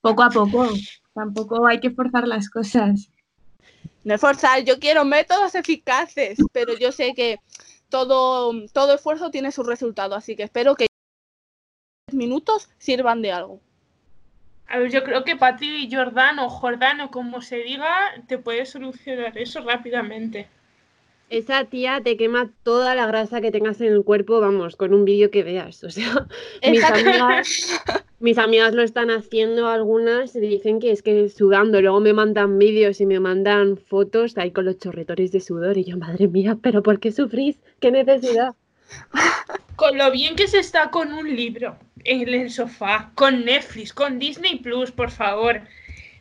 Poco 0.01 0.23
a 0.23 0.29
poco. 0.29 0.67
Tampoco 1.13 1.65
hay 1.65 1.79
que 1.79 1.91
forzar 1.91 2.27
las 2.27 2.49
cosas. 2.49 3.09
No 4.03 4.13
es 4.13 4.21
forzar, 4.21 4.63
yo 4.63 4.79
quiero 4.79 5.03
métodos 5.05 5.55
eficaces, 5.55 6.37
pero 6.51 6.77
yo 6.77 6.91
sé 6.91 7.13
que 7.15 7.39
todo, 7.89 8.53
todo 8.71 8.93
esfuerzo 8.93 9.31
tiene 9.31 9.51
su 9.51 9.63
resultado, 9.63 10.15
así 10.15 10.35
que 10.35 10.43
espero 10.43 10.75
que 10.75 10.85
10 12.11 12.17
minutos 12.17 12.69
sirvan 12.77 13.21
de 13.21 13.31
algo. 13.31 13.61
A 14.67 14.79
ver, 14.79 14.91
yo 14.91 15.03
creo 15.03 15.23
que 15.23 15.35
Patri 15.35 15.89
o 15.95 16.49
Jordán 16.49 16.99
o 17.01 17.11
como 17.11 17.41
se 17.41 17.57
diga, 17.57 17.91
te 18.27 18.37
puede 18.37 18.65
solucionar 18.65 19.37
eso 19.37 19.61
rápidamente. 19.61 20.47
Esa 21.29 21.65
tía 21.65 22.01
te 22.03 22.17
quema 22.17 22.51
toda 22.63 22.93
la 22.93 23.07
grasa 23.07 23.41
que 23.41 23.51
tengas 23.51 23.81
en 23.81 23.91
el 23.91 24.03
cuerpo, 24.03 24.39
vamos, 24.39 24.75
con 24.75 24.93
un 24.93 25.05
vídeo 25.05 25.31
que 25.31 25.43
veas. 25.43 25.83
O 25.85 25.89
sea, 25.89 26.27
mis 26.69 26.83
amigas, 26.83 27.81
mis 28.19 28.37
amigas 28.37 28.73
lo 28.75 28.83
están 28.83 29.09
haciendo 29.09 29.67
algunas 29.67 30.35
y 30.35 30.39
dicen 30.39 30.79
que 30.79 30.91
es 30.91 31.01
que 31.01 31.29
sudando, 31.29 31.81
luego 31.81 31.99
me 31.99 32.13
mandan 32.13 32.59
vídeos 32.59 33.01
y 33.01 33.05
me 33.05 33.19
mandan 33.19 33.77
fotos 33.77 34.37
ahí 34.37 34.51
con 34.51 34.65
los 34.65 34.77
chorretones 34.77 35.31
de 35.31 35.39
sudor 35.39 35.77
y 35.77 35.83
yo, 35.83 35.97
madre 35.97 36.27
mía, 36.27 36.57
pero 36.61 36.83
¿por 36.83 36.99
qué 36.99 37.11
sufrís? 37.11 37.57
¿Qué 37.79 37.91
necesidad? 37.91 38.53
Con 39.75 39.97
lo 39.97 40.09
bien 40.09 40.37
que 40.37 40.47
se 40.47 40.59
está 40.59 40.89
con 40.89 41.11
un 41.11 41.35
libro 41.35 41.77
en 42.05 42.29
el 42.29 42.49
sofá, 42.49 43.11
con 43.13 43.43
Netflix, 43.43 43.91
con 43.91 44.19
Disney 44.19 44.59
Plus, 44.59 44.91
por 44.91 45.11
favor. 45.11 45.61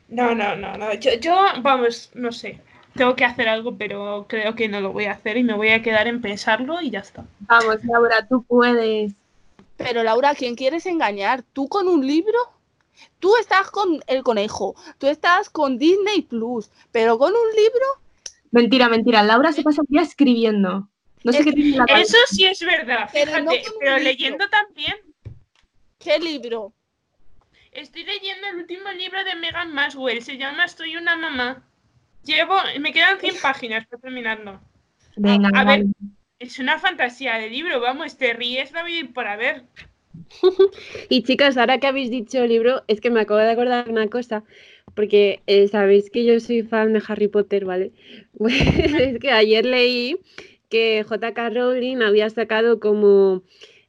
No, 0.08 0.34
no, 0.34 0.56
no, 0.56 0.76
no. 0.76 0.92
Yo, 0.94 1.12
yo, 1.20 1.36
vamos, 1.62 2.10
no 2.14 2.32
sé. 2.32 2.60
Tengo 2.94 3.16
que 3.16 3.24
hacer 3.24 3.48
algo, 3.48 3.76
pero 3.76 4.26
creo 4.28 4.54
que 4.54 4.68
no 4.68 4.80
lo 4.80 4.92
voy 4.92 5.06
a 5.06 5.12
hacer 5.12 5.36
y 5.36 5.42
me 5.42 5.54
voy 5.54 5.70
a 5.70 5.82
quedar 5.82 6.06
en 6.06 6.20
pensarlo 6.20 6.80
y 6.80 6.90
ya 6.90 7.00
está. 7.00 7.24
Vamos, 7.40 7.84
Laura, 7.84 8.26
tú 8.28 8.44
puedes. 8.44 9.12
Pero 9.76 10.02
Laura, 10.04 10.30
¿a 10.30 10.34
quién 10.34 10.54
quieres 10.54 10.86
engañar? 10.86 11.42
¿Tú 11.52 11.68
con 11.68 11.88
un 11.88 12.06
libro? 12.06 12.38
Tú 13.18 13.36
estás 13.36 13.70
con 13.70 14.00
el 14.06 14.22
conejo, 14.22 14.76
tú 14.98 15.08
estás 15.08 15.50
con 15.50 15.78
Disney 15.78 16.22
Plus, 16.22 16.70
pero 16.92 17.18
con 17.18 17.32
un 17.32 17.56
libro, 17.56 17.86
Mentira, 18.54 18.88
mentira. 18.88 19.24
Laura 19.24 19.50
se 19.50 19.64
pasa 19.64 19.82
el 19.82 19.88
día 19.88 20.02
escribiendo. 20.02 20.88
No 21.24 21.32
sé 21.32 21.40
Es 21.40 21.44
qué 21.44 21.52
tiene 21.52 21.70
en 21.70 21.78
la 21.78 21.86
cabeza. 21.86 22.16
Eso 22.16 22.36
sí 22.36 22.44
es 22.46 22.60
verdad, 22.60 23.10
Pero 23.12 23.32
fíjate, 23.32 23.42
no 23.42 23.72
pero 23.80 23.98
leyendo 23.98 24.48
también. 24.48 24.94
¿qué 25.98 26.20
libro? 26.20 26.72
Estoy 27.72 28.04
leyendo 28.04 28.46
el 28.46 28.58
último 28.58 28.92
libro 28.92 29.24
de 29.24 29.34
Megan 29.34 29.74
Maswell, 29.74 30.22
se 30.22 30.36
llama 30.36 30.66
Estoy 30.66 30.96
una 30.96 31.16
mamá. 31.16 31.64
Llevo, 32.24 32.54
me 32.80 32.92
quedan 32.92 33.18
100 33.20 33.36
páginas 33.40 33.86
para 33.86 34.00
terminarlo. 34.00 34.60
Venga, 35.16 35.50
A 35.54 35.64
vale. 35.64 35.84
ver. 35.84 35.86
Es 36.38 36.58
una 36.58 36.78
fantasía 36.78 37.38
de 37.38 37.48
libro, 37.48 37.80
vamos, 37.80 38.16
te 38.18 38.32
ríes 38.34 38.72
y 38.88 39.04
por 39.04 39.26
haber. 39.26 39.64
Y 41.08 41.22
chicas, 41.22 41.56
ahora 41.56 41.78
que 41.78 41.86
habéis 41.86 42.10
dicho 42.10 42.44
libro, 42.46 42.82
es 42.88 43.00
que 43.00 43.10
me 43.10 43.20
acabo 43.20 43.40
de 43.40 43.50
acordar 43.50 43.88
una 43.88 44.08
cosa, 44.08 44.44
porque 44.94 45.40
eh, 45.46 45.68
sabéis 45.68 46.10
que 46.10 46.24
yo 46.24 46.38
soy 46.40 46.62
fan 46.62 46.92
de 46.92 47.02
Harry 47.06 47.28
Potter, 47.28 47.64
¿vale? 47.64 47.92
Pues 48.38 48.54
es 48.98 49.18
que 49.18 49.30
ayer 49.30 49.64
leí 49.64 50.20
que 50.68 51.04
J.K. 51.08 51.50
Rowling 51.50 52.02
había 52.02 52.28
sacado 52.30 52.80
como 52.80 53.42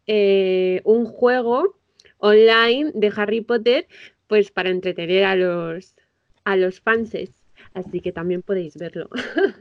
eh, 0.08 0.82
un 0.84 1.06
juego 1.06 1.78
online 2.18 2.92
de 2.94 3.12
Harry 3.16 3.42
Potter, 3.42 3.88
pues 4.28 4.52
para 4.52 4.70
entretener 4.70 5.24
a 5.26 5.36
los, 5.36 5.96
a 6.44 6.56
los 6.58 6.80
fanses. 6.80 7.35
Así 7.76 8.02
que 8.02 8.12
también 8.12 8.42
podéis 8.42 8.76
verlo. 8.78 9.10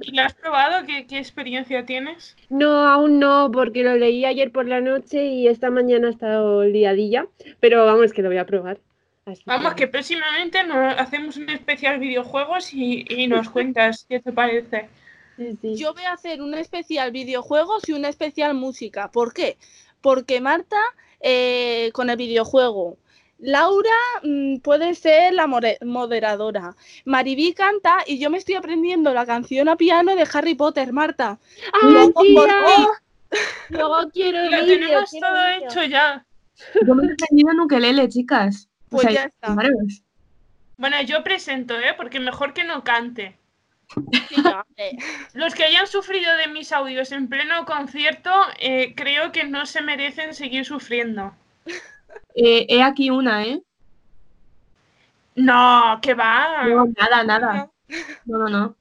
¿Y 0.01 0.13
lo 0.17 0.23
has 0.23 0.35
probado? 0.35 0.87
¿Qué, 0.87 1.07
qué 1.07 1.19
experiencia 1.19 1.85
tienes? 1.85 2.39
No, 2.49 2.87
aún 2.87 3.19
no, 3.19 3.51
porque 3.53 3.83
lo 3.85 3.97
leí 3.97 4.25
ayer 4.25 4.51
por 4.53 4.67
la 4.67 4.81
noche 4.81 5.27
y 5.27 5.49
esta 5.49 5.71
mañana 5.71 6.09
ha 6.09 6.11
estado 6.11 6.65
liadilla, 6.65 7.29
pero 7.61 7.85
vamos 7.87 8.13
que 8.15 8.23
lo 8.23 8.29
voy 8.31 8.39
a 8.39 8.47
probar. 8.47 8.81
Así 9.27 9.43
Vamos, 9.47 9.75
que 9.75 9.89
próximamente 9.89 10.65
nos 10.65 10.99
hacemos 10.99 11.37
un 11.39 11.49
especial 11.51 11.99
videojuegos 11.99 12.73
y, 12.75 13.05
y 13.09 13.27
nos 13.27 13.51
cuentas 13.51 14.07
qué 14.09 14.21
te 14.21 14.33
parece. 14.33 14.91
sí, 15.37 15.57
sí. 15.61 15.77
Yo 15.77 15.95
voy 15.95 16.05
a 16.05 16.13
hacer 16.13 16.43
un 16.43 16.55
especial 16.55 17.11
videojuegos 17.13 17.89
y 17.89 17.93
un 17.93 18.05
especial 18.05 18.55
música. 18.55 19.11
¿Por 19.11 19.33
qué? 19.35 19.59
Porque 20.01 20.41
Marta 20.41 20.79
eh, 21.21 21.91
con 21.95 22.11
el 22.11 22.17
videojuego. 22.17 22.99
Laura 23.45 23.91
mm, 24.23 24.59
puede 24.61 24.95
ser 24.95 25.35
la 25.35 25.47
moderadora. 25.47 26.75
Maribí 27.05 27.53
canta 27.53 27.99
y 28.07 28.19
yo 28.19 28.31
me 28.31 28.39
estoy 28.39 28.55
aprendiendo 28.55 29.13
la 29.13 29.27
canción 29.27 29.69
a 29.69 29.77
piano 29.77 30.17
de 30.17 30.27
Harry 30.33 30.55
Potter, 30.55 30.93
Marta. 30.93 31.39
¡Ay, 31.73 31.91
Luego, 33.69 34.09
quiero 34.13 34.43
Lo 34.45 34.49
vídeo, 34.49 34.65
tenemos 34.65 35.11
quiero 35.11 35.27
todo 35.27 35.47
hecho 35.49 35.83
ya. 35.85 36.25
Yo 36.87 36.95
me 36.95 37.07
he 37.07 37.13
aprendido 37.13 37.51
en 37.51 37.61
ukelele, 37.61 38.09
chicas. 38.09 38.69
O 38.87 38.91
Pues 38.91 39.03
sea, 39.03 39.13
ya 39.13 39.25
está. 39.25 39.57
Bueno, 40.77 41.03
yo 41.03 41.23
presento, 41.23 41.79
¿eh? 41.79 41.95
Porque 41.97 42.21
mejor 42.21 42.55
que 42.55 42.65
no 42.65 42.83
cante. 42.83 43.37
Sí. 44.13 44.43
Los 45.35 45.55
que 45.55 45.65
hayan 45.65 45.87
sufrido 45.87 46.35
de 46.37 46.49
mis 46.49 46.73
audios 46.73 47.13
en 47.13 47.29
pleno 47.29 47.67
concierto, 47.67 48.31
eh, 48.59 48.95
creo 48.97 49.33
que 49.33 49.45
no 49.45 49.67
se 49.67 49.83
merecen 49.83 50.33
seguir 50.35 50.65
sufriendo. 50.65 51.35
Eh, 52.35 52.67
he 52.69 52.83
aquí 52.83 53.11
una, 53.11 53.45
¿eh? 53.45 53.63
No, 55.37 55.99
que 56.03 56.15
va. 56.15 56.65
No, 56.67 56.87
nada, 56.99 57.25
nada. 57.25 57.71
No, 58.25 58.39
no, 58.39 58.49
no. 58.49 58.77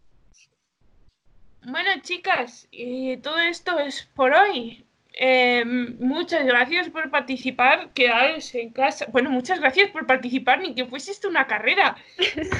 Bueno, 1.66 1.90
chicas, 2.02 2.68
y 2.72 3.18
todo 3.18 3.40
esto 3.40 3.80
es 3.80 4.10
por 4.16 4.34
hoy. 4.34 4.86
Eh, 5.14 5.64
muchas 5.66 6.46
gracias 6.46 6.90
por 6.90 7.10
participar, 7.12 7.92
quedaros 7.94 8.54
en 8.56 8.72
casa. 8.72 9.06
Bueno, 9.12 9.30
muchas 9.30 9.60
gracias 9.60 9.92
por 9.92 10.06
participar, 10.08 10.60
ni 10.60 10.74
que 10.74 10.86
fuese 10.86 11.12
esto 11.12 11.30
una 11.30 11.48
carrera. 11.48 11.96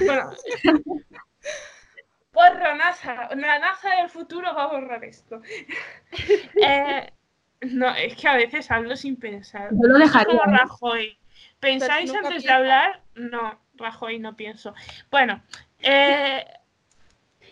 Bueno, 0.06 0.32
borra 2.32 2.76
NASA, 2.76 3.30
la 3.36 3.60
NASA 3.60 3.96
del 3.98 4.10
futuro 4.10 4.54
va 4.56 4.64
a 4.64 4.68
borrar 4.68 5.04
esto. 5.04 5.42
Eh, 6.66 7.12
no, 7.66 7.94
es 7.96 8.16
que 8.16 8.28
a 8.28 8.36
veces 8.36 8.70
hablo 8.72 8.96
sin 8.96 9.16
pensar. 9.18 9.70
Yo 9.72 9.88
lo 9.88 10.00
dejaría. 10.00 10.40
Como. 10.40 10.58
Rajoy. 10.58 11.18
¿Pensáis 11.60 12.14
antes 12.14 12.44
de 12.44 12.52
hablar? 12.52 13.02
No, 13.16 13.60
Rajoy 13.76 14.20
no 14.20 14.36
pienso. 14.36 14.74
Bueno, 15.10 15.42
eh, 15.80 16.46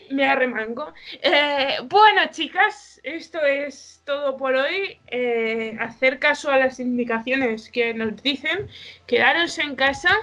me 0.09 0.25
arremango. 0.27 0.93
Eh, 1.21 1.77
bueno, 1.85 2.21
chicas, 2.29 2.99
esto 3.03 3.41
es 3.43 4.01
todo 4.05 4.37
por 4.37 4.55
hoy. 4.55 4.99
Eh, 5.07 5.77
hacer 5.79 6.19
caso 6.19 6.51
a 6.51 6.57
las 6.57 6.79
indicaciones 6.79 7.69
que 7.69 7.93
nos 7.93 8.21
dicen. 8.21 8.67
Quedaros 9.07 9.57
en 9.59 9.75
casa. 9.75 10.15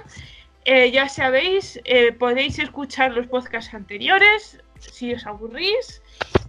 Eh, 0.65 0.91
ya 0.91 1.09
sabéis, 1.09 1.79
eh, 1.85 2.11
podéis 2.11 2.59
escuchar 2.59 3.13
los 3.13 3.27
podcasts 3.27 3.73
anteriores 3.73 4.61
si 4.77 5.13
os 5.13 5.25
aburrís. 5.25 6.01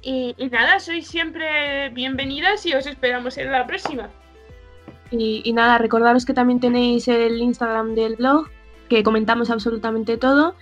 Y, 0.02 0.34
y 0.38 0.48
nada, 0.48 0.80
sois 0.80 1.06
siempre 1.06 1.90
bienvenidas 1.90 2.64
y 2.66 2.72
os 2.74 2.86
esperamos 2.86 3.36
en 3.38 3.52
la 3.52 3.66
próxima. 3.66 4.08
Y, 5.10 5.42
y 5.44 5.52
nada, 5.52 5.78
recordaros 5.78 6.24
que 6.24 6.34
también 6.34 6.60
tenéis 6.60 7.08
el 7.08 7.40
Instagram 7.40 7.94
del 7.94 8.16
blog, 8.16 8.48
que 8.88 9.02
comentamos 9.02 9.50
absolutamente 9.50 10.16
todo. 10.16 10.54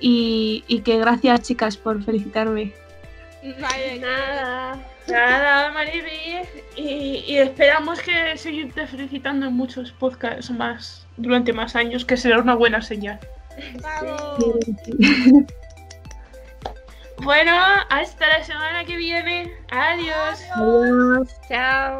Y, 0.00 0.64
y 0.66 0.80
que 0.80 0.98
gracias, 0.98 1.42
chicas, 1.42 1.76
por 1.76 2.02
felicitarme. 2.02 2.72
Vale, 3.60 3.98
Nada. 4.00 4.78
Nada, 5.08 5.72
Mariby. 5.72 6.46
Y, 6.76 7.24
y 7.26 7.38
esperamos 7.38 8.00
que 8.00 8.36
seguirte 8.36 8.86
felicitando 8.86 9.46
en 9.46 9.54
muchos 9.54 9.92
podcasts 9.92 10.50
más 10.50 11.06
durante 11.16 11.52
más 11.52 11.76
años, 11.76 12.04
que 12.04 12.16
será 12.16 12.38
una 12.38 12.54
buena 12.54 12.82
señal. 12.82 13.18
Vamos. 13.82 14.56
Bueno, 17.18 17.52
hasta 17.88 18.26
la 18.28 18.44
semana 18.44 18.84
que 18.84 18.96
viene. 18.96 19.52
Adiós. 19.70 20.40
Adiós. 20.54 21.28
Chao. 21.48 21.98